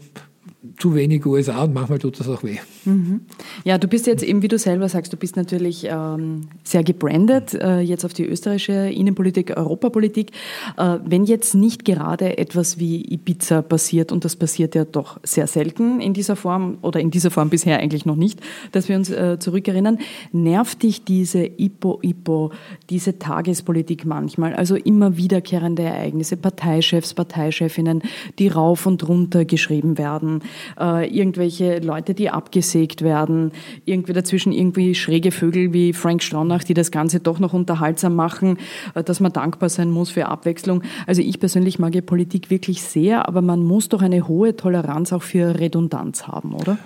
[0.84, 2.58] zu wenig USA und manchmal tut das auch weh.
[2.84, 3.22] Mhm.
[3.64, 7.54] Ja, du bist jetzt eben, wie du selber sagst, du bist natürlich ähm, sehr gebrandet
[7.54, 10.32] äh, jetzt auf die österreichische Innenpolitik, Europapolitik.
[10.78, 15.48] Äh, wenn jetzt nicht gerade etwas wie Ibiza passiert, und das passiert ja doch sehr
[15.48, 18.42] selten in dieser Form oder in dieser Form bisher eigentlich noch nicht,
[18.74, 20.00] dass wir uns äh, zurückerinnern,
[20.34, 22.52] nervt dich diese Ipo-Ipo,
[22.90, 28.02] diese Tagespolitik manchmal, also immer wiederkehrende Ereignisse, Parteichefs, Parteichefinnen,
[28.38, 30.42] die rauf und runter geschrieben werden,
[30.80, 33.52] äh, irgendwelche Leute, die abgesägt werden,
[33.86, 38.58] irgendwie dazwischen irgendwie schräge Vögel wie Frank Stronach, die das Ganze doch noch unterhaltsam machen,
[38.96, 40.84] äh, dass man dankbar sein muss für Abwechslung.
[41.08, 45.14] Also ich persönlich mag ja Politik wirklich sehr, aber man muss doch eine hohe Toleranz
[45.14, 46.78] auch für Redundanz haben, oder?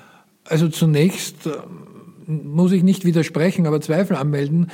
[0.45, 1.51] Also zunächst äh,
[2.27, 4.67] muss ich nicht widersprechen, aber Zweifel anmelden.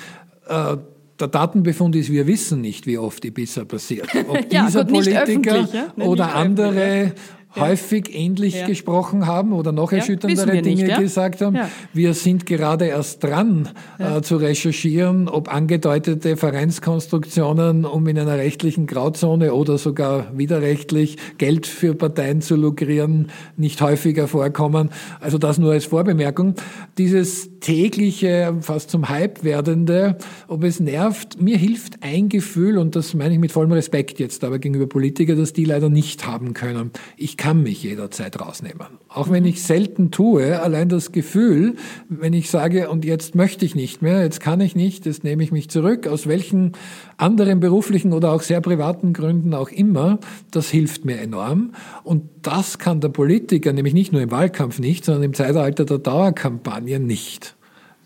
[0.48, 0.78] Äh,
[1.20, 4.08] der Datenbefund ist, wir wissen nicht, wie oft Ibiza passiert.
[4.28, 6.04] Ob ja, dieser Politiker ja?
[6.04, 7.14] oder andere
[7.56, 8.68] häufig ähnlich ja.
[8.68, 11.58] gesprochen haben oder noch erschütterndere Dinge nicht, gesagt haben.
[11.94, 18.88] Wir sind gerade erst dran äh, zu recherchieren, ob angedeutete Vereinskonstruktionen, um in einer rechtlichen
[18.88, 24.90] Grauzone oder sogar widerrechtlich Geld für Parteien zu lukrieren, nicht häufiger vorkommen.
[25.20, 26.56] Also das nur als Vorbemerkung.
[26.98, 33.14] Dieses tägliche, fast zum Hype werdende, ob es nervt, mir hilft ein Gefühl, und das
[33.14, 36.92] meine ich mit vollem Respekt jetzt aber gegenüber Politikern, dass die leider nicht haben können.
[37.16, 38.88] Ich kann mich jederzeit rausnehmen.
[39.10, 41.76] Auch wenn ich selten tue, allein das Gefühl,
[42.08, 45.44] wenn ich sage, und jetzt möchte ich nicht mehr, jetzt kann ich nicht, jetzt nehme
[45.44, 46.72] ich mich zurück, aus welchen
[47.18, 50.20] anderen beruflichen oder auch sehr privaten Gründen auch immer,
[50.52, 51.74] das hilft mir enorm.
[52.06, 55.98] Und das kann der Politiker, nämlich nicht nur im Wahlkampf nicht, sondern im Zeitalter der
[55.98, 57.58] Dauerkampagne nicht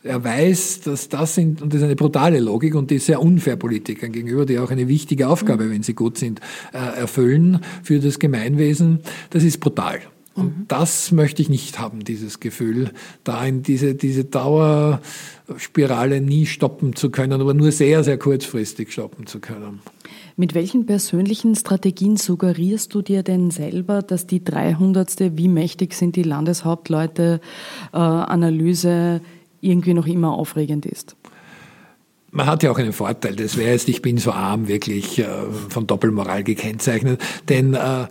[0.08, 3.22] er weiß, dass das sind, und das ist eine brutale Logik und die ist sehr
[3.22, 5.72] unfair Politikern gegenüber, die auch eine wichtige Aufgabe, mhm.
[5.72, 6.40] wenn sie gut sind,
[6.74, 9.00] äh, erfüllen für das Gemeinwesen.
[9.30, 10.00] Das ist brutal.
[10.38, 10.66] Und mhm.
[10.68, 12.92] das möchte ich nicht haben, dieses Gefühl,
[13.24, 19.26] da in diese, diese Dauerspirale nie stoppen zu können, aber nur sehr, sehr kurzfristig stoppen
[19.26, 19.80] zu können.
[20.36, 25.36] Mit welchen persönlichen Strategien suggerierst du dir denn selber, dass die 300.
[25.36, 27.42] Wie mächtig sind die Landeshauptleute
[27.92, 29.22] äh, Analyse
[29.68, 31.16] irgendwie noch immer aufregend ist.
[32.32, 35.26] Man hat ja auch einen Vorteil, das wäre jetzt, ich bin so arm, wirklich äh,
[35.70, 38.08] von Doppelmoral gekennzeichnet, denn äh,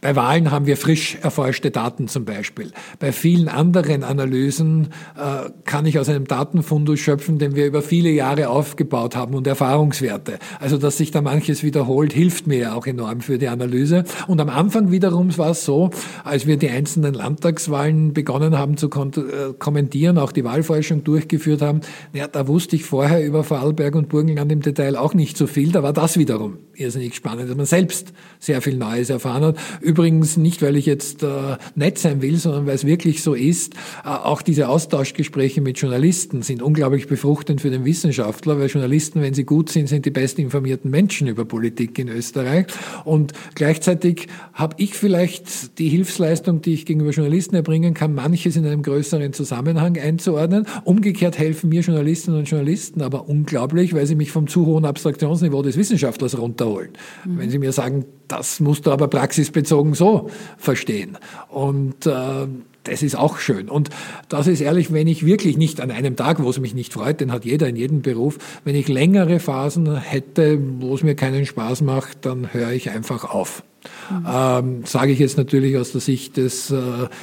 [0.00, 2.72] bei Wahlen haben wir frisch erforschte Daten zum Beispiel.
[2.98, 8.10] Bei vielen anderen Analysen äh, kann ich aus einem Datenfundus schöpfen, den wir über viele
[8.10, 10.38] Jahre aufgebaut haben und Erfahrungswerte.
[10.58, 14.04] Also, dass sich da manches wiederholt, hilft mir ja auch enorm für die Analyse.
[14.26, 15.90] Und am Anfang wiederum war es so,
[16.24, 21.80] als wir die einzelnen Landtagswahlen begonnen haben zu äh, kommentieren, auch die Wahlforschung durchgeführt haben,
[22.12, 25.72] ja, da wusste ich vorher über Vorarlberg und Burgenland im Detail auch nicht so viel.
[25.72, 29.56] Da war das wiederum irrsinnig spannend, dass man selbst sehr viel Neues erfahren hat
[29.90, 33.74] Übrigens nicht, weil ich jetzt äh, nett sein will, sondern weil es wirklich so ist.
[34.04, 39.34] Äh, auch diese Austauschgespräche mit Journalisten sind unglaublich befruchtend für den Wissenschaftler, weil Journalisten, wenn
[39.34, 42.66] sie gut sind, sind die bestinformierten Menschen über Politik in Österreich.
[43.04, 48.66] Und gleichzeitig habe ich vielleicht die Hilfsleistung, die ich gegenüber Journalisten erbringen kann, manches in
[48.66, 50.66] einem größeren Zusammenhang einzuordnen.
[50.84, 55.62] Umgekehrt helfen mir Journalistinnen und Journalisten aber unglaublich, weil sie mich vom zu hohen Abstraktionsniveau
[55.62, 56.90] des Wissenschaftlers runterholen.
[57.24, 57.38] Mhm.
[57.40, 61.18] Wenn sie mir sagen, das musst du aber praxisbezogen so verstehen.
[61.48, 62.46] Und äh,
[62.84, 63.68] das ist auch schön.
[63.68, 63.90] Und
[64.28, 67.20] das ist ehrlich, wenn ich wirklich nicht an einem Tag, wo es mich nicht freut,
[67.20, 71.44] den hat jeder in jedem Beruf, wenn ich längere Phasen hätte, wo es mir keinen
[71.44, 73.62] Spaß macht, dann höre ich einfach auf.
[74.10, 74.26] Mhm.
[74.30, 76.80] Ähm, sage ich jetzt natürlich aus der Sicht des äh,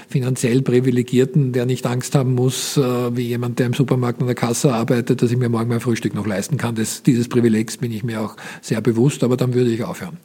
[0.10, 4.36] finanziell Privilegierten, der nicht Angst haben muss, äh, wie jemand, der im Supermarkt an der
[4.36, 6.76] Kasse arbeitet, dass ich mir morgen mein Frühstück noch leisten kann.
[6.76, 10.18] Das, dieses Privilegs bin ich mir auch sehr bewusst, aber dann würde ich aufhören.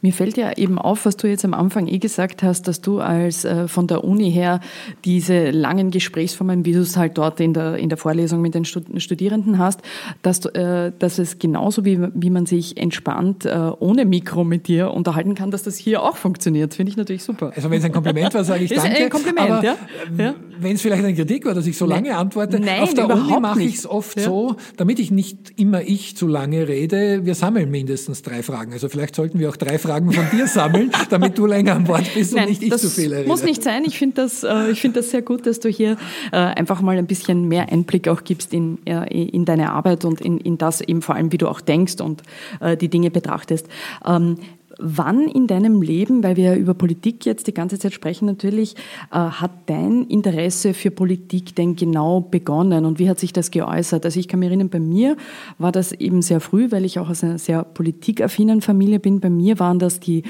[0.00, 3.00] Mir fällt ja eben auf, was du jetzt am Anfang eh gesagt hast, dass du
[3.00, 4.60] als äh, von der Uni her
[5.04, 8.64] diese langen Gesprächsformen, wie du es halt dort in der, in der Vorlesung mit den
[8.64, 9.80] Studierenden hast,
[10.22, 14.68] dass, du, äh, dass es genauso wie, wie man sich entspannt äh, ohne Mikro mit
[14.68, 16.74] dir unterhalten kann, dass das hier auch funktioniert.
[16.74, 17.52] Finde ich natürlich super.
[17.56, 18.92] Also wenn es ein Kompliment war, sage ich danke.
[18.92, 19.76] Ist ein Kompliment, aber, ja.
[20.16, 20.34] Ja.
[20.60, 23.40] Wenn es vielleicht eine Kritik war, dass ich so lange antworte, Nein, auf der Uni
[23.40, 24.24] mache ich es oft ja.
[24.24, 28.72] so, damit ich nicht immer ich zu lange rede, wir sammeln mindestens drei Fragen.
[28.72, 32.12] Also vielleicht sollten wir auch drei Fragen von dir sammeln, damit du länger an Bord
[32.14, 33.28] bist Nein, und nicht ich zu viel rede.
[33.28, 33.84] muss nicht sein.
[33.84, 35.96] Ich finde das, äh, ich das sehr gut, dass du hier
[36.32, 40.20] äh, einfach mal ein bisschen mehr Einblick auch gibst in, äh, in deine Arbeit und
[40.20, 42.22] in, in das eben vor allem, wie du auch denkst und
[42.60, 43.66] äh, die Dinge betrachtest.
[44.06, 44.36] Ähm,
[44.78, 48.76] Wann in deinem Leben, weil wir über Politik jetzt die ganze Zeit sprechen natürlich,
[49.10, 54.04] äh, hat dein Interesse für Politik denn genau begonnen und wie hat sich das geäußert?
[54.04, 55.16] Also ich kann mich erinnern, bei mir
[55.58, 59.20] war das eben sehr früh, weil ich auch aus einer sehr politikaffinen Familie bin.
[59.20, 60.22] Bei mir waren das die,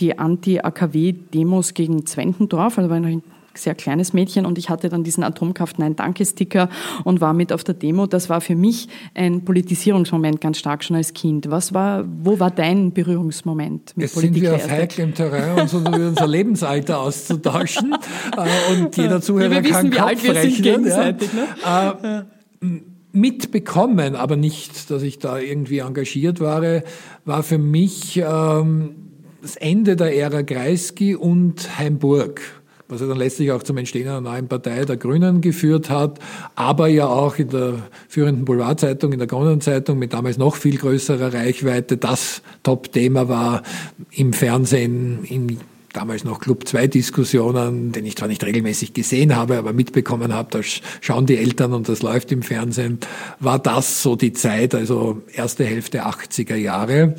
[0.00, 3.22] die Anti-AKW-Demos gegen Zwentendorf, also war ich noch in
[3.58, 6.68] sehr kleines Mädchen und ich hatte dann diesen Atomkraft Nein Danke Sticker
[7.04, 8.06] und war mit auf der Demo.
[8.06, 11.50] Das war für mich ein Politisierungsmoment ganz stark schon als Kind.
[11.50, 14.34] Was war, wo war dein Berührungsmoment mit Jetzt Politik?
[14.34, 17.94] Sind wir auf heiklem Terrain, uns unser Lebensalter auszutauschen
[18.36, 20.86] äh, und jeder Zuhörer ja, wir kann wissen, Kopf rechnen.
[20.86, 21.12] Ja.
[21.12, 22.26] Ne?
[22.62, 22.80] Äh,
[23.12, 26.82] mitbekommen, aber nicht, dass ich da irgendwie engagiert war,
[27.24, 28.94] war für mich ähm,
[29.40, 32.40] das Ende der Ära Kreisky und Heimburg
[32.88, 36.18] was ja dann letztlich auch zum Entstehen einer neuen Partei der Grünen geführt hat,
[36.54, 41.34] aber ja auch in der führenden Boulevardzeitung, in der Kronenzeitung mit damals noch viel größerer
[41.34, 43.62] Reichweite das Top-Thema war
[44.12, 45.58] im Fernsehen, in
[45.96, 50.48] damals noch Club 2 Diskussionen, den ich zwar nicht regelmäßig gesehen habe, aber mitbekommen habe,
[50.50, 50.60] da
[51.00, 52.98] schauen die Eltern und das läuft im Fernsehen,
[53.40, 57.14] war das so die Zeit, also erste Hälfte 80er Jahre.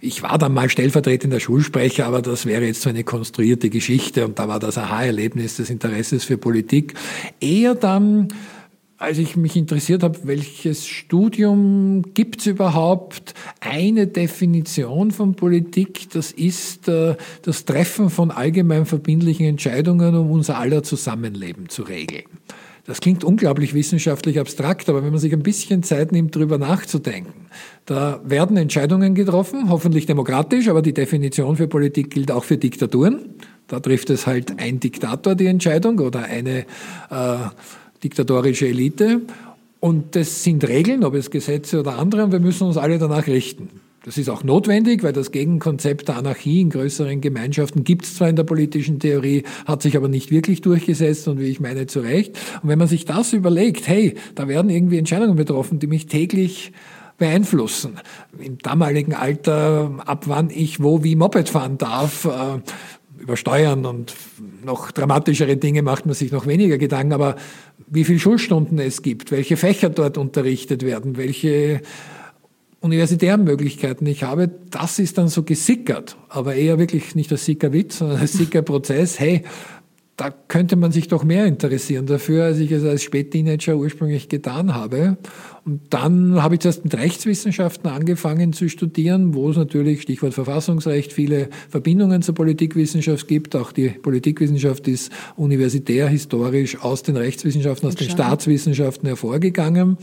[0.00, 4.38] Ich war dann mal stellvertretender Schulsprecher, aber das wäre jetzt so eine konstruierte Geschichte und
[4.38, 6.94] da war das Aha-Erlebnis des Interesses für Politik.
[7.40, 8.28] Eher dann
[9.00, 16.32] als ich mich interessiert habe, welches Studium gibt es überhaupt, eine Definition von Politik, das
[16.32, 22.24] ist äh, das Treffen von allgemein verbindlichen Entscheidungen, um unser aller Zusammenleben zu regeln.
[22.84, 27.46] Das klingt unglaublich wissenschaftlich abstrakt, aber wenn man sich ein bisschen Zeit nimmt, darüber nachzudenken,
[27.86, 33.34] da werden Entscheidungen getroffen, hoffentlich demokratisch, aber die Definition für Politik gilt auch für Diktaturen.
[33.66, 36.66] Da trifft es halt ein Diktator die Entscheidung oder eine
[37.10, 37.36] äh,
[38.02, 39.22] diktatorische Elite.
[39.80, 43.26] Und das sind Regeln, ob es Gesetze oder andere, und wir müssen uns alle danach
[43.26, 43.70] richten.
[44.04, 48.30] Das ist auch notwendig, weil das Gegenkonzept der Anarchie in größeren Gemeinschaften gibt es zwar
[48.30, 52.00] in der politischen Theorie, hat sich aber nicht wirklich durchgesetzt und wie ich meine zu
[52.00, 52.38] Recht.
[52.62, 56.72] Und wenn man sich das überlegt, hey, da werden irgendwie Entscheidungen betroffen, die mich täglich
[57.18, 57.98] beeinflussen.
[58.38, 62.60] Im damaligen Alter, ab wann ich wo wie Moped fahren darf, äh,
[63.20, 64.14] über Steuern und
[64.64, 67.36] noch dramatischere Dinge macht man sich noch weniger Gedanken, aber
[67.86, 71.82] wie viele Schulstunden es gibt, welche Fächer dort unterrichtet werden, welche
[72.80, 77.98] universitären Möglichkeiten ich habe, das ist dann so gesickert, aber eher wirklich nicht als Sickerwitz,
[77.98, 79.20] sondern als Sickerprozess.
[79.20, 79.44] Hey,
[80.20, 84.74] da könnte man sich doch mehr interessieren dafür, als ich es als Spätteenager ursprünglich getan
[84.74, 85.16] habe.
[85.64, 91.14] Und dann habe ich zuerst mit Rechtswissenschaften angefangen zu studieren, wo es natürlich, Stichwort Verfassungsrecht,
[91.14, 93.56] viele Verbindungen zur Politikwissenschaft gibt.
[93.56, 99.96] Auch die Politikwissenschaft ist universitär, historisch aus den Rechtswissenschaften, aus den Staatswissenschaften hervorgegangen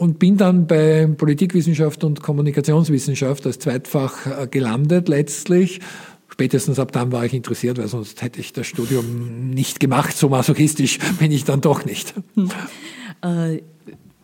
[0.00, 5.80] und bin dann bei Politikwissenschaft und Kommunikationswissenschaft als Zweitfach äh, gelandet letztlich.
[6.40, 10.16] Spätestens ab dann war ich interessiert, weil sonst hätte ich das Studium nicht gemacht.
[10.16, 12.14] So masochistisch bin ich dann doch nicht.
[12.34, 12.48] Hm.
[13.22, 13.60] Äh,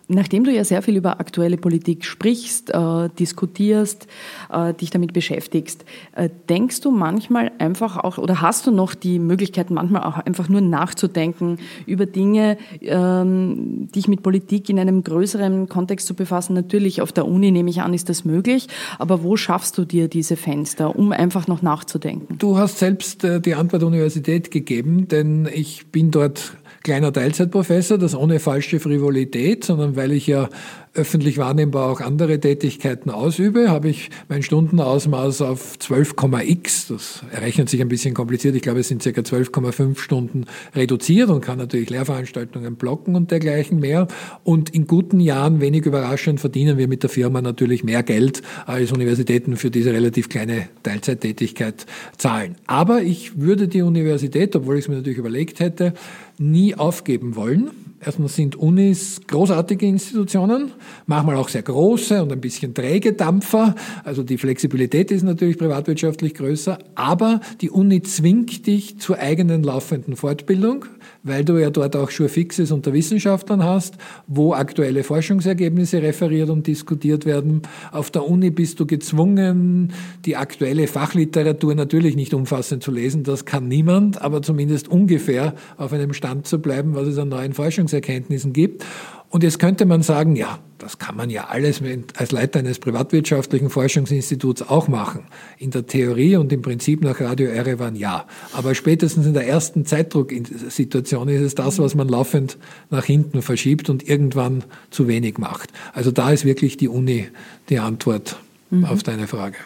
[0.08, 4.06] Nachdem du ja sehr viel über aktuelle Politik sprichst, äh, diskutierst,
[4.52, 5.84] äh, dich damit beschäftigst,
[6.14, 10.48] äh, denkst du manchmal einfach auch oder hast du noch die Möglichkeit, manchmal auch einfach
[10.48, 16.54] nur nachzudenken über Dinge, ähm, dich mit Politik in einem größeren Kontext zu befassen?
[16.54, 18.68] Natürlich auf der Uni nehme ich an, ist das möglich,
[19.00, 22.38] aber wo schaffst du dir diese Fenster, um einfach noch nachzudenken?
[22.38, 26.56] Du hast selbst äh, die Antwort Universität gegeben, denn ich bin dort
[26.86, 30.48] kleiner Teilzeitprofessor, das ohne falsche Frivolität, sondern weil ich ja
[30.96, 37.80] öffentlich wahrnehmbar auch andere Tätigkeiten ausübe, habe ich mein Stundenausmaß auf 12,x, das errechnet sich
[37.80, 42.76] ein bisschen kompliziert, ich glaube es sind circa 12,5 Stunden reduziert und kann natürlich Lehrveranstaltungen
[42.76, 44.08] blocken und dergleichen mehr.
[44.44, 48.92] Und in guten Jahren, wenig überraschend, verdienen wir mit der Firma natürlich mehr Geld als
[48.92, 51.86] Universitäten für diese relativ kleine Teilzeittätigkeit
[52.16, 52.56] zahlen.
[52.66, 55.94] Aber ich würde die Universität, obwohl ich es mir natürlich überlegt hätte,
[56.38, 57.70] nie aufgeben wollen.
[57.98, 60.72] Erstens sind Unis großartige Institutionen,
[61.06, 63.74] manchmal auch sehr große und ein bisschen träge Dampfer.
[64.04, 70.14] Also die Flexibilität ist natürlich privatwirtschaftlich größer, aber die Uni zwingt dich zur eigenen laufenden
[70.14, 70.84] Fortbildung
[71.26, 73.96] weil du ja dort auch Fixes unter Wissenschaftlern hast,
[74.26, 77.62] wo aktuelle Forschungsergebnisse referiert und diskutiert werden.
[77.92, 79.92] Auf der Uni bist du gezwungen,
[80.24, 85.92] die aktuelle Fachliteratur natürlich nicht umfassend zu lesen, das kann niemand, aber zumindest ungefähr auf
[85.92, 88.84] einem Stand zu bleiben, was es an neuen Forschungserkenntnissen gibt.
[89.28, 91.82] Und jetzt könnte man sagen, ja, das kann man ja alles
[92.16, 95.24] als Leiter eines privatwirtschaftlichen Forschungsinstituts auch machen.
[95.58, 98.26] In der Theorie und im Prinzip nach Radio Erevan ja.
[98.52, 102.58] Aber spätestens in der ersten Zeitdrucksituation ist es das, was man laufend
[102.90, 105.72] nach hinten verschiebt und irgendwann zu wenig macht.
[105.92, 107.28] Also da ist wirklich die Uni
[107.68, 108.36] die Antwort
[108.70, 108.84] mhm.
[108.84, 109.56] auf deine Frage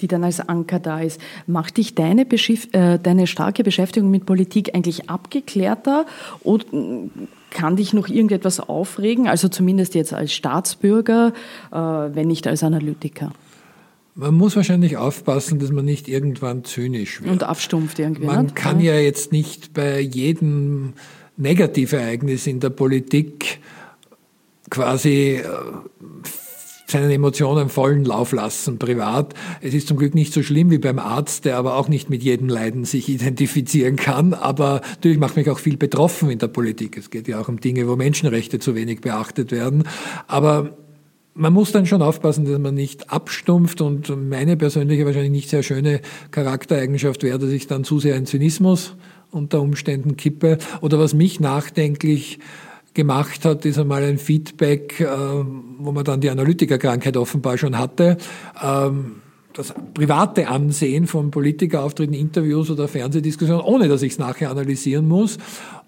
[0.00, 1.20] die dann als Anker da ist.
[1.48, 6.06] Macht dich deine, äh, deine starke Beschäftigung mit Politik eigentlich abgeklärter
[6.44, 6.64] oder
[7.50, 9.28] kann dich noch irgendetwas aufregen?
[9.28, 11.32] Also zumindest jetzt als Staatsbürger,
[11.70, 13.32] äh, wenn nicht als Analytiker.
[14.14, 17.30] Man muss wahrscheinlich aufpassen, dass man nicht irgendwann zynisch wird.
[17.30, 18.26] Und abstumpft irgendwie.
[18.26, 18.56] Man nicht?
[18.56, 20.94] kann ja jetzt nicht bei jedem
[21.36, 23.60] Negativereignis in der Politik
[24.70, 25.44] quasi äh,
[26.90, 29.34] seinen Emotionen vollen Lauf lassen, privat.
[29.60, 32.22] Es ist zum Glück nicht so schlimm wie beim Arzt, der aber auch nicht mit
[32.22, 34.34] jedem Leiden sich identifizieren kann.
[34.34, 36.96] Aber natürlich macht mich auch viel betroffen in der Politik.
[36.96, 39.84] Es geht ja auch um Dinge, wo Menschenrechte zu wenig beachtet werden.
[40.26, 40.76] Aber
[41.34, 45.62] man muss dann schon aufpassen, dass man nicht abstumpft und meine persönliche, wahrscheinlich nicht sehr
[45.62, 46.00] schöne
[46.32, 48.96] Charaktereigenschaft wäre, dass ich dann zu sehr in Zynismus
[49.30, 52.40] unter Umständen kippe oder was mich nachdenklich
[52.98, 58.16] gemacht hat, ist einmal ein Feedback, äh, wo man dann die Analytikerkrankheit offenbar schon hatte.
[58.60, 59.22] Ähm,
[59.52, 65.38] das private Ansehen von Politikerauftritten, Interviews oder Fernsehdiskussionen, ohne dass ich es nachher analysieren muss.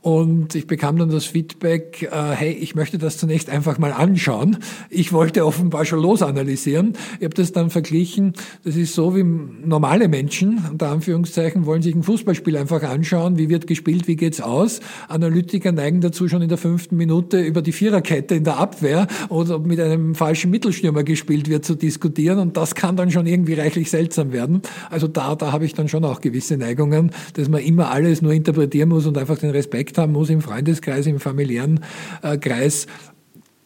[0.03, 4.57] Und ich bekam dann das Feedback, äh, hey, ich möchte das zunächst einfach mal anschauen.
[4.88, 6.94] Ich wollte offenbar schon losanalysieren.
[7.18, 8.32] Ich habe das dann verglichen.
[8.64, 13.36] Das ist so wie normale Menschen, unter Anführungszeichen, wollen sich ein Fußballspiel einfach anschauen.
[13.36, 14.09] Wie wird gespielt?
[14.09, 14.80] Wie geht's aus?
[15.09, 19.57] Analytiker neigen dazu, schon in der fünften Minute über die Viererkette in der Abwehr oder
[19.57, 22.38] ob mit einem falschen Mittelstürmer gespielt wird, zu diskutieren.
[22.38, 24.62] Und das kann dann schon irgendwie reichlich seltsam werden.
[24.88, 28.32] Also da, da habe ich dann schon auch gewisse Neigungen, dass man immer alles nur
[28.32, 31.80] interpretieren muss und einfach den Respekt Respekt haben muss im Freundeskreis, im familiären
[32.22, 32.86] äh, Kreis.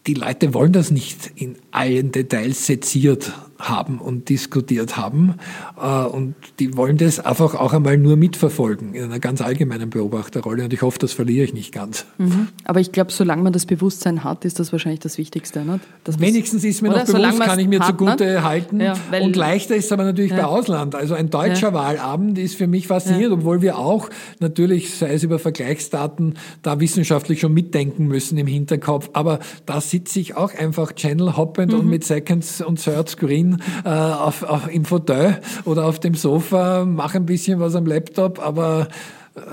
[0.07, 5.35] Die Leute wollen das nicht in allen Details seziert haben und diskutiert haben.
[5.81, 10.65] Äh, und die wollen das einfach auch einmal nur mitverfolgen in einer ganz allgemeinen Beobachterrolle.
[10.65, 12.07] Und ich hoffe, das verliere ich nicht ganz.
[12.19, 12.49] Mhm.
[12.65, 15.65] Aber ich glaube, solange man das Bewusstsein hat, ist das wahrscheinlich das Wichtigste.
[15.65, 15.81] Ne?
[16.19, 18.43] Wenigstens ist mir noch bewusst, kann ich mir hat, zugute ne?
[18.43, 18.81] halten.
[18.81, 20.39] Ja, und leichter ist es aber natürlich ja.
[20.39, 20.95] bei Ausland.
[20.95, 21.75] Also ein deutscher ja.
[21.75, 27.41] Wahlabend ist für mich faszinierend, obwohl wir auch natürlich, sei es über Vergleichsdaten, da wissenschaftlich
[27.41, 29.11] schon mitdenken müssen im Hinterkopf.
[29.13, 31.81] Aber da sitze ich auch einfach channel hoppend mhm.
[31.81, 33.44] und mit Seconds und Third Screen
[33.85, 38.45] äh, auf, auf, im Fauteuil oder auf dem Sofa, mache ein bisschen was am Laptop,
[38.45, 38.89] aber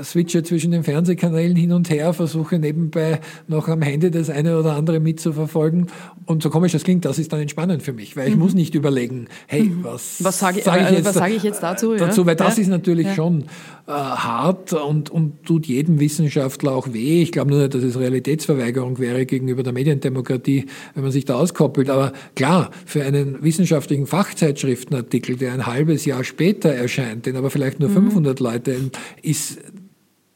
[0.04, 4.76] switche zwischen den Fernsehkanälen hin und her, versuche nebenbei noch am Handy das eine oder
[4.76, 5.88] andere mitzuverfolgen.
[6.26, 8.42] Und so komisch das klingt, das ist dann entspannend für mich, weil ich mhm.
[8.42, 9.84] muss nicht überlegen, hey, mhm.
[9.84, 11.96] was, was sage sag ich, äh, jetzt, sag ich jetzt dazu?
[11.96, 12.64] dazu weil das ja.
[12.64, 13.16] ist natürlich ja.
[13.16, 13.46] schon
[13.88, 17.22] äh, hart und, und tut jedem Wissenschaftler auch weh.
[17.22, 21.36] Ich glaube nur nicht, dass es Realitätsverweigerung wäre gegenüber der Mediendemokratie, wenn man sich da
[21.36, 21.90] auskoppelt.
[21.90, 27.80] Aber klar, für einen wissenschaftlichen Fachzeitschriftenartikel, der ein halbes Jahr später erscheint, den aber vielleicht
[27.80, 28.12] nur mhm.
[28.12, 28.76] 500 Leute,
[29.22, 29.60] ist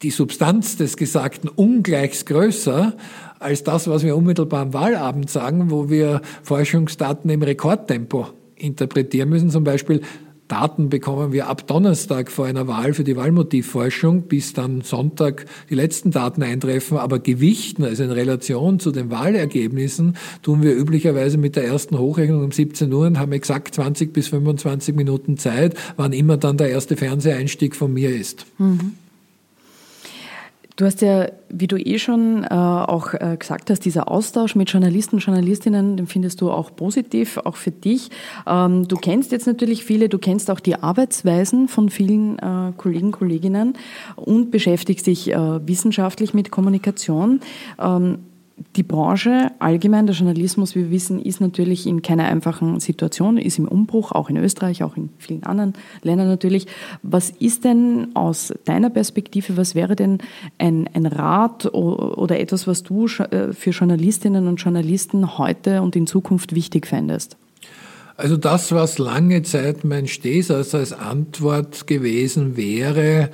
[0.02, 2.96] die Substanz des Gesagten ungleich größer
[3.40, 9.50] als das, was wir unmittelbar am Wahlabend sagen, wo wir Forschungsdaten im Rekordtempo interpretieren müssen.
[9.50, 10.02] Zum Beispiel
[10.48, 15.76] Daten bekommen wir ab Donnerstag vor einer Wahl für die Wahlmotivforschung, bis dann Sonntag die
[15.76, 16.98] letzten Daten eintreffen.
[16.98, 22.44] Aber gewichten, also in Relation zu den Wahlergebnissen, tun wir üblicherweise mit der ersten Hochrechnung
[22.44, 26.70] um 17 Uhr und haben exakt 20 bis 25 Minuten Zeit, wann immer dann der
[26.70, 28.46] erste Fernseheinstieg von mir ist.
[28.60, 28.94] Mhm.
[30.76, 34.70] Du hast ja, wie du eh schon äh, auch äh, gesagt hast, dieser Austausch mit
[34.70, 38.10] Journalisten, Journalistinnen, den findest du auch positiv, auch für dich.
[38.46, 43.12] Ähm, du kennst jetzt natürlich viele, du kennst auch die Arbeitsweisen von vielen äh, Kollegen,
[43.12, 43.78] Kolleginnen
[44.18, 47.40] und beschäftigst dich äh, wissenschaftlich mit Kommunikation.
[47.80, 48.20] Ähm,
[48.76, 53.58] die Branche allgemein, der Journalismus, wie wir wissen, ist natürlich in keiner einfachen Situation, ist
[53.58, 56.68] im Umbruch, auch in Österreich, auch in vielen anderen Ländern natürlich.
[57.04, 60.20] Was ist denn aus deiner Perspektive, was wäre denn
[60.58, 66.08] ein, ein Rat oder etwas, was du äh, für Journalistinnen und Journalisten heute und in
[66.08, 67.38] Zukunft wichtig fändest?
[68.18, 73.30] Also das, was lange Zeit mein Stehsatz als Antwort gewesen wäre,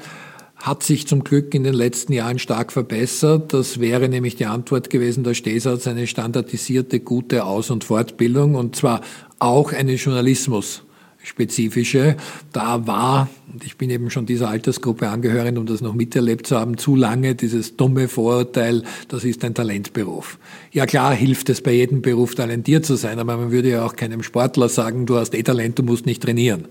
[0.61, 3.53] hat sich zum Glück in den letzten Jahren stark verbessert.
[3.53, 8.75] Das wäre nämlich die Antwort gewesen, der Stehsatz, eine standardisierte, gute Aus- und Fortbildung und
[8.75, 9.01] zwar
[9.39, 10.83] auch eine Journalismus
[11.23, 12.15] spezifische.
[12.51, 16.57] Da war, und ich bin eben schon dieser Altersgruppe angehörend, um das noch miterlebt zu
[16.57, 20.39] haben, zu lange dieses dumme Vorurteil, das ist ein Talentberuf.
[20.71, 23.95] Ja klar hilft es bei jedem Beruf talentiert zu sein, aber man würde ja auch
[23.95, 26.67] keinem Sportler sagen, du hast eh Talent, du musst nicht trainieren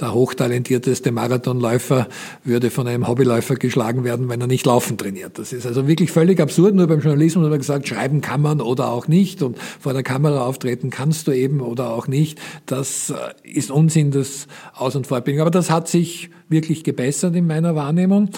[0.00, 2.08] der hochtalentierteste Marathonläufer
[2.44, 5.38] würde von einem Hobbyläufer geschlagen werden, wenn er nicht laufen trainiert.
[5.38, 6.74] Das ist also wirklich völlig absurd.
[6.74, 10.02] Nur beim Journalismus haben wir gesagt, schreiben kann man oder auch nicht und vor der
[10.02, 12.40] Kamera auftreten kannst du eben oder auch nicht.
[12.66, 13.14] Das äh,
[13.48, 15.42] ist Unsinn des Aus- und Fortbildung.
[15.42, 18.30] Aber das hat sich wirklich gebessert in meiner Wahrnehmung.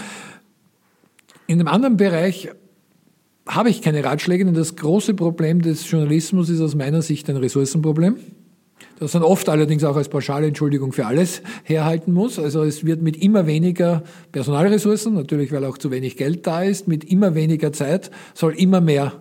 [1.46, 2.50] In einem anderen Bereich
[3.46, 7.36] habe ich keine Ratschläge, denn das große Problem des Journalismus ist aus meiner Sicht ein
[7.36, 8.16] Ressourcenproblem
[8.98, 12.38] das dann oft allerdings auch als pauschale Entschuldigung für alles herhalten muss.
[12.38, 16.88] Also es wird mit immer weniger Personalressourcen, natürlich weil auch zu wenig Geld da ist,
[16.88, 19.12] mit immer weniger Zeit soll immer mehr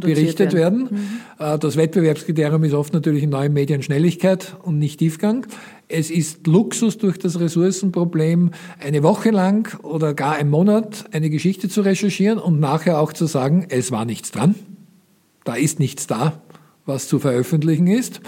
[0.00, 0.90] berichtet werden.
[0.90, 1.20] werden.
[1.38, 1.44] Mhm.
[1.44, 5.46] Äh, das Wettbewerbskriterium ist oft natürlich in neuen Medien Schnelligkeit und nicht Tiefgang.
[5.88, 8.50] Es ist Luxus durch das Ressourcenproblem,
[8.80, 13.26] eine Woche lang oder gar einen Monat eine Geschichte zu recherchieren und nachher auch zu
[13.26, 14.54] sagen, es war nichts dran.
[15.44, 16.40] Da ist nichts da,
[16.86, 18.20] was zu veröffentlichen ist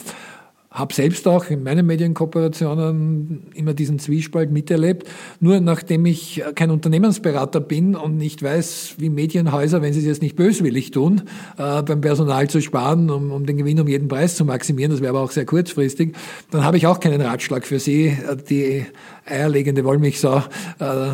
[0.77, 5.09] habe selbst auch in meinen Medienkooperationen immer diesen Zwiespalt miterlebt.
[5.41, 10.23] Nur nachdem ich kein Unternehmensberater bin und nicht weiß, wie Medienhäuser, wenn sie es jetzt
[10.23, 11.23] nicht böswillig tun,
[11.57, 15.01] äh, beim Personal zu sparen, um, um den Gewinn um jeden Preis zu maximieren, das
[15.01, 16.15] wäre aber auch sehr kurzfristig,
[16.51, 18.85] dann habe ich auch keinen Ratschlag für Sie, äh, die
[19.25, 20.43] eierlegende Wollmilchsau,
[20.79, 21.09] äh,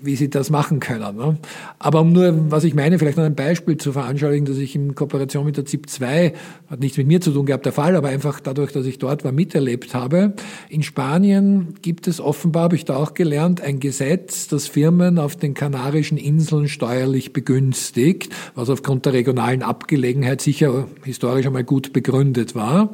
[0.00, 1.16] wie sie das machen können.
[1.16, 1.38] Ne?
[1.78, 4.94] Aber um nur, was ich meine, vielleicht noch ein Beispiel zu veranschaulichen, dass ich in
[4.94, 6.32] Kooperation mit der ZIP 2,
[6.68, 9.24] hat nichts mit mir zu tun gehabt, der Fall, aber einfach dadurch, dass ich dort
[9.24, 10.34] war, miterlebt habe.
[10.68, 15.36] In Spanien gibt es offenbar, habe ich da auch gelernt, ein Gesetz, das Firmen auf
[15.36, 22.54] den Kanarischen Inseln steuerlich begünstigt, was aufgrund der regionalen Abgelegenheit sicher historisch einmal gut begründet
[22.54, 22.92] war.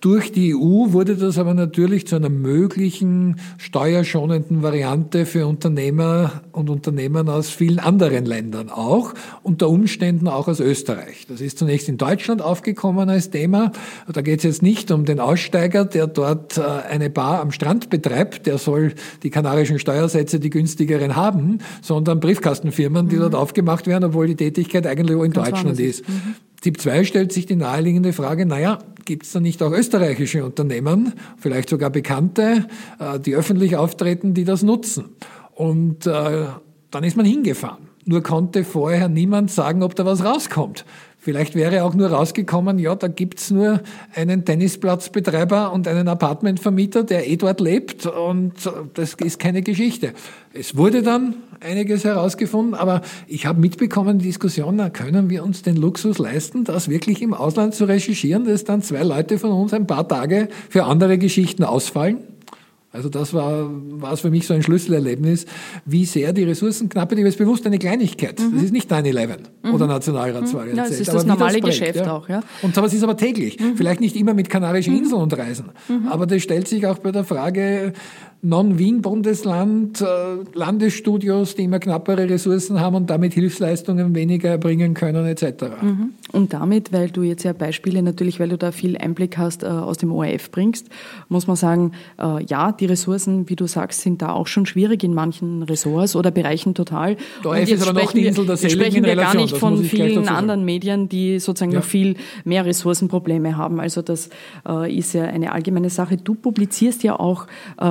[0.00, 6.70] Durch die EU wurde das aber natürlich zu einer möglichen steuerschonenden Variante für Unternehmer und
[6.70, 11.26] Unternehmen aus vielen anderen Ländern auch, unter Umständen auch aus Österreich.
[11.28, 13.72] Das ist zunächst in Deutschland aufgekommen als Thema.
[14.10, 17.90] Da geht es jetzt nicht um den Aussteiger, der dort äh, eine Bar am Strand
[17.90, 23.20] betreibt, der soll die kanarischen Steuersätze, die günstigeren haben, sondern Briefkastenfirmen, die mhm.
[23.20, 26.08] dort aufgemacht werden, obwohl die Tätigkeit eigentlich in Ganz Deutschland ist.
[26.08, 26.36] Mhm.
[26.60, 31.14] Tipp 2 stellt sich die naheliegende Frage, naja, gibt es da nicht auch österreichische Unternehmen,
[31.38, 32.66] vielleicht sogar bekannte,
[32.98, 35.16] äh, die öffentlich auftreten, die das nutzen?
[35.54, 36.46] Und äh,
[36.90, 37.88] dann ist man hingefahren.
[38.04, 40.84] Nur konnte vorher niemand sagen, ob da was rauskommt.
[41.22, 43.80] Vielleicht wäre auch nur rausgekommen, ja, da gibt's nur
[44.14, 48.54] einen Tennisplatzbetreiber und einen Apartmentvermieter, der eh dort lebt und
[48.94, 50.14] das ist keine Geschichte.
[50.54, 55.60] Es wurde dann einiges herausgefunden, aber ich habe mitbekommen, die Diskussion, na, können wir uns
[55.60, 59.74] den Luxus leisten, das wirklich im Ausland zu recherchieren, dass dann zwei Leute von uns
[59.74, 62.16] ein paar Tage für andere Geschichten ausfallen?
[62.92, 65.46] Also das war, war es für mich so ein Schlüsselerlebnis,
[65.84, 68.40] wie sehr die Ressourcenknappe, die ist bewusst eine Kleinigkeit.
[68.40, 68.54] Mhm.
[68.54, 69.74] Das ist nicht 9-11 mhm.
[69.74, 70.66] oder Nationalratswahl.
[70.66, 70.76] Mhm.
[70.76, 72.12] Ja, das ist aber das normale das Geschäft ja.
[72.12, 72.28] auch.
[72.28, 72.42] Ja.
[72.62, 73.60] Und es ist aber täglich.
[73.60, 73.76] Mhm.
[73.76, 75.00] Vielleicht nicht immer mit Kanarischen mhm.
[75.00, 75.70] Inseln und Reisen.
[75.88, 76.08] Mhm.
[76.08, 77.92] Aber das stellt sich auch bei der Frage,
[78.42, 80.04] Non-Wien-Bundesland, äh,
[80.54, 85.64] Landesstudios, die immer knappere Ressourcen haben und damit Hilfsleistungen weniger erbringen können, etc.
[85.82, 86.14] Mhm.
[86.32, 89.66] Und damit, weil du jetzt ja Beispiele natürlich, weil du da viel Einblick hast, äh,
[89.66, 90.88] aus dem ORF bringst,
[91.28, 95.04] muss man sagen, äh, ja, die Ressourcen, wie du sagst, sind da auch schon schwierig
[95.04, 97.16] in manchen Ressorts oder Bereichen total.
[97.44, 100.64] Der ORF ist aber noch die Insel der sprechen wir gar nicht von vielen anderen
[100.64, 101.80] Medien, die sozusagen ja.
[101.80, 103.80] noch viel mehr Ressourcenprobleme haben.
[103.80, 104.30] Also das
[104.88, 106.16] ist ja eine allgemeine Sache.
[106.16, 107.46] Du publizierst ja auch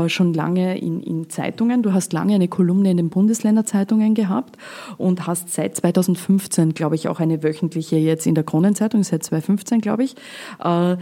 [0.08, 1.84] schon lange in, in Zeitungen.
[1.84, 4.58] Du hast lange eine Kolumne in den Bundesländerzeitungen gehabt
[4.98, 9.82] und hast seit 2015, glaube ich, auch eine wöchentliche jetzt in der Kronenzeitung, seit 2015,
[9.82, 10.16] glaube ich.
[10.64, 10.96] Äh,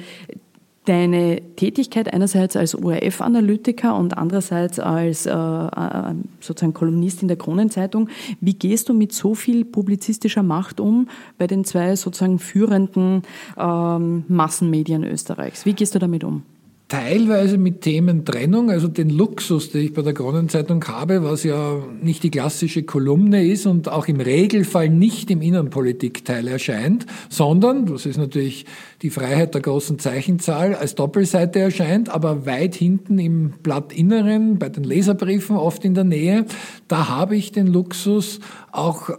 [0.85, 8.09] deine Tätigkeit einerseits als ORF-Analytiker und andererseits als äh, äh, sozusagen Kolumnist in der Kronenzeitung.
[8.41, 13.21] Wie gehst du mit so viel publizistischer Macht um bei den zwei sozusagen führenden
[13.55, 15.65] ähm, Massenmedien Österreichs?
[15.65, 16.41] Wie gehst du damit um?
[16.87, 22.23] Teilweise mit Thementrennung, also den Luxus, den ich bei der Kronenzeitung habe, was ja nicht
[22.23, 28.17] die klassische Kolumne ist und auch im Regelfall nicht im Innenpolitikteil erscheint, sondern, das ist
[28.17, 28.65] natürlich
[29.01, 34.85] die Freiheit der großen Zeichenzahl, als Doppelseite erscheint, aber weit hinten im Blattinneren, bei den
[34.85, 36.45] Leserbriefen oft in der Nähe,
[36.87, 38.39] da habe ich den Luxus,
[38.71, 39.09] auch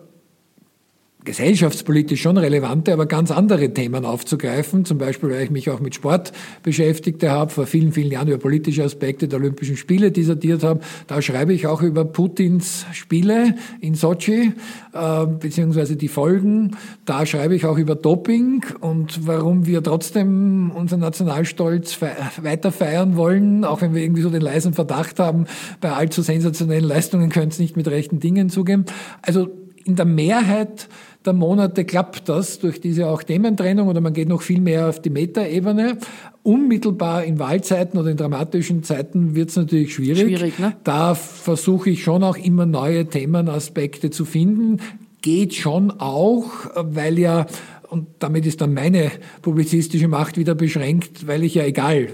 [1.29, 4.87] gesellschaftspolitisch schon relevante, aber ganz andere Themen aufzugreifen.
[4.87, 8.39] Zum Beispiel, weil ich mich auch mit Sport beschäftigt habe, vor vielen, vielen Jahren über
[8.39, 10.81] politische Aspekte der Olympischen Spiele dissertiert habe.
[11.07, 14.53] Da schreibe ich auch über Putins Spiele in Sochi,
[14.95, 16.71] äh, beziehungsweise die Folgen.
[17.05, 22.09] Da schreibe ich auch über Doping und warum wir trotzdem unseren Nationalstolz fe
[22.41, 25.45] weiter feiern wollen, auch wenn wir irgendwie so den leisen Verdacht haben,
[25.83, 28.87] bei allzu sensationellen Leistungen können es nicht mit rechten Dingen zugehen.
[29.21, 29.51] Also
[29.89, 30.89] in der Mehrheit
[31.29, 35.03] der Monate klappt das durch diese auch Thementrennung oder man geht noch viel mehr auf
[35.03, 35.99] die Metaebene.
[36.43, 40.23] Unmittelbar in Wahlzeiten oder in dramatischen Zeiten wird es natürlich schwierig.
[40.23, 40.75] schwierig ne?
[40.85, 44.81] Da versuche ich schon auch immer neue Themenaspekte zu finden.
[45.21, 47.47] Geht schon auch, weil ja
[47.91, 49.11] und damit ist dann meine
[49.43, 52.09] publizistische Macht wieder beschränkt, weil ich ja egal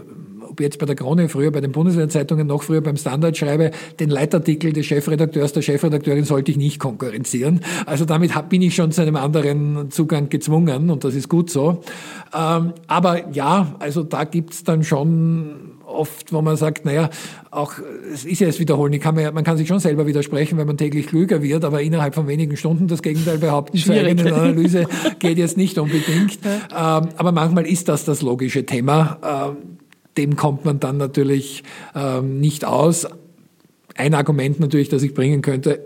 [0.54, 4.08] ob jetzt bei der Krone, früher bei den Bundesländzeitungen, noch früher beim Standard schreibe, den
[4.08, 7.60] Leitartikel des Chefredakteurs, der Chefredakteurin sollte ich nicht konkurrenzieren.
[7.86, 11.82] Also damit bin ich schon zu einem anderen Zugang gezwungen und das ist gut so.
[12.32, 17.10] Ähm, aber ja, also da gibt's dann schon oft, wo man sagt, naja,
[17.50, 17.74] auch,
[18.12, 20.66] es ist ja das Wiederholen, ich kann mir, man kann sich schon selber widersprechen, wenn
[20.66, 24.86] man täglich klüger wird, aber innerhalb von wenigen Stunden das Gegenteil behaupten zur eigenen Analyse
[25.18, 26.38] geht jetzt nicht unbedingt.
[26.70, 26.98] Ja.
[26.98, 29.18] Ähm, aber manchmal ist das das logische Thema.
[29.52, 29.78] Ähm,
[30.16, 33.06] dem kommt man dann natürlich ähm, nicht aus.
[33.96, 35.84] Ein Argument natürlich, das ich bringen könnte,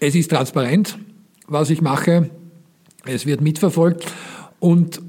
[0.00, 0.98] es ist transparent,
[1.46, 2.30] was ich mache,
[3.04, 4.06] es wird mitverfolgt
[4.60, 5.00] und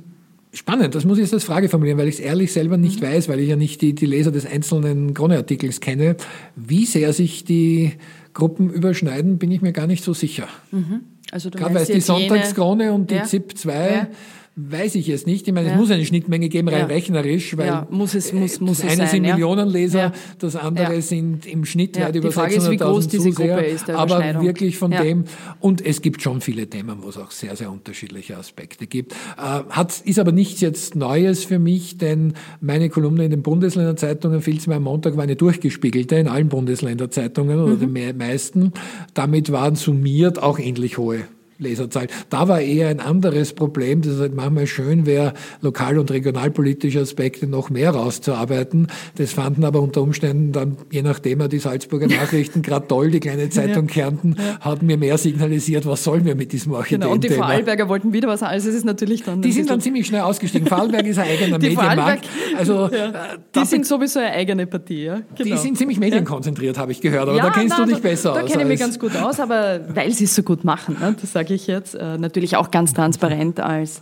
[0.54, 3.08] spannend, das muss ich jetzt als Frage formulieren, weil ich es ehrlich selber nicht mhm.
[3.08, 6.16] weiß, weil ich ja nicht die, die Leser des einzelnen Krone-Artikels kenne.
[6.56, 7.94] Wie sehr sich die
[8.34, 10.48] Gruppen überschneiden, bin ich mir gar nicht so sicher.
[10.72, 11.02] Mhm.
[11.32, 14.08] Also du Gerade weil es die Sonntagskrone und die ja, ZIP 2 ja
[14.56, 15.48] Weiß ich es nicht.
[15.48, 15.74] Ich meine, ja.
[15.74, 16.86] es muss eine Schnittmenge geben, rein ja.
[16.86, 21.66] rechnerisch, weil ja, muss es, muss, muss das eine sind Millionenleser, das andere sind im
[21.66, 25.24] Schnitt weit über 600.000 Zuseher, ist, aber wirklich von dem.
[25.60, 29.14] Und es gibt schon viele Themen, wo es auch sehr, sehr unterschiedliche Aspekte gibt.
[29.14, 34.44] Äh, hat, ist aber nichts jetzt Neues für mich, denn meine Kolumne in den Bundesländerzeitungen,
[34.44, 37.94] viel zu am Montag, war eine durchgespiegelte in allen Bundesländerzeitungen oder mhm.
[37.96, 38.74] den meisten.
[39.16, 41.24] Damit waren summiert auch ähnlich hohe
[41.64, 42.08] Leserzahl.
[42.30, 47.00] Da war eher ein anderes Problem, dass es halt manchmal schön wäre, lokal- und regionalpolitische
[47.00, 48.88] Aspekte noch mehr rauszuarbeiten.
[49.16, 53.12] Das fanden aber unter Umständen dann, je nachdem, die Salzburger Nachrichten gerade toll.
[53.12, 53.94] Die kleine Zeitung ja.
[53.94, 54.60] Kärnten ja.
[54.60, 57.02] hat mir mehr signalisiert, was sollen wir mit diesem Architekten.
[57.02, 59.42] Genau, und die Vorarlberger wollten wieder was, also es ist natürlich dann...
[59.42, 60.68] Die sind dann ziemlich schnell ausgestiegen.
[60.68, 62.28] Vorarlberg ist ein eigener die Medienmarkt.
[62.58, 63.10] Also, ja.
[63.10, 63.14] Äh,
[63.56, 65.22] die sind sowieso eine eigene Partie, ja.
[65.36, 65.56] Genau.
[65.56, 68.42] Die sind ziemlich medienkonzentriert, habe ich gehört, aber da kennst na, du dich besser da,
[68.42, 68.46] aus.
[68.46, 71.16] Da kenne ich mich ganz gut aus, aber weil sie es so gut machen, ne,
[71.20, 74.02] das sage ich jetzt, äh, natürlich auch ganz transparent als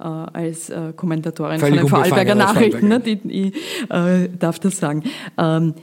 [0.00, 3.54] äh, als äh, Kommentatorin Völlig von den Vorarlberger Nachrichten, ne, die, ich
[3.90, 5.02] äh, darf das sagen.
[5.36, 5.74] Ähm,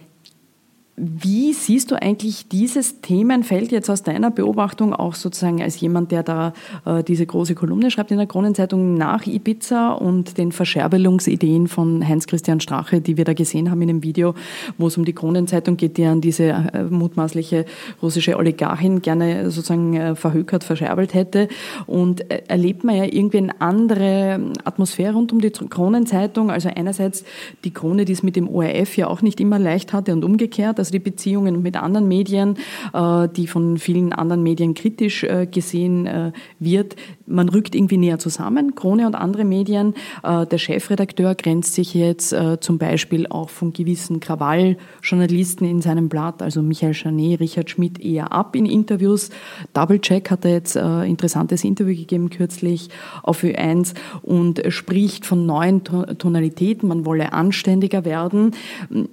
[0.98, 6.24] wie siehst du eigentlich dieses Themenfeld jetzt aus deiner Beobachtung auch sozusagen als jemand, der
[6.24, 6.54] da
[6.86, 12.62] äh, diese große Kolumne schreibt in der Kronenzeitung nach Ibiza und den Verscherbelungsideen von Heinz-Christian
[12.62, 14.36] Strache, die wir da gesehen haben in dem Video,
[14.78, 17.66] wo es um die Kronenzeitung geht, die an diese äh, mutmaßliche
[18.02, 21.50] russische Oligarchin gerne sozusagen äh, verhökert, verscherbelt hätte.
[21.88, 26.52] Und äh, erlebt man ja irgendwie eine andere Atmosphäre rund um die Kronenzeitung.
[26.52, 27.26] Also einerseits
[27.66, 30.85] die Krone, die es mit dem ORF ja auch nicht immer leicht hatte und umgekehrt
[30.86, 32.58] also die Beziehungen mit anderen Medien,
[32.94, 36.96] äh, die von vielen anderen Medien kritisch äh, gesehen äh, wird.
[37.26, 39.96] Man rückt irgendwie näher zusammen, Krone und andere Medien.
[40.24, 46.62] Der Chefredakteur grenzt sich jetzt zum Beispiel auch von gewissen Krawalljournalisten in seinem Blatt, also
[46.62, 49.32] Michael Chanet, Richard Schmidt eher ab in Interviews.
[49.74, 52.90] Doublecheck hat er jetzt ein interessantes Interview gegeben kürzlich
[53.24, 56.88] auf Ö1 und spricht von neuen Tonalitäten.
[56.88, 58.52] Man wolle anständiger werden.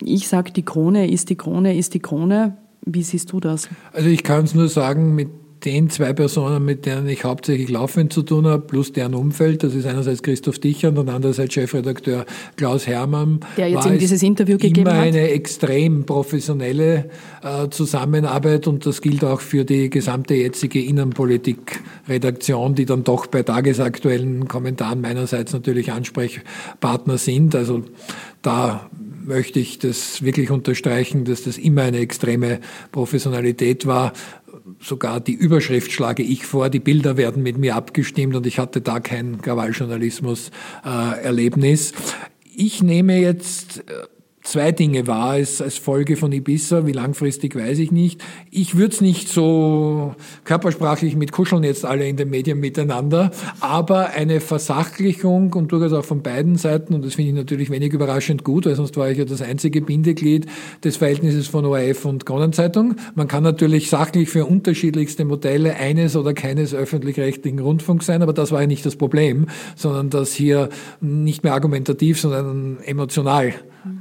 [0.04, 2.56] Ich sage, die Krone ist die Krone Krone ist die Krone.
[2.84, 3.68] Wie siehst du das?
[3.92, 5.28] Also ich kann es nur sagen, mit
[5.64, 9.76] den zwei Personen, mit denen ich hauptsächlich laufend zu tun habe, plus deren Umfeld, das
[9.76, 13.38] ist einerseits Christoph Dichern und andererseits Chefredakteur Klaus Hermann.
[13.56, 15.06] Der jetzt eben dieses Interview gegeben immer hat.
[15.06, 17.10] Immer eine extrem professionelle
[17.44, 23.44] äh, Zusammenarbeit und das gilt auch für die gesamte jetzige Innenpolitik-Redaktion, die dann doch bei
[23.44, 27.54] tagesaktuellen Kommentaren meinerseits natürlich Ansprechpartner sind.
[27.54, 27.84] Also
[28.42, 28.90] da
[29.24, 32.60] möchte ich das wirklich unterstreichen, dass das immer eine extreme
[32.90, 34.12] Professionalität war.
[34.80, 38.80] Sogar die Überschrift schlage ich vor, die Bilder werden mit mir abgestimmt und ich hatte
[38.80, 41.92] da kein Krawalljournalismus-Erlebnis.
[41.92, 41.94] Äh,
[42.54, 43.82] ich nehme jetzt äh,
[44.43, 46.86] zwei Dinge wahr als, als Folge von Ibiza.
[46.86, 48.22] Wie langfristig weiß ich nicht.
[48.51, 50.14] Ich würde es nicht so
[50.45, 53.30] körpersprachlich mit kuscheln jetzt alle in den Medien miteinander,
[53.61, 57.93] aber eine Versachlichung und durchaus auch von beiden Seiten, und das finde ich natürlich wenig
[57.93, 60.47] überraschend gut, weil sonst war ich ja das einzige Bindeglied
[60.84, 62.97] des Verhältnisses von ORF und Kronenzeitung.
[63.14, 68.51] Man kann natürlich sachlich für unterschiedlichste Modelle eines oder keines öffentlich-rechtlichen Rundfunks sein, aber das
[68.51, 70.68] war ja nicht das Problem, sondern dass hier
[71.01, 73.55] nicht mehr argumentativ, sondern emotional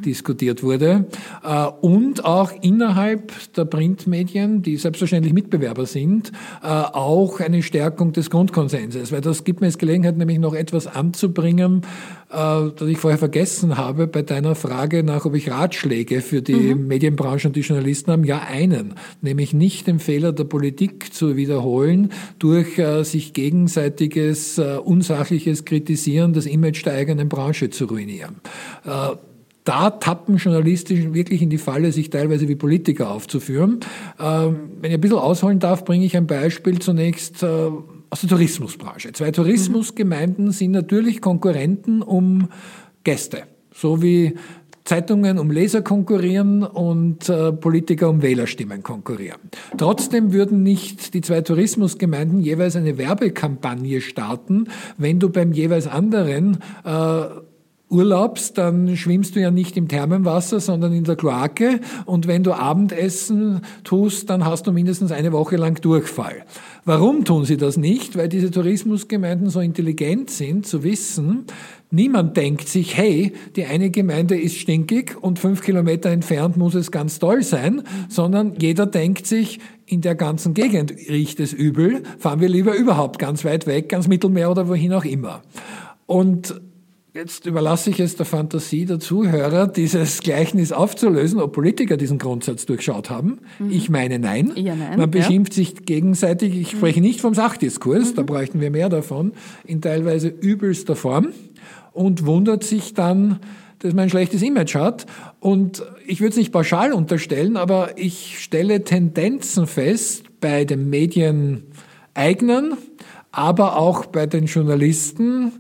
[0.06, 1.06] diskutiert wurde.
[1.44, 6.32] Äh, und auch innerhalb der Printmedien, die selbstverständlich Mitbewerber sind,
[6.64, 9.12] äh, auch eine Stärkung des Grundkonsenses.
[9.12, 11.82] Weil das gibt mir jetzt Gelegenheit, nämlich noch etwas anzubringen,
[12.30, 16.76] äh, das ich vorher vergessen habe bei deiner Frage nach, ob ich Ratschläge für die
[16.76, 16.88] mhm.
[16.88, 18.26] Medienbranche und die Journalisten habe.
[18.26, 18.96] Ja, einen.
[19.22, 26.86] Nämlich nicht den Fehler der Politik zu wiederholen durch sich gegenseitiges, unsachliches Kritisieren des Image
[26.86, 28.38] der eigenen Branche zu ruinieren
[29.72, 33.80] da tappen Journalisten wirklich in die Falle, sich teilweise wie Politiker aufzuführen.
[34.20, 37.48] Ähm, wenn ich ein bisschen ausholen darf, bringe ich ein Beispiel zunächst äh,
[38.10, 39.14] aus der Tourismusbranche.
[39.14, 42.50] Zwei Tourismusgemeinden sind natürlich Konkurrenten um
[43.06, 43.44] Gäste,
[43.74, 44.36] so wie
[44.84, 49.40] Zeitungen um Leser konkurrieren und äh, Politiker um Wählerstimmen konkurrieren.
[49.78, 54.68] Trotzdem würden nicht die zwei Tourismusgemeinden jeweils eine Werbekampagne starten,
[54.98, 57.22] wenn du beim jeweils anderen äh,
[57.92, 61.82] urlaubst, dann schwimmst du ja nicht im Thermenwasser, sondern in der Kloake.
[62.06, 66.44] Und wenn du Abendessen tust, dann hast du mindestens eine Woche lang Durchfall.
[66.86, 68.18] Warum tun sie das nicht?
[68.18, 71.46] Weil diese Tourismusgemeinden so intelligent sind, zu wissen,
[71.92, 76.92] niemand denkt sich, hey, die eine Gemeinde ist stinkig und fünf Kilometer entfernt muss es
[76.92, 82.40] ganz toll sein, sondern jeder denkt sich, in der ganzen Gegend riecht es übel, fahren
[82.40, 85.42] wir lieber überhaupt ganz weit weg, ganz Mittelmeer oder wohin auch immer.
[86.06, 86.62] Und
[87.14, 92.66] Jetzt überlasse ich es der Fantasie der Zuhörer, dieses Gleichnis aufzulösen, ob Politiker diesen Grundsatz
[92.66, 93.40] durchschaut haben.
[93.60, 93.70] Mhm.
[93.70, 94.54] Ich meine nein.
[94.56, 94.98] Ja, nein.
[94.98, 95.58] Man beschimpft ja.
[95.58, 96.56] sich gegenseitig.
[96.56, 96.78] Ich mhm.
[96.78, 98.16] spreche nicht vom Sachdiskurs, mhm.
[98.16, 99.34] da bräuchten wir mehr davon,
[99.66, 101.34] in teilweise übelster Form
[101.92, 103.42] und wundert sich dann,
[103.80, 105.06] dass man ein schlechtes Image hat.
[105.42, 112.78] Und ich würde es nicht pauschal unterstellen, aber ich stelle Tendenzen fest bei den Medieneigenen,
[113.34, 115.52] aber auch bei den Journalisten,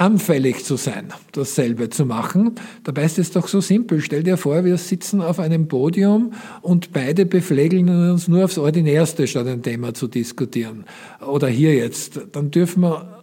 [0.00, 2.54] anfällig zu sein, dasselbe zu machen.
[2.84, 4.00] Dabei ist es doch so simpel.
[4.00, 9.26] Stell dir vor, wir sitzen auf einem Podium und beide beflegeln uns nur aufs Ordinärste,
[9.26, 10.84] statt ein Thema zu diskutieren.
[11.20, 12.18] Oder hier jetzt.
[12.32, 13.20] Dann dürfen wir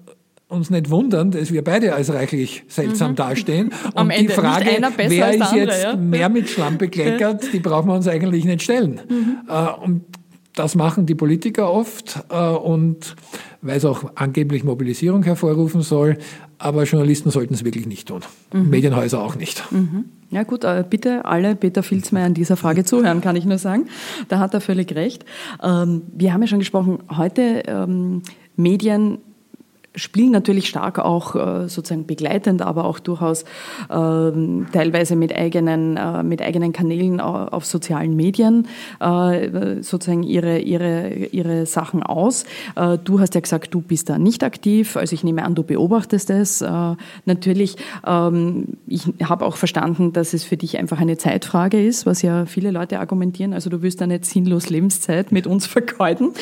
[0.49, 3.15] uns nicht wundern, dass wir beide als reichlich seltsam mhm.
[3.15, 3.67] dastehen.
[3.87, 5.95] Und Am die Frage, wer ist andere, jetzt ja?
[5.95, 9.01] mehr mit Schlamm bekleckert, die brauchen wir uns eigentlich nicht stellen.
[9.09, 9.37] Mhm.
[9.49, 10.03] Äh, und
[10.59, 13.15] das machen die Politiker oft äh, und
[13.61, 16.17] weil es auch angeblich Mobilisierung hervorrufen soll.
[16.59, 18.21] Aber Journalisten sollten es wirklich nicht tun.
[18.51, 18.69] Mhm.
[18.69, 19.71] Medienhäuser auch nicht.
[19.71, 20.05] Mhm.
[20.29, 23.87] Ja gut, äh, bitte alle Peter Filzmeier an dieser Frage zuhören, kann ich nur sagen.
[24.27, 25.23] Da hat er völlig recht.
[25.63, 28.23] Ähm, wir haben ja schon gesprochen, heute ähm,
[28.55, 29.19] Medien
[29.97, 33.45] spielen natürlich stark auch äh, sozusagen begleitend, aber auch durchaus äh,
[34.71, 38.67] teilweise mit eigenen, äh, mit eigenen Kanälen auf sozialen Medien
[38.99, 42.45] äh, sozusagen ihre, ihre, ihre Sachen aus.
[43.03, 46.29] Du hast ja gesagt, du bist da nicht aktiv, also ich nehme an, du beobachtest
[46.29, 46.63] es.
[47.25, 47.75] Natürlich,
[48.05, 52.45] ähm, ich habe auch verstanden, dass es für dich einfach eine Zeitfrage ist, was ja
[52.45, 53.53] viele Leute argumentieren.
[53.53, 56.33] Also du wirst da nicht sinnlos Lebenszeit mit uns vergeuden,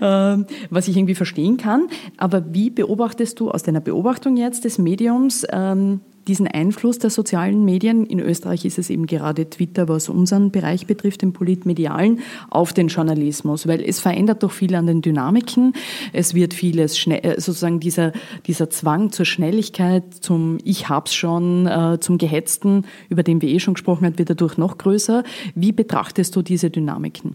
[0.00, 1.88] was ich irgendwie verstehen kann.
[2.16, 7.10] Aber wie beobachtest beobachtest du aus deiner Beobachtung jetzt des Mediums ähm, diesen Einfluss der
[7.10, 8.06] sozialen Medien?
[8.06, 12.86] In Österreich ist es eben gerade Twitter, was unseren Bereich betrifft, den Politmedialen, auf den
[12.86, 15.72] Journalismus, weil es verändert doch viel an den Dynamiken.
[16.12, 18.12] Es wird vieles schnell, äh, sozusagen dieser,
[18.46, 23.58] dieser Zwang zur Schnelligkeit, zum Ich hab's schon, äh, zum Gehetzten, über den wir eh
[23.58, 25.24] schon gesprochen haben, wird dadurch noch größer.
[25.56, 27.34] Wie betrachtest du diese Dynamiken?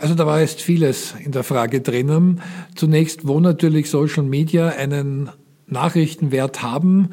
[0.00, 2.40] Also da war jetzt vieles in der Frage drinnen.
[2.76, 5.28] Zunächst, wo natürlich Social Media einen
[5.66, 7.10] Nachrichtenwert haben,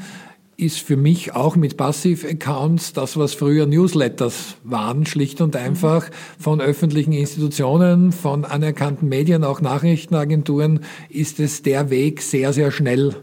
[0.55, 6.09] ist für mich auch mit Passiv-Accounts das, was früher Newsletters waren, schlicht und einfach
[6.39, 13.15] von öffentlichen Institutionen, von anerkannten Medien, auch Nachrichtenagenturen, ist es der Weg sehr, sehr schnell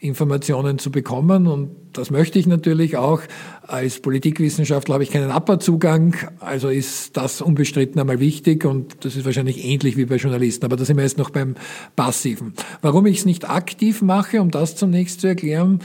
[0.00, 1.46] Informationen zu bekommen.
[1.46, 3.20] Und das möchte ich natürlich auch.
[3.62, 9.24] Als Politikwissenschaftler habe ich keinen Upper-Zugang, also ist das unbestritten einmal wichtig und das ist
[9.24, 11.54] wahrscheinlich ähnlich wie bei Journalisten, aber da sind wir jetzt noch beim
[11.94, 12.54] Passiven.
[12.80, 15.80] Warum ich es nicht aktiv mache, um das zunächst zu erklären,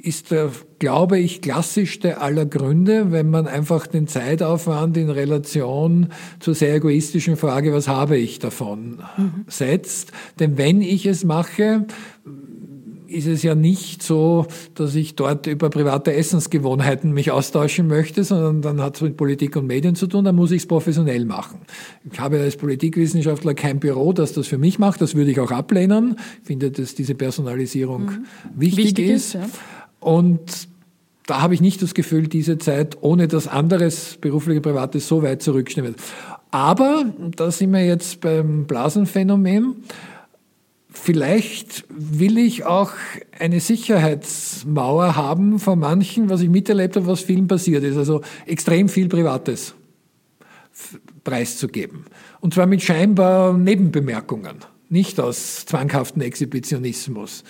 [0.00, 6.54] ist der, glaube ich, klassischste aller Gründe, wenn man einfach den Zeitaufwand in Relation zur
[6.54, 9.44] sehr egoistischen Frage, was habe ich davon, mhm.
[9.48, 10.12] setzt.
[10.38, 11.86] Denn wenn ich es mache,
[13.08, 18.62] ist es ja nicht so, dass ich dort über private Essensgewohnheiten mich austauschen möchte, sondern
[18.62, 21.60] dann hat es mit Politik und Medien zu tun, dann muss ich es professionell machen.
[22.10, 25.50] Ich habe als Politikwissenschaftler kein Büro, das das für mich macht, das würde ich auch
[25.50, 26.16] ablehnen.
[26.42, 28.26] Ich finde, dass diese Personalisierung mhm.
[28.54, 29.26] wichtig, wichtig, ist.
[29.26, 29.46] ist ja.
[30.00, 30.68] Und
[31.26, 35.42] da habe ich nicht das Gefühl, diese Zeit ohne das anderes berufliche, privates so weit
[35.42, 35.96] zurückstehen wird.
[36.50, 37.04] Aber,
[37.36, 39.76] da sind wir jetzt beim Blasenphänomen,
[41.00, 42.92] Vielleicht will ich auch
[43.38, 47.96] eine Sicherheitsmauer haben von manchen, was ich miterlebt habe, was vielen passiert ist.
[47.96, 49.74] Also extrem viel Privates
[51.24, 52.04] preiszugeben.
[52.40, 54.56] Und zwar mit scheinbar Nebenbemerkungen,
[54.88, 57.44] nicht aus zwanghaften Exhibitionismus.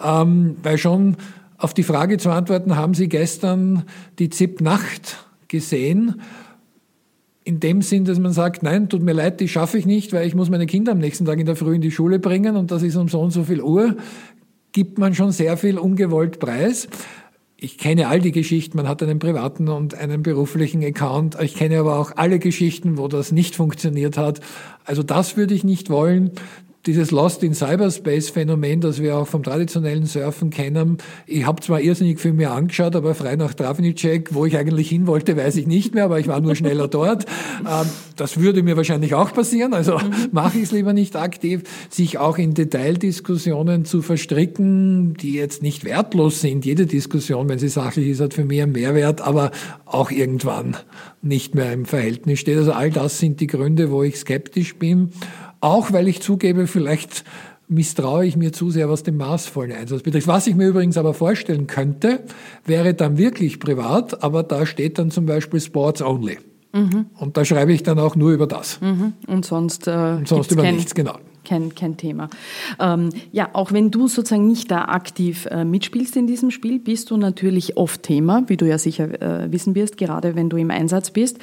[0.00, 1.16] Ähm, weil schon
[1.58, 3.84] auf die Frage zu antworten, haben Sie gestern
[4.18, 6.20] die ZIP-Nacht gesehen?
[7.44, 10.26] In dem Sinn, dass man sagt, nein, tut mir leid, die schaffe ich nicht, weil
[10.26, 12.70] ich muss meine Kinder am nächsten Tag in der Früh in die Schule bringen und
[12.70, 13.96] das ist um so und so viel Uhr,
[14.72, 16.88] gibt man schon sehr viel ungewollt preis.
[17.56, 21.36] Ich kenne all die Geschichten, man hat einen privaten und einen beruflichen Account.
[21.40, 24.40] Ich kenne aber auch alle Geschichten, wo das nicht funktioniert hat.
[24.84, 26.32] Also das würde ich nicht wollen
[26.86, 30.98] dieses Lost in Cyberspace Phänomen, das wir auch vom traditionellen Surfen kennen.
[31.26, 35.06] Ich habe zwar irrsinnig viel mir angeschaut, aber frei nach Travnicek, wo ich eigentlich hin
[35.06, 37.24] wollte, weiß ich nicht mehr, aber ich war nur schneller dort.
[37.60, 37.86] Ähm,
[38.16, 40.12] das würde mir wahrscheinlich auch passieren, also mhm.
[40.32, 45.84] mache ich es lieber nicht aktiv, sich auch in Detaildiskussionen zu verstricken, die jetzt nicht
[45.84, 46.64] wertlos sind.
[46.64, 49.52] Jede Diskussion, wenn sie sachlich ist, hat für mich einen Mehrwert, aber
[49.84, 50.76] auch irgendwann
[51.22, 52.58] nicht mehr im Verhältnis steht.
[52.58, 55.10] Also all das sind die Gründe, wo ich skeptisch bin.
[55.62, 57.24] Auch weil ich zugebe, vielleicht
[57.68, 60.26] misstraue ich mir zu sehr, was den maßvollen Einsatz betrifft.
[60.26, 62.24] Was ich mir übrigens aber vorstellen könnte,
[62.66, 66.38] wäre dann wirklich privat, aber da steht dann zum Beispiel Sports Only.
[66.72, 67.06] Mhm.
[67.16, 68.80] Und da schreibe ich dann auch nur über das.
[68.80, 69.12] Mhm.
[69.28, 72.28] Und sonst, äh, Und sonst über nichts, genau kein, kein Thema.
[72.80, 77.10] Ähm, ja, auch wenn du sozusagen nicht da aktiv äh, mitspielst in diesem Spiel, bist
[77.10, 80.70] du natürlich oft Thema, wie du ja sicher äh, wissen wirst, gerade wenn du im
[80.70, 81.38] Einsatz bist.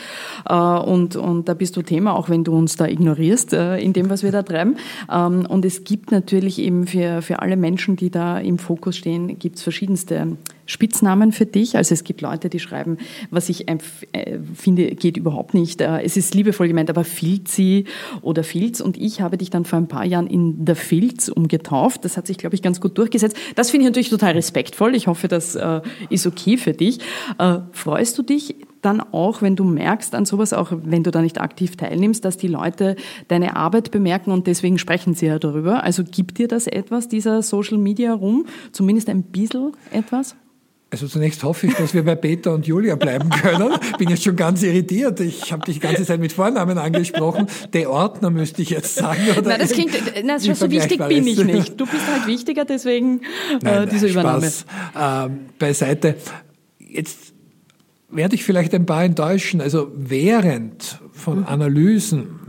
[0.47, 3.93] Äh, und, und da bist du Thema, auch wenn du uns da ignorierst äh, in
[3.93, 4.77] dem, was wir da treiben.
[5.11, 9.39] Ähm, und es gibt natürlich eben für, für alle Menschen, die da im Fokus stehen,
[9.39, 10.37] gibt es verschiedenste
[10.69, 11.75] Spitznamen für dich.
[11.75, 12.97] Also es gibt Leute, die schreiben,
[13.31, 13.77] was ich äh,
[14.53, 15.81] finde, geht überhaupt nicht.
[15.81, 17.85] Äh, es ist liebevoll gemeint, aber Filzi
[18.21, 18.79] oder Filz.
[18.79, 22.05] Und ich habe dich dann vor ein paar Jahren in der Filz umgetauft.
[22.05, 23.35] Das hat sich, glaube ich, ganz gut durchgesetzt.
[23.55, 24.95] Das finde ich natürlich total respektvoll.
[24.95, 26.99] Ich hoffe, das äh, ist okay für dich.
[27.71, 31.41] Freust du dich dann auch, wenn du merkst an sowas, auch wenn du da nicht
[31.41, 32.95] aktiv teilnimmst, dass die Leute
[33.27, 35.83] deine Arbeit bemerken und deswegen sprechen sie ja darüber?
[35.83, 38.45] Also gibt dir das etwas, dieser Social Media rum?
[38.71, 40.35] Zumindest ein bisschen etwas?
[40.91, 43.73] Also zunächst hoffe ich, dass wir bei Peter und Julia bleiben können.
[43.99, 45.19] Bin jetzt schon ganz irritiert.
[45.19, 47.47] Ich habe dich die ganze Zeit mit Vornamen angesprochen.
[47.73, 49.21] Der Ordner müsste ich jetzt sagen.
[49.37, 49.91] Oder nein, das klingt,
[50.23, 51.79] nein, so wichtig bin ich nicht.
[51.79, 54.49] Du bist halt wichtiger, deswegen äh, nein, diese nein, Übernahme.
[54.49, 54.65] Spaß
[55.29, 56.15] ähm, beiseite.
[56.79, 57.33] Jetzt
[58.09, 59.61] werde ich vielleicht ein paar enttäuschen.
[59.61, 61.45] Also während von mhm.
[61.45, 62.48] Analysen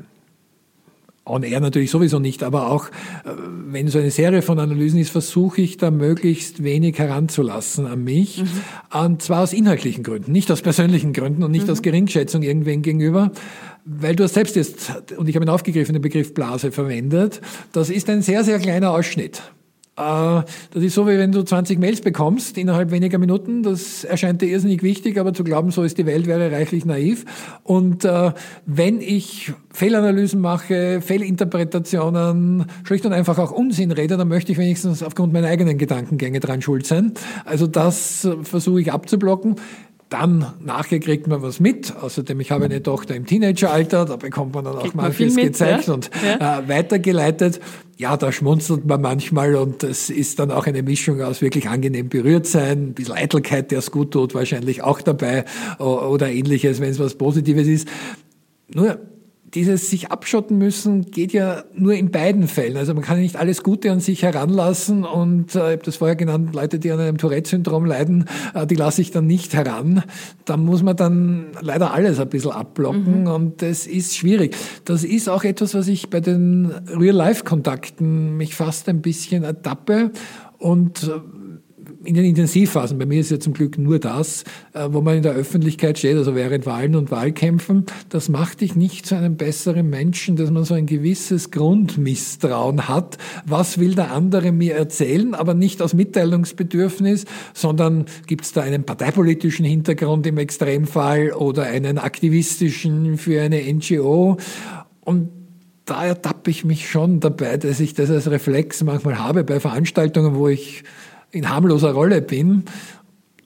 [1.31, 3.31] on air natürlich sowieso nicht, aber auch äh,
[3.67, 8.43] wenn so eine Serie von Analysen ist, versuche ich da möglichst wenig heranzulassen an mich.
[8.43, 8.99] Mhm.
[8.99, 11.73] Und zwar aus inhaltlichen Gründen, nicht aus persönlichen Gründen und nicht mhm.
[11.73, 13.33] aus Geringschätzung irgendwen gegenüber.
[13.85, 17.41] Weil du hast selbst jetzt, und ich habe ihn aufgegriffen, den Begriff Blase verwendet,
[17.73, 19.43] das ist ein sehr, sehr kleiner Ausschnitt
[20.01, 23.63] das ist so, wie wenn du 20 Mails bekommst innerhalb weniger Minuten.
[23.63, 27.25] Das erscheint dir irrsinnig wichtig, aber zu glauben, so ist die Welt, wäre reichlich naiv.
[27.63, 28.33] Und äh,
[28.67, 35.03] wenn ich Fehlanalysen mache, Fehlinterpretationen, schlicht und einfach auch Unsinn rede, dann möchte ich wenigstens
[35.03, 37.13] aufgrund meiner eigenen Gedankengänge dran schuld sein.
[37.45, 39.57] Also das äh, versuche ich abzublocken.
[40.11, 41.95] Dann nachher kriegt man was mit.
[41.97, 45.95] Außerdem, ich habe eine Tochter im Teenageralter, da bekommt man dann auch manches gezeigt ja?
[45.95, 46.59] und ja.
[46.59, 47.61] Äh, weitergeleitet.
[47.97, 52.09] Ja, da schmunzelt man manchmal und es ist dann auch eine Mischung aus wirklich angenehm
[52.09, 55.45] berührt sein, ein bisschen Eitelkeit, der es gut tut, wahrscheinlich auch dabei
[55.79, 57.87] oder ähnliches, wenn es was Positives ist.
[58.75, 58.99] Nur
[59.55, 62.77] dieses sich abschotten müssen geht ja nur in beiden Fällen.
[62.77, 66.17] Also man kann nicht alles Gute an sich heranlassen und äh, ich habe das vorher
[66.17, 70.05] genannt, Leute, die an einem Tourette-Syndrom leiden, äh, die lasse ich dann nicht heran.
[70.45, 73.31] Da muss man dann leider alles ein bisschen abblocken mhm.
[73.31, 74.57] und das ist schwierig.
[74.85, 80.13] Das ist auch etwas, was ich bei den Real-Life-Kontakten mich fast ein bisschen ertappe
[80.59, 81.21] und äh,
[82.05, 85.23] in den Intensivphasen, bei mir ist ja zum Glück nur das, äh, wo man in
[85.23, 89.91] der Öffentlichkeit steht, also während Wahlen und Wahlkämpfen, das macht dich nicht zu einem besseren
[89.91, 93.19] Menschen, dass man so ein gewisses Grundmisstrauen hat.
[93.45, 98.85] Was will der andere mir erzählen, aber nicht aus Mitteilungsbedürfnis, sondern gibt es da einen
[98.85, 104.39] parteipolitischen Hintergrund im Extremfall oder einen aktivistischen für eine NGO?
[105.01, 105.29] Und
[105.85, 110.37] da ertappe ich mich schon dabei, dass ich das als Reflex manchmal habe bei Veranstaltungen,
[110.37, 110.85] wo ich
[111.31, 112.65] in harmloser Rolle bin.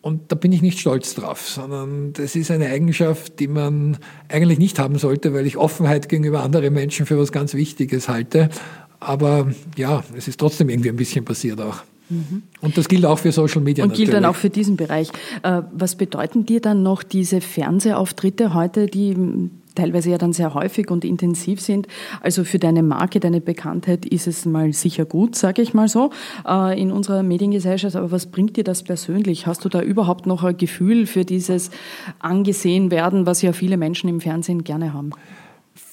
[0.01, 3.97] Und da bin ich nicht stolz drauf, sondern das ist eine Eigenschaft, die man
[4.29, 8.51] eigentlich nicht haben sollte, weil ich Offenheit gegenüber anderen Menschen für was ganz Wichtiges halte.
[9.01, 11.83] Aber ja, es ist trotzdem irgendwie ein bisschen passiert auch.
[12.11, 12.43] Mhm.
[12.61, 13.85] Und das gilt auch für Social Media.
[13.85, 15.09] Und gilt dann auch für diesen Bereich.
[15.43, 19.17] Äh, was bedeuten dir dann noch diese Fernsehauftritte heute, die
[19.75, 21.87] teilweise ja dann sehr häufig und intensiv sind.
[22.21, 26.11] Also für deine Marke, deine Bekanntheit ist es mal sicher gut, sage ich mal so,
[26.47, 27.97] äh, in unserer Mediengesellschaft.
[27.97, 29.47] Aber was bringt dir das persönlich?
[29.47, 31.71] Hast du da überhaupt noch ein Gefühl für dieses
[32.19, 35.11] angesehen werden, was ja viele Menschen im Fernsehen gerne haben?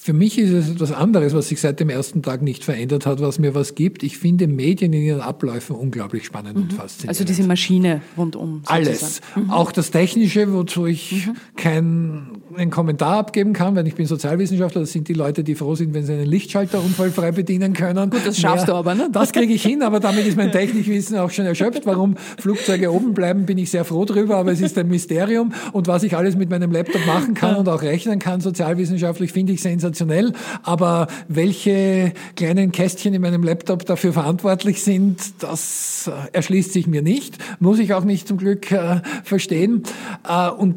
[0.04, 3.20] Für mich ist es etwas anderes, was sich seit dem ersten Tag nicht verändert hat,
[3.20, 4.02] was mir was gibt.
[4.02, 6.62] Ich finde Medien in ihren Abläufen unglaublich spannend mhm.
[6.62, 7.10] und faszinierend.
[7.10, 8.62] Also diese Maschine rundum.
[8.64, 8.84] Sozusagen.
[8.84, 9.20] Alles.
[9.36, 9.50] Mhm.
[9.52, 11.36] Auch das Technische, wozu ich mhm.
[11.54, 14.80] keinen Kommentar abgeben kann, weil ich bin Sozialwissenschaftler.
[14.80, 18.10] Das sind die Leute, die froh sind, wenn sie einen Lichtschalter unfallfrei bedienen können.
[18.10, 19.08] Gut, das schaffst Mehr, du aber, ne?
[19.12, 21.86] Das kriege ich hin, aber damit ist mein Technikwissen auch schon erschöpft.
[21.86, 25.52] Warum Flugzeuge oben bleiben, bin ich sehr froh drüber, aber es ist ein Mysterium.
[25.70, 29.52] Und was ich alles mit meinem Laptop machen kann und auch rechnen kann, sozialwissenschaftlich, finde
[29.52, 30.32] ich sensationell sensationell,
[30.62, 37.02] aber welche kleinen Kästchen in meinem Laptop dafür verantwortlich sind, das äh, erschließt sich mir
[37.02, 39.82] nicht, muss ich auch nicht zum Glück äh, verstehen.
[40.28, 40.76] Äh, und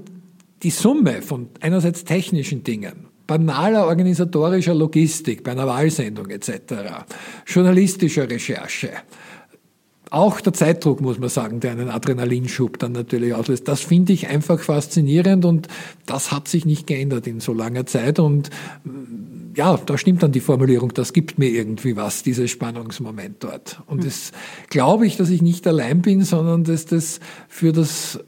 [0.63, 6.51] die Summe von einerseits technischen Dingen, banaler organisatorischer Logistik bei einer Wahlsendung etc.,
[7.45, 8.89] journalistischer Recherche,
[10.11, 13.67] auch der Zeitdruck, muss man sagen, der einen Adrenalinschub dann natürlich auslöst.
[13.67, 15.67] Das finde ich einfach faszinierend und
[16.05, 18.19] das hat sich nicht geändert in so langer Zeit.
[18.19, 18.49] Und
[18.83, 23.81] mm, ja, da stimmt dann die Formulierung, das gibt mir irgendwie was, dieses Spannungsmoment dort.
[23.87, 24.05] Und mhm.
[24.05, 24.31] das
[24.69, 28.19] glaube ich, dass ich nicht allein bin, sondern dass das für das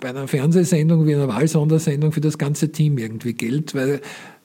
[0.00, 4.00] bei einer Fernsehsendung wie einer Wahlsondersendung für das ganze Team irgendwie gilt, weil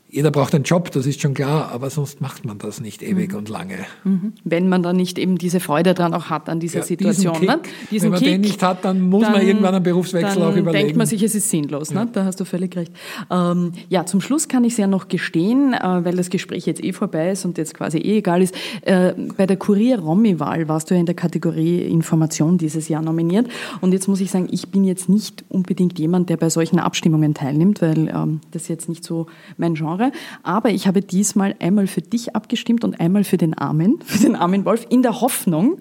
[0.09, 3.34] jeder braucht einen Job, das ist schon klar, aber sonst macht man das nicht ewig
[3.34, 3.39] mhm.
[3.39, 3.79] und lange.
[4.05, 4.34] Mhm.
[4.45, 7.34] Wenn man dann nicht eben diese Freude dran auch hat an dieser ja, Situation.
[7.34, 7.59] Diesen ne?
[7.61, 10.41] Kick, diesen wenn man Kick, den nicht hat, dann muss dann, man irgendwann einen Berufswechsel
[10.41, 10.85] auch überlegen.
[10.85, 11.91] Denkt man sich, es ist sinnlos.
[11.91, 12.07] Ne?
[12.13, 12.93] Da hast du völlig recht.
[13.29, 16.81] Ähm, ja, zum Schluss kann ich es ja noch gestehen, äh, weil das Gespräch jetzt
[16.81, 18.55] eh vorbei ist und jetzt quasi eh egal ist.
[18.84, 23.49] Äh, bei der Kurier-Romy-Wahl warst du ja in der Kategorie Information dieses Jahr nominiert.
[23.81, 27.34] Und jetzt muss ich sagen, ich bin jetzt nicht unbedingt jemand, der bei solchen Abstimmungen
[27.34, 29.27] teilnimmt, weil ähm, das jetzt nicht so
[29.57, 30.11] mein Genre Genre.
[30.43, 34.35] Aber ich habe diesmal einmal für dich abgestimmt und einmal für den Armin, für den
[34.35, 35.79] Armin Wolf, in der Hoffnung,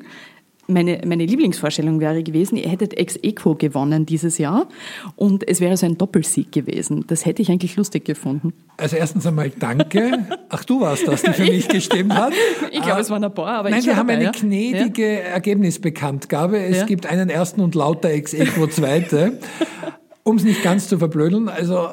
[0.68, 4.66] meine, meine Lieblingsvorstellung wäre gewesen, ihr hättet ex equo gewonnen dieses Jahr
[5.14, 7.04] und es wäre so ein Doppelsieg gewesen.
[7.06, 8.52] Das hätte ich eigentlich lustig gefunden.
[8.76, 10.26] Also erstens einmal danke.
[10.48, 12.32] Ach, du warst das, die für mich gestimmt hat.
[12.72, 15.18] Ich glaube, es waren ein paar, aber Nein, wir haben dabei, eine gnädige ja?
[15.18, 16.58] Ergebnisbekanntgabe.
[16.58, 16.84] Es ja?
[16.84, 19.38] gibt einen ersten und lauter ex equo zweite.
[20.24, 21.88] Um es nicht ganz zu verblödeln, also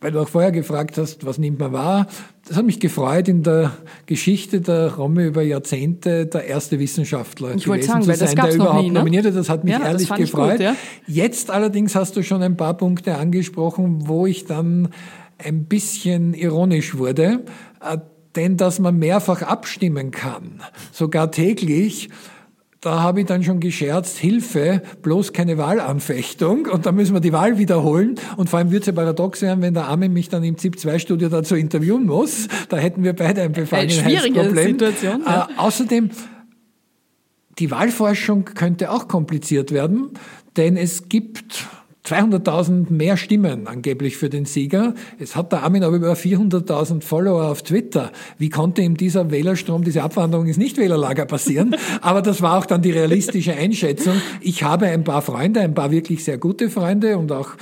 [0.00, 2.06] weil du auch vorher gefragt hast, was nimmt man wahr?
[2.46, 3.72] Das hat mich gefreut, in der
[4.06, 8.82] Geschichte der Romme über Jahrzehnte der erste Wissenschaftler ich gewesen sagen, zu sein, der überhaupt
[8.82, 8.98] nie, ne?
[9.00, 9.36] nominiert hat.
[9.36, 10.52] Das hat mich ja, ehrlich gefreut.
[10.52, 10.76] Gut, ja.
[11.06, 14.88] Jetzt allerdings hast du schon ein paar Punkte angesprochen, wo ich dann
[15.36, 17.44] ein bisschen ironisch wurde.
[17.80, 17.98] Äh,
[18.36, 20.62] denn dass man mehrfach abstimmen kann,
[20.92, 22.08] sogar täglich,
[22.80, 27.32] da habe ich dann schon gescherzt, Hilfe, bloß keine Wahlanfechtung und dann müssen wir die
[27.32, 30.44] Wahl wiederholen und vor allem wird es ja paradox sein, wenn der Arme mich dann
[30.44, 34.68] im ZIP-2-Studio dazu interviewen muss, da hätten wir beide ein Befangenheitsproblem.
[34.68, 35.22] Situation.
[35.26, 35.48] Ja.
[35.50, 36.10] Äh, außerdem,
[37.58, 40.10] die Wahlforschung könnte auch kompliziert werden,
[40.56, 41.66] denn es gibt
[42.08, 44.94] 200.000 mehr Stimmen angeblich für den Sieger.
[45.18, 48.12] Es hat der Armin aber über 400.000 Follower auf Twitter.
[48.38, 51.76] Wie konnte ihm dieser Wählerstrom, diese Abwanderung ins Nichtwählerlager passieren?
[52.00, 54.14] aber das war auch dann die realistische Einschätzung.
[54.40, 57.56] Ich habe ein paar Freunde, ein paar wirklich sehr gute Freunde und auch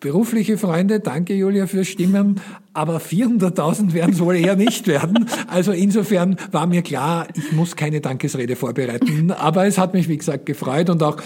[0.00, 1.00] berufliche Freunde.
[1.00, 2.40] Danke, Julia, fürs Stimmen.
[2.72, 5.28] Aber 400.000 werden es wohl eher nicht werden.
[5.48, 9.30] Also insofern war mir klar, ich muss keine Dankesrede vorbereiten.
[9.30, 11.16] Aber es hat mich, wie gesagt, gefreut und auch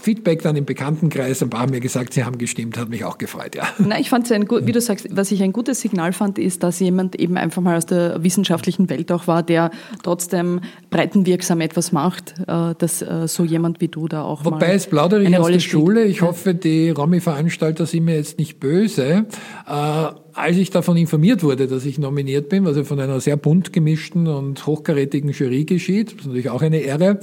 [0.00, 3.18] Feedback dann im Bekanntenkreis, ein paar haben mir gesagt, sie haben gestimmt, hat mich auch
[3.18, 3.64] gefreut, ja.
[3.78, 6.38] Na, ich fand es ein gut, wie du sagst, was ich ein gutes Signal fand,
[6.38, 9.70] ist, dass jemand eben einfach mal aus der wissenschaftlichen Welt auch war, der
[10.02, 10.60] trotzdem
[10.90, 15.22] breitenwirksam etwas macht, äh, dass äh, so jemand wie du da auch Wobei es plaudere
[15.22, 19.26] ich aus der Schule, ich hoffe, die Romy-Veranstalter sind mir jetzt nicht böse,
[19.66, 20.06] äh,
[20.38, 23.72] als ich davon informiert wurde, dass ich nominiert bin, was ja von einer sehr bunt
[23.72, 27.20] gemischten und hochkarätigen Jury geschieht, das ist natürlich auch eine Ehre,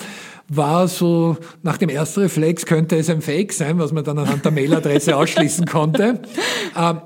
[0.47, 4.45] war so, nach dem ersten Reflex könnte es ein Fake sein, was man dann anhand
[4.45, 6.21] der Mailadresse ausschließen konnte.
[6.77, 7.01] Ähm,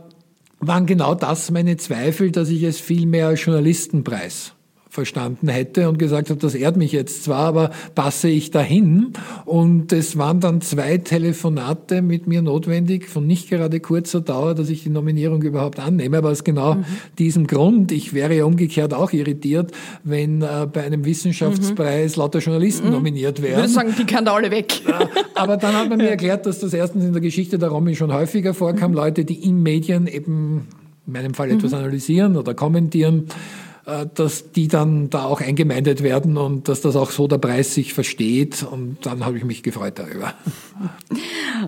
[0.59, 4.53] waren genau das meine Zweifel, dass ich es viel mehr als Journalistenpreis
[4.89, 9.13] verstanden hätte und gesagt habe, das ehrt mich jetzt zwar, aber passe ich dahin?
[9.45, 14.69] Und es waren dann zwei Telefonate mit mir notwendig, von nicht gerade kurzer Dauer, dass
[14.69, 16.85] ich die Nominierung überhaupt annehme, aber aus genau mhm.
[17.19, 17.91] diesem Grund.
[17.91, 19.71] Ich wäre ja umgekehrt auch irritiert,
[20.03, 22.21] wenn äh, bei einem Wissenschaftspreis mhm.
[22.21, 22.93] lauter Journalisten mhm.
[22.93, 23.51] nominiert wären.
[23.51, 24.81] Ich würde sagen, die kann da alle weg.
[25.35, 28.11] aber dann hat man mir erklärt, dass das erstens in der Geschichte der Romy schon
[28.11, 28.97] häufiger vorkam, mhm.
[28.97, 30.67] Leute, die in Medien eben
[31.05, 31.77] in meinem Fall etwas mhm.
[31.77, 33.27] analysieren oder kommentieren,
[34.13, 37.93] dass die dann da auch eingemeindet werden und dass das auch so der Preis sich
[37.93, 38.63] versteht.
[38.63, 40.33] Und dann habe ich mich gefreut darüber.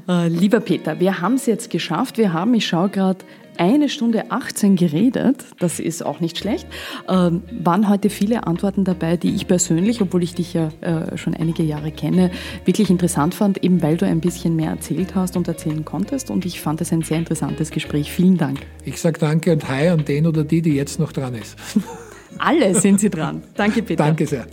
[0.07, 2.17] Äh, lieber Peter, wir haben es jetzt geschafft.
[2.17, 3.25] Wir haben, ich schaue gerade,
[3.57, 6.67] eine Stunde 18 geredet, das ist auch nicht schlecht.
[7.07, 11.35] Ähm, waren heute viele Antworten dabei, die ich persönlich, obwohl ich dich ja äh, schon
[11.35, 12.31] einige Jahre kenne,
[12.65, 16.31] wirklich interessant fand, eben weil du ein bisschen mehr erzählt hast und erzählen konntest.
[16.31, 18.11] Und ich fand es ein sehr interessantes Gespräch.
[18.11, 18.59] Vielen Dank.
[18.83, 21.55] Ich sage danke und hi an den oder die, die jetzt noch dran ist.
[22.37, 23.43] Alle sind Sie dran.
[23.55, 24.03] Danke, Peter.
[24.03, 24.47] Danke sehr.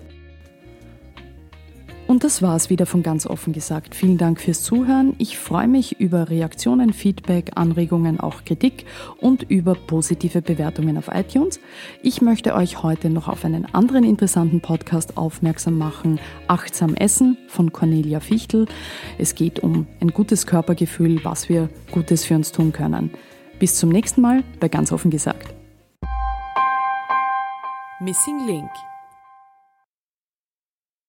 [2.09, 3.95] Und das war's wieder von ganz offen gesagt.
[3.95, 5.15] Vielen Dank fürs Zuhören.
[5.19, 8.87] Ich freue mich über Reaktionen, Feedback, Anregungen, auch Kritik
[9.19, 11.61] und über positive Bewertungen auf iTunes.
[12.03, 16.19] Ich möchte euch heute noch auf einen anderen interessanten Podcast aufmerksam machen.
[16.47, 18.65] Achtsam Essen von Cornelia Fichtel.
[19.19, 23.11] Es geht um ein gutes Körpergefühl, was wir Gutes für uns tun können.
[23.59, 25.58] Bis zum nächsten Mal bei ganz offen gesagt.
[28.01, 28.88] Missing Link